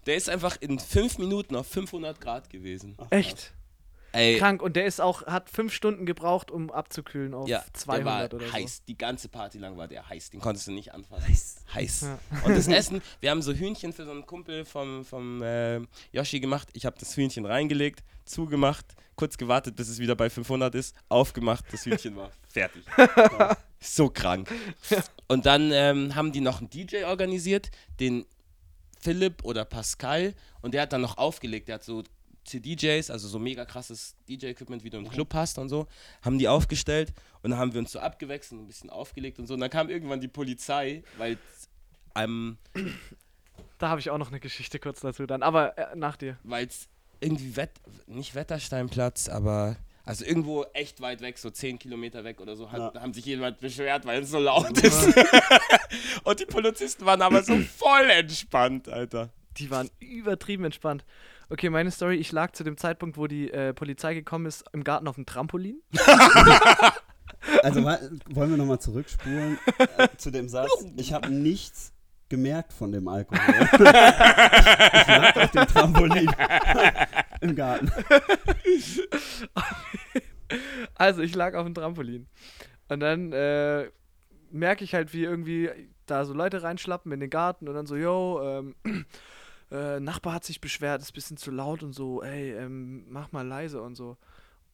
Der 0.06 0.16
ist 0.16 0.28
einfach 0.28 0.56
in 0.60 0.80
fünf 0.80 1.18
Minuten 1.18 1.54
auf 1.54 1.68
500 1.68 2.20
Grad 2.20 2.50
gewesen. 2.50 2.96
Echt 3.10 3.52
Ey, 4.12 4.38
krank. 4.38 4.62
Und 4.62 4.76
der 4.76 4.84
ist 4.86 5.00
auch, 5.00 5.26
hat 5.26 5.48
fünf 5.48 5.72
Stunden 5.72 6.06
gebraucht, 6.06 6.50
um 6.50 6.70
abzukühlen 6.70 7.34
auf 7.34 7.48
ja, 7.48 7.58
der 7.60 7.74
200 7.74 8.04
war 8.04 8.34
oder 8.34 8.46
so. 8.46 8.52
heiß. 8.52 8.84
Die 8.84 8.96
ganze 8.96 9.28
Party 9.28 9.58
lang 9.58 9.76
war 9.76 9.88
der 9.88 10.08
heiß. 10.08 10.30
Den 10.30 10.40
konntest 10.40 10.66
du 10.66 10.72
nicht 10.72 10.92
anfassen. 10.92 11.26
Heiß. 11.28 11.56
Heiß. 11.74 12.00
Ja. 12.02 12.18
Und 12.44 12.56
das 12.56 12.68
Essen, 12.72 13.02
wir 13.20 13.30
haben 13.30 13.42
so 13.42 13.52
Hühnchen 13.52 13.92
für 13.92 14.04
so 14.04 14.10
einen 14.10 14.26
Kumpel 14.26 14.64
vom, 14.64 15.04
vom 15.04 15.42
äh, 15.42 15.80
Yoshi 16.12 16.40
gemacht. 16.40 16.68
Ich 16.74 16.84
habe 16.84 16.96
das 16.98 17.16
Hühnchen 17.16 17.46
reingelegt, 17.46 18.04
zugemacht, 18.24 18.94
kurz 19.16 19.38
gewartet, 19.38 19.76
bis 19.76 19.88
es 19.88 19.98
wieder 19.98 20.14
bei 20.14 20.28
500 20.28 20.74
ist, 20.74 20.94
aufgemacht, 21.08 21.64
das 21.72 21.84
Hühnchen 21.86 22.16
war 22.16 22.30
fertig. 22.48 22.84
so 23.80 24.10
krank. 24.10 24.50
Und 25.28 25.46
dann 25.46 25.70
ähm, 25.72 26.14
haben 26.14 26.32
die 26.32 26.40
noch 26.40 26.60
einen 26.60 26.70
DJ 26.70 27.04
organisiert, 27.04 27.70
den 27.98 28.26
Philipp 29.00 29.44
oder 29.44 29.64
Pascal, 29.64 30.34
und 30.60 30.74
der 30.74 30.82
hat 30.82 30.92
dann 30.92 31.00
noch 31.00 31.18
aufgelegt. 31.18 31.68
Der 31.68 31.76
hat 31.76 31.84
so 31.84 32.04
CDJs, 32.44 33.10
also 33.10 33.28
so 33.28 33.38
mega 33.38 33.64
krasses 33.64 34.16
DJ-Equipment, 34.28 34.82
wie 34.84 34.90
du 34.90 34.98
im 34.98 35.08
Club 35.08 35.32
hast 35.34 35.58
und 35.58 35.68
so, 35.68 35.86
haben 36.22 36.38
die 36.38 36.48
aufgestellt 36.48 37.12
und 37.42 37.50
dann 37.50 37.58
haben 37.60 37.72
wir 37.72 37.78
uns 37.80 37.92
so 37.92 38.00
abgewechselt, 38.00 38.60
ein 38.60 38.66
bisschen 38.66 38.90
aufgelegt 38.90 39.38
und 39.38 39.46
so. 39.46 39.54
Und 39.54 39.60
dann 39.60 39.70
kam 39.70 39.88
irgendwann 39.88 40.20
die 40.20 40.28
Polizei, 40.28 41.02
weil 41.18 41.38
ähm, 42.16 42.58
Da 43.78 43.88
habe 43.88 44.00
ich 44.00 44.10
auch 44.10 44.18
noch 44.18 44.28
eine 44.28 44.40
Geschichte 44.40 44.78
kurz 44.78 45.00
dazu 45.00 45.26
dann. 45.26 45.42
Aber 45.42 45.76
äh, 45.78 45.96
nach 45.96 46.16
dir. 46.16 46.38
weil 46.42 46.66
es 46.66 46.88
irgendwie 47.20 47.56
Wett, 47.56 47.70
nicht 48.06 48.34
Wettersteinplatz, 48.34 49.28
aber 49.28 49.76
also 50.04 50.24
irgendwo 50.24 50.64
echt 50.72 51.00
weit 51.00 51.20
weg, 51.20 51.38
so 51.38 51.48
10 51.50 51.78
Kilometer 51.78 52.24
weg 52.24 52.40
oder 52.40 52.56
so, 52.56 52.72
hat, 52.72 52.94
Ja. 52.94 53.00
haben 53.00 53.14
sich 53.14 53.24
jemand 53.24 53.60
beschwert, 53.60 54.04
weil 54.04 54.22
es 54.22 54.30
so 54.30 54.40
laut 54.40 54.76
ist. 54.82 55.14
und 56.24 56.40
die 56.40 56.46
Polizisten 56.46 57.06
waren 57.06 57.22
aber 57.22 57.42
so 57.44 57.56
voll 57.76 58.10
entspannt, 58.10 58.88
Alter. 58.88 59.30
Die 59.58 59.70
waren 59.70 59.88
übertrieben 60.00 60.64
entspannt. 60.64 61.04
Okay, 61.50 61.70
meine 61.70 61.90
Story, 61.90 62.16
ich 62.16 62.32
lag 62.32 62.52
zu 62.52 62.64
dem 62.64 62.76
Zeitpunkt, 62.76 63.16
wo 63.16 63.26
die 63.26 63.50
äh, 63.50 63.74
Polizei 63.74 64.14
gekommen 64.14 64.46
ist, 64.46 64.64
im 64.72 64.84
Garten 64.84 65.06
auf 65.08 65.16
dem 65.16 65.26
Trampolin. 65.26 65.82
Also 67.62 67.82
wollen 67.82 68.50
wir 68.50 68.56
nochmal 68.56 68.80
zurückspulen 68.80 69.58
äh, 69.78 70.08
zu 70.16 70.30
dem 70.30 70.48
Satz. 70.48 70.70
Ich 70.96 71.12
habe 71.12 71.30
nichts 71.30 71.92
gemerkt 72.28 72.72
von 72.72 72.92
dem 72.92 73.08
Alkohol. 73.08 73.40
ich 73.72 73.78
lag 75.08 75.36
auf 75.36 75.50
dem 75.50 75.66
Trampolin 75.66 76.30
im 77.40 77.54
Garten. 77.54 77.90
Also, 80.94 81.22
ich 81.22 81.34
lag 81.34 81.54
auf 81.54 81.64
dem 81.64 81.74
Trampolin. 81.74 82.26
Und 82.88 83.00
dann 83.00 83.32
äh, 83.32 83.90
merke 84.50 84.84
ich 84.84 84.94
halt, 84.94 85.12
wie 85.12 85.24
irgendwie 85.24 85.70
da 86.06 86.24
so 86.24 86.32
Leute 86.34 86.62
reinschlappen 86.62 87.12
in 87.12 87.20
den 87.20 87.30
Garten 87.30 87.68
und 87.68 87.74
dann 87.74 87.86
so, 87.86 87.96
yo, 87.96 88.40
ähm, 88.42 88.74
äh, 89.72 90.00
Nachbar 90.00 90.34
hat 90.34 90.44
sich 90.44 90.60
beschwert, 90.60 91.02
ist 91.02 91.12
ein 91.12 91.14
bisschen 91.14 91.36
zu 91.36 91.50
laut 91.50 91.82
und 91.82 91.92
so, 91.94 92.22
ey, 92.22 92.52
ähm, 92.52 93.04
mach 93.08 93.32
mal 93.32 93.46
leise 93.46 93.82
und 93.82 93.94
so. 93.94 94.16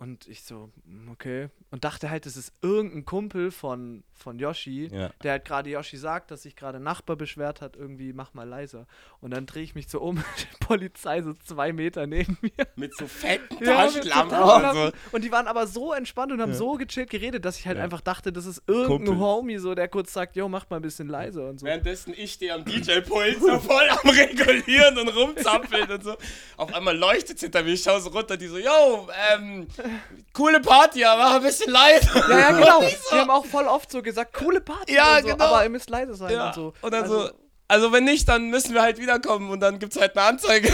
Und 0.00 0.28
ich 0.28 0.44
so, 0.44 0.70
mm, 0.84 1.08
okay. 1.10 1.48
Und 1.72 1.82
dachte 1.82 2.08
halt, 2.08 2.24
es 2.24 2.36
ist 2.36 2.52
irgendein 2.62 3.04
Kumpel 3.04 3.50
von, 3.50 4.04
von 4.14 4.38
Yoshi, 4.38 4.86
Ja. 4.92 5.10
der 5.24 5.32
halt 5.32 5.44
gerade 5.44 5.68
Yoshi 5.70 5.96
sagt, 5.96 6.30
dass 6.30 6.42
sich 6.44 6.54
gerade 6.54 6.78
ein 6.78 6.84
Nachbar 6.84 7.16
beschwert 7.16 7.60
hat, 7.60 7.74
irgendwie 7.76 8.12
mach 8.12 8.32
mal 8.32 8.48
leiser. 8.48 8.86
Und 9.20 9.32
dann 9.32 9.44
drehe 9.46 9.64
ich 9.64 9.74
mich 9.74 9.88
so 9.88 10.00
um, 10.00 10.16
die 10.38 10.64
Polizei 10.64 11.20
so 11.22 11.34
zwei 11.34 11.72
Meter 11.72 12.06
neben 12.06 12.38
mir. 12.42 12.52
Mit 12.76 12.96
so 12.96 13.08
fetten 13.08 13.62
Ja, 13.64 13.74
Taschenlampen 13.86 14.38
und 14.38 14.72
so. 14.72 14.92
Und 15.10 15.24
die 15.24 15.32
waren 15.32 15.48
aber 15.48 15.66
so 15.66 15.92
entspannt 15.92 16.30
und 16.30 16.40
haben 16.40 16.52
Ja. 16.52 16.56
so 16.56 16.74
gechillt 16.74 17.10
geredet, 17.10 17.44
dass 17.44 17.58
ich 17.58 17.66
halt 17.66 17.78
Ja. 17.78 17.82
einfach 17.84 18.00
dachte, 18.00 18.32
das 18.32 18.46
ist 18.46 18.62
irgendein 18.68 18.98
Kumpel. 19.06 19.18
Homie, 19.18 19.58
so, 19.58 19.74
der 19.74 19.88
kurz 19.88 20.12
sagt, 20.12 20.36
yo, 20.36 20.48
mach 20.48 20.70
mal 20.70 20.76
ein 20.76 20.82
bisschen 20.82 21.08
leiser 21.08 21.48
und 21.48 21.58
so. 21.58 21.66
Währenddessen 21.66 22.14
ich 22.16 22.34
stehe 22.34 22.54
am 22.54 22.64
DJ-Pult 22.64 23.40
so 23.40 23.58
voll 23.58 23.88
am 23.90 24.08
Regulieren 24.08 24.96
und 24.98 25.08
rumzappeln 25.08 25.90
und 25.90 26.04
so. 26.04 26.16
Auf 26.56 26.72
einmal 26.72 26.96
leuchtet 26.96 27.36
es 27.38 27.42
hinter 27.42 27.64
mir, 27.64 27.72
ich 27.72 27.82
schaue 27.82 28.00
so 28.00 28.10
runter, 28.10 28.36
die 28.36 28.46
so, 28.46 28.58
yo, 28.58 29.08
ähm, 29.34 29.66
coole 30.32 30.60
Party, 30.60 31.04
aber 31.04 31.36
ein 31.36 31.42
bisschen 31.42 31.72
leiser. 31.72 32.28
Ja, 32.28 32.38
ja, 32.38 32.50
genau. 32.52 32.80
So, 32.82 33.14
Die 33.14 33.20
haben 33.20 33.30
auch 33.30 33.44
voll 33.46 33.66
oft 33.66 33.90
so 33.90 34.02
gesagt, 34.02 34.34
coole 34.34 34.60
Party 34.60 34.94
Ja, 34.94 35.16
und 35.16 35.22
so, 35.22 35.28
genau. 35.28 35.44
aber 35.44 35.64
ihr 35.64 35.70
müsst 35.70 35.90
leise 35.90 36.14
sein 36.14 36.32
ja. 36.32 36.48
und 36.48 36.54
so. 36.54 36.74
Und 36.80 36.92
dann 36.92 37.02
also, 37.02 37.26
so, 37.26 37.30
also 37.70 37.92
wenn 37.92 38.04
nicht, 38.04 38.26
dann 38.28 38.48
müssen 38.48 38.72
wir 38.72 38.80
halt 38.82 38.98
wiederkommen 38.98 39.50
und 39.50 39.60
dann 39.60 39.78
gibt's 39.78 40.00
halt 40.00 40.16
eine 40.16 40.26
Anzeige. 40.26 40.72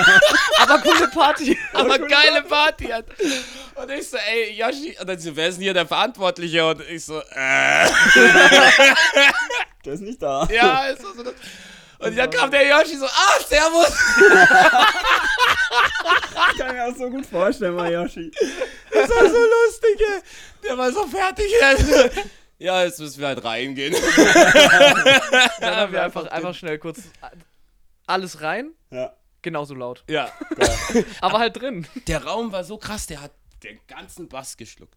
aber 0.58 0.78
coole 0.80 1.08
Party. 1.08 1.58
aber 1.72 1.98
geile 1.98 2.42
Party 2.42 2.86
hat. 2.86 3.06
Und 3.74 3.90
ich 3.90 4.08
so, 4.10 4.18
ey, 4.18 4.52
Yoshi, 4.52 4.96
und 5.00 5.08
dann 5.08 5.18
so, 5.18 5.34
wer 5.34 5.48
ist 5.48 5.56
denn 5.56 5.62
hier 5.62 5.74
der 5.74 5.86
Verantwortliche? 5.86 6.66
Und 6.68 6.82
ich 6.88 7.04
so, 7.04 7.20
äh, 7.20 7.88
Der 9.84 9.94
ist 9.94 10.00
nicht 10.02 10.20
da. 10.20 10.46
ja, 10.50 10.86
ist 10.86 11.00
so, 11.02 11.12
so. 11.14 11.30
Und 11.98 12.16
dann 12.16 12.30
kam 12.30 12.50
der 12.50 12.66
Yoshi 12.66 12.96
so, 12.96 13.06
ah, 13.06 13.40
servus. 13.46 13.92
Ich 16.52 16.58
kann 16.58 16.74
mir 16.74 16.84
auch 16.86 16.96
so 16.96 17.10
gut 17.10 17.26
vorstellen, 17.26 17.74
mal 17.74 17.92
Yoshi. 17.92 18.30
Das 18.92 19.10
war 19.10 19.28
so 19.28 19.36
lustig, 19.36 20.00
ey. 20.00 20.20
Der 20.64 20.78
war 20.78 20.92
so 20.92 21.06
fertig 21.06 21.46
jetzt. 21.50 22.16
Ja, 22.58 22.84
jetzt 22.84 22.98
müssen 23.00 23.20
wir 23.20 23.26
halt 23.28 23.44
reingehen. 23.44 23.92
Dann 25.60 25.76
haben 25.76 25.92
wir 25.92 26.02
einfach, 26.02 26.26
einfach 26.26 26.54
schnell 26.54 26.78
kurz 26.78 27.00
alles 28.06 28.40
rein, 28.40 28.72
Ja. 28.90 29.12
genauso 29.42 29.74
laut. 29.74 30.04
Ja. 30.08 30.32
Aber 31.20 31.38
halt 31.38 31.60
drin. 31.60 31.86
Der 32.06 32.24
Raum 32.24 32.52
war 32.52 32.64
so 32.64 32.78
krass, 32.78 33.06
der 33.06 33.20
hat 33.20 33.32
den 33.62 33.78
ganzen 33.88 34.28
Bass 34.28 34.56
geschluckt. 34.56 34.96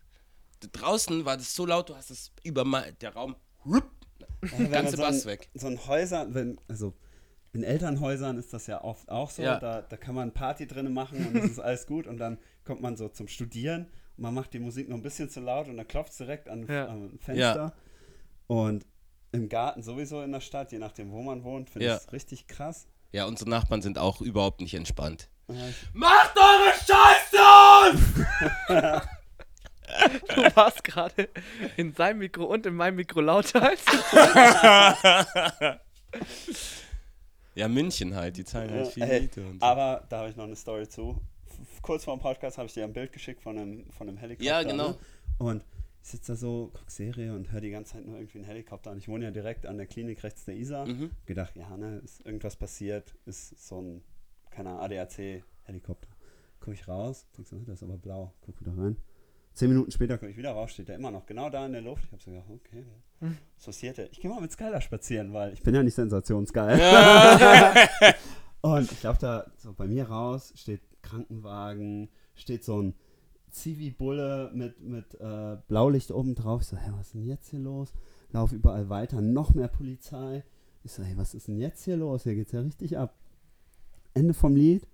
Draußen 0.72 1.26
war 1.26 1.38
das 1.38 1.54
so 1.56 1.66
laut, 1.66 1.90
du 1.90 1.96
hast 1.96 2.12
es 2.12 2.32
über 2.44 2.64
der 3.02 3.14
Raum. 3.14 3.36
Wenn 4.42 4.72
Ganze 4.72 4.98
so 4.98 5.04
Bass 5.04 5.26
ein, 5.26 5.32
weg. 5.32 5.50
So 5.54 5.68
ein 5.68 5.86
Häuser, 5.88 6.34
wenn, 6.34 6.60
also 6.68 6.94
in 7.54 7.64
Elternhäusern 7.64 8.38
ist 8.38 8.54
das 8.54 8.68
ja 8.68 8.84
oft 8.84 9.10
auch 9.10 9.30
so. 9.32 9.42
Ja. 9.42 9.60
Da, 9.60 9.82
da 9.82 9.98
kann 9.98 10.16
man 10.16 10.34
Party 10.34 10.68
drinnen 10.68 10.94
machen 10.94 11.26
und 11.28 11.36
es 11.36 11.52
ist 11.52 11.60
alles 11.60 11.88
gut 11.88 12.08
und 12.08 12.18
dann 12.18 12.38
kommt 12.64 12.82
man 12.82 12.96
so 12.96 13.10
zum 13.10 13.28
Studieren 13.28 13.88
und 14.18 14.24
man 14.24 14.34
macht 14.34 14.54
die 14.54 14.60
Musik 14.60 14.88
noch 14.90 14.98
ein 14.98 15.04
bisschen 15.04 15.30
zu 15.30 15.40
laut 15.40 15.68
und 15.68 15.78
dann 15.78 15.88
klopft 15.88 16.12
es 16.12 16.18
direkt 16.18 16.50
an, 16.50 16.66
Ja. 16.68 16.88
am 16.88 17.18
Fenster. 17.20 17.74
Und 18.48 18.86
im 19.32 19.48
Garten 19.50 19.84
sowieso 19.84 20.22
in 20.24 20.32
der 20.32 20.42
Stadt, 20.42 20.72
je 20.72 20.80
nachdem, 20.80 21.12
wo 21.12 21.22
man 21.22 21.44
wohnt, 21.44 21.70
finde 21.70 21.88
Ja. 21.88 21.96
ich 21.98 22.02
es 22.04 22.12
richtig 22.14 22.48
krass. 22.48 22.88
Ja, 23.12 23.26
unsere 23.26 23.50
Nachbarn 23.50 23.82
sind 23.82 23.98
auch 23.98 24.22
überhaupt 24.22 24.62
nicht 24.62 24.76
entspannt. 24.76 25.30
Ja, 25.48 25.56
Macht 25.94 26.36
eure 26.38 26.74
Scheiße! 26.86 27.98
Du 30.36 30.56
warst 30.56 30.84
gerade 30.84 31.30
in 31.78 31.94
seinem 31.94 32.20
Mikro 32.20 32.46
und 32.46 32.66
in 32.66 32.76
meinem 32.76 32.96
Mikro 32.96 33.22
lauter 33.22 33.62
als 33.62 33.84
Ja, 37.56 37.68
München 37.68 38.16
halt, 38.16 38.38
die 38.38 38.46
zahlen 38.46 38.72
halt 38.72 38.88
viel 38.88 39.04
Ey, 39.04 39.22
Miete 39.22 39.42
und 39.46 39.60
so. 39.60 39.66
aber 39.66 40.06
da 40.10 40.20
habe 40.20 40.30
ich 40.30 40.36
noch 40.36 40.46
eine 40.46 40.56
Story 40.56 40.88
zu. 40.88 41.20
Kurz 41.82 42.04
vor 42.06 42.16
dem 42.16 42.22
Podcast 42.22 42.58
habe 42.58 42.68
ich 42.68 42.74
dir 42.74 42.84
ein 42.86 42.94
Bild 42.94 43.12
geschickt 43.12 43.42
von 43.42 43.58
einem, 43.58 43.92
von 43.92 44.08
einem 44.08 44.18
Helikopter. 44.18 44.46
Ja, 44.46 44.64
genau. 44.64 44.90
Ne? 44.90 44.98
Und 45.40 45.66
ich 46.02 46.10
sitze 46.12 46.32
da 46.34 46.36
so, 46.38 46.72
guck 46.74 46.90
Serie 46.90 47.34
und 47.34 47.52
höre 47.52 47.60
die 47.62 47.72
ganze 47.72 47.94
Zeit 47.94 48.06
nur 48.06 48.18
irgendwie 48.18 48.38
einen 48.38 48.48
Helikopter 48.48 48.92
an. 48.92 48.98
Ich 48.98 49.08
wohne 49.10 49.26
ja 49.26 49.32
direkt 49.32 49.66
an 49.66 49.78
der 49.78 49.88
Klinik 49.88 50.24
rechts 50.24 50.46
der 50.46 50.56
Isar. 50.56 50.86
Mhm. 50.88 51.12
Gedacht, 51.26 51.56
ja, 51.56 51.76
ne, 51.76 51.98
ist 52.04 52.26
irgendwas 52.26 52.56
passiert, 52.56 53.16
ist 53.26 53.68
so 53.68 53.82
ein, 53.82 54.04
keine 54.52 54.70
Ahnung, 54.70 54.84
ADAC-Helikopter. 54.84 56.08
Guck 56.62 56.74
ich 56.74 56.88
raus, 56.88 57.28
denk 57.38 57.48
so, 57.48 57.58
das 57.60 57.76
ist 57.76 57.84
aber 57.84 57.98
blau. 57.98 58.34
Guck 58.42 58.60
wieder 58.62 58.78
rein. 58.78 58.96
Zehn 59.60 59.72
Minuten 59.72 59.92
später 59.92 60.18
komme 60.18 60.32
ich 60.32 60.38
wieder 60.38 60.52
raus, 60.52 60.72
steht 60.72 60.88
der 60.88 60.96
immer 60.96 61.12
noch 61.12 61.26
genau 61.26 61.50
da 61.50 61.66
in 61.66 61.74
der 61.74 61.82
Luft. 61.82 62.06
Ich 62.06 62.14
habe 62.14 62.24
so 62.24 62.32
gedacht, 62.32 62.50
okay, 62.50 62.86
was 63.20 63.66
passiert 63.66 63.98
denn? 63.98 64.08
Ich 64.10 64.22
gehe 64.22 64.32
mal 64.32 64.40
mit 64.40 64.54
Skylar 64.54 64.80
spazieren, 64.80 65.34
weil 65.34 65.52
ich 65.52 65.62
bin 65.64 65.76
ja 65.76 65.84
nicht 65.84 65.96
sensationsgeil. 65.96 66.80
Und 68.62 68.90
ich 68.90 69.02
glaube, 69.02 69.18
da 69.20 69.52
so 69.58 69.74
bei 69.74 69.86
mir 69.86 70.08
raus 70.08 70.54
steht 70.56 70.80
Krankenwagen, 71.02 72.08
steht 72.36 72.64
so 72.64 72.82
ein 72.82 72.94
Zivi-Bulle 73.52 74.52
mit, 74.54 74.80
mit 74.80 75.20
äh, 75.20 75.58
Blaulicht 75.68 76.12
oben 76.12 76.36
drauf. 76.36 76.62
Ich 76.62 76.68
so, 76.70 76.78
hey, 76.78 76.94
was 76.94 77.08
ist 77.08 77.16
denn 77.16 77.26
jetzt 77.26 77.50
hier 77.50 77.60
los? 77.60 77.92
Lauf 78.32 78.54
überall 78.54 78.88
weiter, 78.88 79.20
noch 79.20 79.54
mehr 79.56 79.68
Polizei. 79.68 80.46
Ich 80.86 80.94
so, 80.94 81.04
hey, 81.04 81.18
was 81.18 81.34
ist 81.34 81.50
denn 81.50 81.58
jetzt 81.58 81.84
hier 81.84 81.98
los? 81.98 82.24
Hier 82.24 82.36
geht's 82.36 82.54
ja 82.54 82.62
richtig 82.62 82.98
ab. 82.98 83.14
Ende 84.14 84.34
vom 84.34 84.56
Lied. 84.56 84.88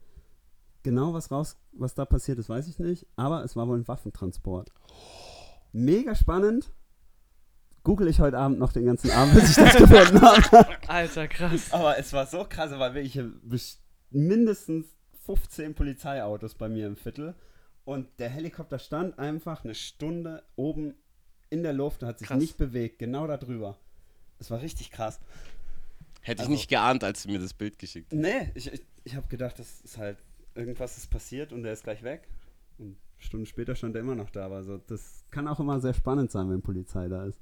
Genau 0.85 1.13
was 1.15 1.31
raus, 1.31 1.57
was 1.71 1.95
da 1.95 2.05
passiert 2.05 2.37
ist, 2.37 2.47
weiß 2.47 2.67
ich 2.67 2.77
nicht. 2.77 3.07
Aber 3.15 3.43
es 3.43 3.55
war 3.55 3.67
wohl 3.67 3.75
ein 3.79 3.87
Waffentransport. 3.87 4.71
Mega 5.71 6.13
spannend. 6.13 6.71
Google 7.83 8.07
ich 8.07 8.19
heute 8.19 8.37
Abend 8.37 8.59
noch 8.59 8.71
den 8.71 8.85
ganzen 8.85 9.09
Abend, 9.09 9.33
bis 9.33 9.49
ich 9.49 9.55
das 9.55 9.75
gefunden 9.77 10.21
habe. 10.21 10.67
Alter, 10.87 11.27
krass. 11.27 11.71
Aber 11.73 11.97
es 11.97 12.13
war 12.13 12.27
so 12.27 12.45
krass, 12.47 12.69
weil 12.77 12.93
wirklich 12.93 13.13
hier 13.13 13.31
mindestens 14.11 14.85
15 15.25 15.73
Polizeiautos 15.73 16.53
bei 16.53 16.69
mir 16.69 16.85
im 16.85 16.95
Viertel. 16.97 17.33
Und 17.83 18.07
der 18.19 18.29
Helikopter 18.29 18.77
stand 18.77 19.17
einfach 19.17 19.63
eine 19.63 19.73
Stunde 19.73 20.43
oben 20.55 20.93
in 21.49 21.63
der 21.63 21.73
Luft 21.73 22.03
und 22.03 22.09
hat 22.09 22.19
sich 22.19 22.27
Krass. 22.27 22.39
nicht 22.39 22.57
bewegt, 22.57 22.99
genau 22.99 23.25
da 23.25 23.37
drüber. 23.37 23.77
Es 24.37 24.51
war 24.51 24.61
richtig 24.61 24.91
krass. 24.91 25.19
Hätte 26.21 26.41
ich 26.43 26.47
Also- 26.47 26.51
nicht 26.51 26.69
geahnt, 26.69 27.03
als 27.03 27.23
du 27.23 27.31
mir 27.31 27.39
das 27.39 27.55
Bild 27.55 27.79
geschickt 27.79 28.11
hast. 28.11 28.19
Nee, 28.19 28.51
ich, 28.53 28.71
ich, 28.71 28.83
ich 29.03 29.15
habe 29.15 29.27
gedacht, 29.27 29.57
das 29.59 29.81
ist 29.81 29.97
halt, 29.97 30.17
irgendwas 30.55 30.97
ist 30.97 31.07
passiert 31.07 31.53
und 31.53 31.63
der 31.63 31.73
ist 31.73 31.83
gleich 31.83 32.03
weg. 32.03 32.27
Und 32.77 32.97
Stunden 33.17 33.45
später 33.45 33.75
stand 33.75 33.95
er 33.95 34.01
immer 34.01 34.15
noch 34.15 34.29
da. 34.29 34.49
Also 34.49 34.77
das 34.77 35.23
kann 35.31 35.47
auch 35.47 35.59
immer 35.59 35.79
sehr 35.79 35.93
spannend 35.93 36.31
sein, 36.31 36.49
wenn 36.49 36.61
Polizei 36.61 37.07
da 37.07 37.25
ist. 37.25 37.39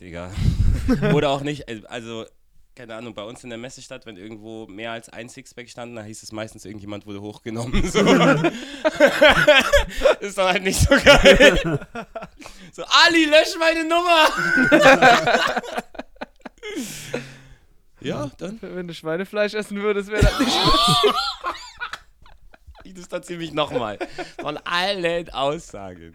Digga. 0.00 0.32
Oder 1.14 1.30
auch 1.30 1.42
nicht. 1.42 1.68
Also, 1.88 2.26
keine 2.74 2.96
Ahnung, 2.96 3.14
bei 3.14 3.22
uns 3.22 3.44
in 3.44 3.50
der 3.50 3.58
Messestadt, 3.58 4.06
wenn 4.06 4.16
irgendwo 4.16 4.66
mehr 4.66 4.90
als 4.92 5.08
ein 5.08 5.28
Sixpack 5.28 5.68
standen, 5.68 5.96
dann 5.96 6.06
hieß 6.06 6.22
es 6.22 6.32
meistens, 6.32 6.64
irgendjemand 6.64 7.06
wurde 7.06 7.20
hochgenommen. 7.20 7.84
So. 7.90 8.00
ist 10.20 10.38
dann 10.38 10.52
halt 10.52 10.62
nicht 10.64 10.80
so 10.80 10.94
geil. 10.96 11.86
so, 12.72 12.82
Ali, 13.06 13.26
lösch 13.26 13.54
meine 13.58 13.84
Nummer! 13.84 14.28
ja, 18.00 18.30
dann. 18.38 18.58
Wenn 18.60 18.88
du 18.88 18.94
Schweinefleisch 18.94 19.54
essen 19.54 19.80
würdest, 19.80 20.10
wäre 20.10 20.22
das 20.22 20.40
nicht. 20.40 20.58
Ich 22.94 23.00
distanziere 23.00 23.40
mich 23.40 23.52
nochmal 23.52 23.98
von 24.40 24.56
allen 24.58 25.28
Aussagen. 25.30 26.14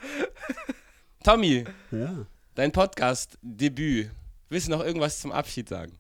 Tommy, 1.26 1.66
Ja, 1.92 2.26
dein 2.56 2.72
Podcast-Debüt. 2.72 4.10
Willst 4.48 4.68
du 4.68 4.72
noch 4.72 4.86
irgendwas 4.86 5.20
zum 5.20 5.34
Abschied 5.34 5.68
sagen? 5.68 5.92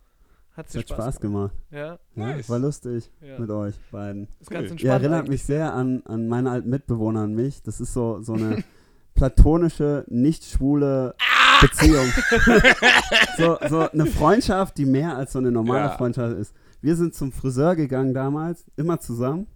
Hat 0.55 0.73
hat 0.73 0.89
Spaß 0.89 1.19
gemacht. 1.19 1.51
Ja, 1.69 1.77
Ja, 1.79 1.99
Nice. 2.15 2.47
war 2.47 2.59
lustig 2.59 3.11
Ja. 3.19 3.37
mit 3.39 3.49
euch 3.49 3.75
beiden. 3.91 4.29
ist 4.39 4.49
ganz 4.49 4.71
Cool. 4.71 4.77
Ihr 4.79 4.91
erinnert 4.91 5.19
eigentlich. 5.19 5.29
mich 5.31 5.43
sehr 5.43 5.73
an, 5.73 6.01
an 6.05 6.29
meine 6.29 6.49
alten 6.49 6.69
Mitbewohner, 6.69 7.23
an 7.23 7.33
mich. 7.35 7.61
Das 7.61 7.81
ist 7.81 7.93
so, 7.93 8.21
so 8.21 8.33
eine 8.35 8.63
platonische, 9.15 10.05
nicht 10.07 10.45
schwule 10.45 11.13
Beziehung. 11.59 12.07
so, 13.37 13.57
so 13.67 13.89
eine 13.89 14.05
Freundschaft, 14.05 14.77
die 14.77 14.85
mehr 14.85 15.17
als 15.17 15.33
so 15.33 15.39
eine 15.39 15.51
normale 15.51 15.87
Ja. 15.89 15.97
Freundschaft 15.97 16.37
ist. 16.37 16.53
Wir 16.79 16.95
sind 16.95 17.13
zum 17.15 17.33
Friseur 17.33 17.75
gegangen 17.75 18.13
damals, 18.13 18.63
immer 18.77 18.97
zusammen. 19.01 19.47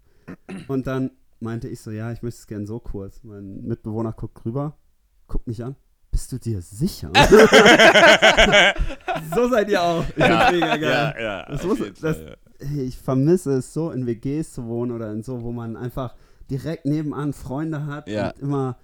Und 0.68 0.88
dann 0.88 1.12
meinte 1.40 1.68
ich 1.68 1.82
so, 1.82 1.92
ja, 1.92 2.12
ich 2.12 2.22
möchte 2.22 2.40
es 2.40 2.48
gern 2.48 2.66
so 2.66 2.80
kurz. 2.80 3.22
Mein 3.24 3.64
Mitbewohner 3.64 4.14
guckt 4.14 4.44
rüber, 4.46 4.78
guckt 5.28 5.48
mich 5.48 5.64
an. 5.64 5.76
Bist 6.12 6.32
du 6.32 6.38
dir 6.38 6.62
sicher? 6.62 7.12
so 9.36 9.50
seid 9.50 9.70
ihr 9.70 9.82
auch. 9.82 10.04
Ich 10.16 10.24
find's 10.24 10.52
mega 10.52 10.78
geil. 10.78 11.16
ja. 11.20 11.46
Das 11.50 11.62
auf 11.62 11.68
muss- 11.80 11.94
das- 12.02 12.18
Fall, 12.18 12.38
ja. 12.62 12.68
Hey, 12.68 12.84
ich 12.84 12.98
vermisse 12.98 13.54
es 13.58 13.74
so, 13.74 13.92
in 13.92 14.06
WGs 14.06 14.54
zu 14.54 14.66
wohnen 14.68 14.92
oder 14.92 15.12
in 15.12 15.22
so, 15.22 15.42
wo 15.42 15.52
man 15.52 15.76
einfach 15.76 16.16
direkt 16.50 16.86
nebenan 16.86 17.34
Freunde 17.34 17.86
hat 17.88 18.08
Ja. 18.08 18.30
und 18.30 18.40
immer, 18.40 18.78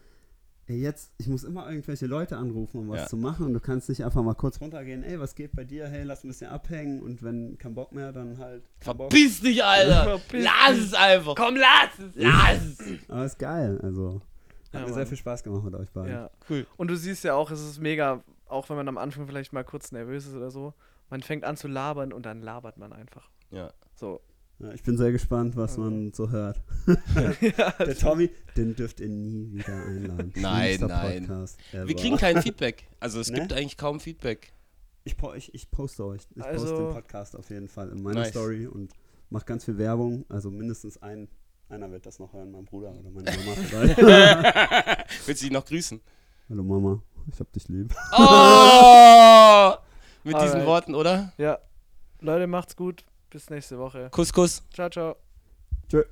ey, 0.70 0.78
jetzt, 0.80 1.12
ich 1.18 1.28
muss 1.28 1.44
immer 1.44 1.68
irgendwelche 1.68 2.06
Leute 2.06 2.38
anrufen, 2.38 2.80
um 2.82 2.90
was 2.90 3.00
Ja. 3.02 3.08
zu 3.08 3.18
machen 3.18 3.48
und 3.48 3.54
du 3.56 3.60
kannst 3.60 3.90
nicht 3.90 4.06
einfach 4.06 4.22
mal 4.24 4.36
kurz 4.36 4.62
runtergehen, 4.62 5.04
ey, 5.04 5.20
was 5.20 5.34
geht 5.34 5.56
bei 5.56 5.64
dir, 5.64 5.88
hey, 5.88 6.04
lass 6.04 6.24
ein 6.24 6.28
bisschen 6.28 6.52
abhängen 6.52 7.02
und 7.02 7.24
wenn 7.24 7.58
kein 7.58 7.74
Bock 7.74 7.92
mehr, 7.92 8.12
dann 8.12 8.38
halt. 8.38 8.64
Verpiss 8.80 9.42
dich, 9.42 9.64
Alter! 9.64 10.04
Verpiss 10.20 10.46
lass 10.46 10.78
es 10.78 10.94
einfach! 10.94 11.36
Komm, 11.36 11.56
lass 11.56 11.98
es! 12.00 12.12
Lass 12.16 12.80
es! 12.80 13.10
Aber 13.10 13.26
ist 13.26 13.40
geil, 13.40 13.80
also 13.82 14.22
hat 14.72 14.82
Ja, 14.82 14.88
mir 14.88 14.94
sehr 14.94 15.08
viel 15.08 15.18
Spaß 15.18 15.44
gemacht 15.44 15.64
mit 15.64 15.74
euch 15.74 15.90
beiden. 15.90 16.12
Ja. 16.12 16.30
Cool. 16.48 16.68
Und 16.78 16.90
du 16.90 16.96
siehst 16.96 17.24
ja 17.24 17.34
auch, 17.34 17.50
es 17.50 17.60
ist 17.60 17.80
mega, 17.80 18.24
auch 18.48 18.70
wenn 18.70 18.78
man 18.78 18.88
am 18.88 19.00
Anfang 19.00 19.26
vielleicht 19.28 19.52
mal 19.52 19.64
kurz 19.64 19.92
nervös 19.92 20.28
ist 20.28 20.36
oder 20.36 20.52
so, 20.52 20.76
man 21.10 21.24
fängt 21.24 21.44
an 21.44 21.58
zu 21.58 21.68
labern 21.68 22.14
und 22.14 22.28
dann 22.28 22.44
labert 22.44 22.78
man 22.78 22.94
einfach. 22.94 23.28
Ja. 23.50 23.74
So. 23.96 24.22
Ja, 24.60 24.74
ich 24.74 24.84
bin 24.84 24.98
sehr 24.98 25.12
gespannt, 25.14 25.56
was 25.56 25.78
man 25.78 26.12
so 26.14 26.30
hört. 26.32 26.62
Der 27.16 27.98
Tommy, 27.98 28.30
den 28.58 28.76
dürft 28.76 29.00
ihr 29.00 29.08
nie 29.08 29.54
wieder 29.54 29.74
einladen. 29.86 30.34
Nein, 30.36 30.80
nein. 30.82 31.48
Wir 31.72 31.96
kriegen 31.96 32.18
kein 32.18 32.42
Feedback. 32.42 32.88
Also 33.00 33.20
es 33.22 33.30
Ne? 33.32 33.40
gibt 33.40 33.54
eigentlich 33.54 33.78
kaum 33.78 34.00
Feedback. 34.02 34.52
Ich, 35.06 35.16
ich, 35.36 35.54
ich 35.54 35.72
poste 35.72 36.06
euch. 36.06 36.22
Ich 36.36 36.44
Also- 36.44 36.66
poste 36.66 36.84
den 36.84 36.94
Podcast 36.94 37.36
auf 37.38 37.50
jeden 37.50 37.70
Fall 37.70 37.90
in 37.90 38.04
meiner 38.04 38.20
Nice. 38.22 38.30
Story 38.32 38.68
und 38.68 38.92
mache 39.30 39.46
ganz 39.46 39.64
viel 39.64 39.78
Werbung. 39.78 40.26
Also 40.28 40.52
mindestens 40.52 41.02
ein, 41.02 41.30
einer 41.70 41.90
wird 41.92 42.06
das 42.06 42.20
noch 42.20 42.34
hören, 42.34 42.52
mein 42.52 42.66
Bruder 42.66 42.92
oder 42.92 43.10
meine 43.12 43.32
Mama 43.38 43.54
vielleicht. 43.56 43.98
Willst 45.26 45.42
du 45.42 45.46
dich 45.46 45.54
noch 45.54 45.66
grüßen? 45.66 46.02
Hallo 46.50 46.64
Mama, 46.64 47.02
ich 47.32 47.40
hab 47.40 47.52
dich 47.54 47.68
lieb. 47.70 47.96
Oh! 48.12 49.74
Mit 50.26 50.36
diesen 50.36 50.48
Alright. 50.56 50.66
Worten, 50.66 50.96
oder? 50.96 51.32
Ja. 51.38 51.60
Leute, 52.20 52.46
macht's 52.48 52.76
gut. 52.76 53.06
Bis 53.30 53.50
nächste 53.50 53.78
Woche. 53.78 54.10
Kuss, 54.12 54.34
Kuss. 54.34 54.64
Ciao, 54.74 54.90
ciao. 54.90 55.16
Tschö. 55.90 56.04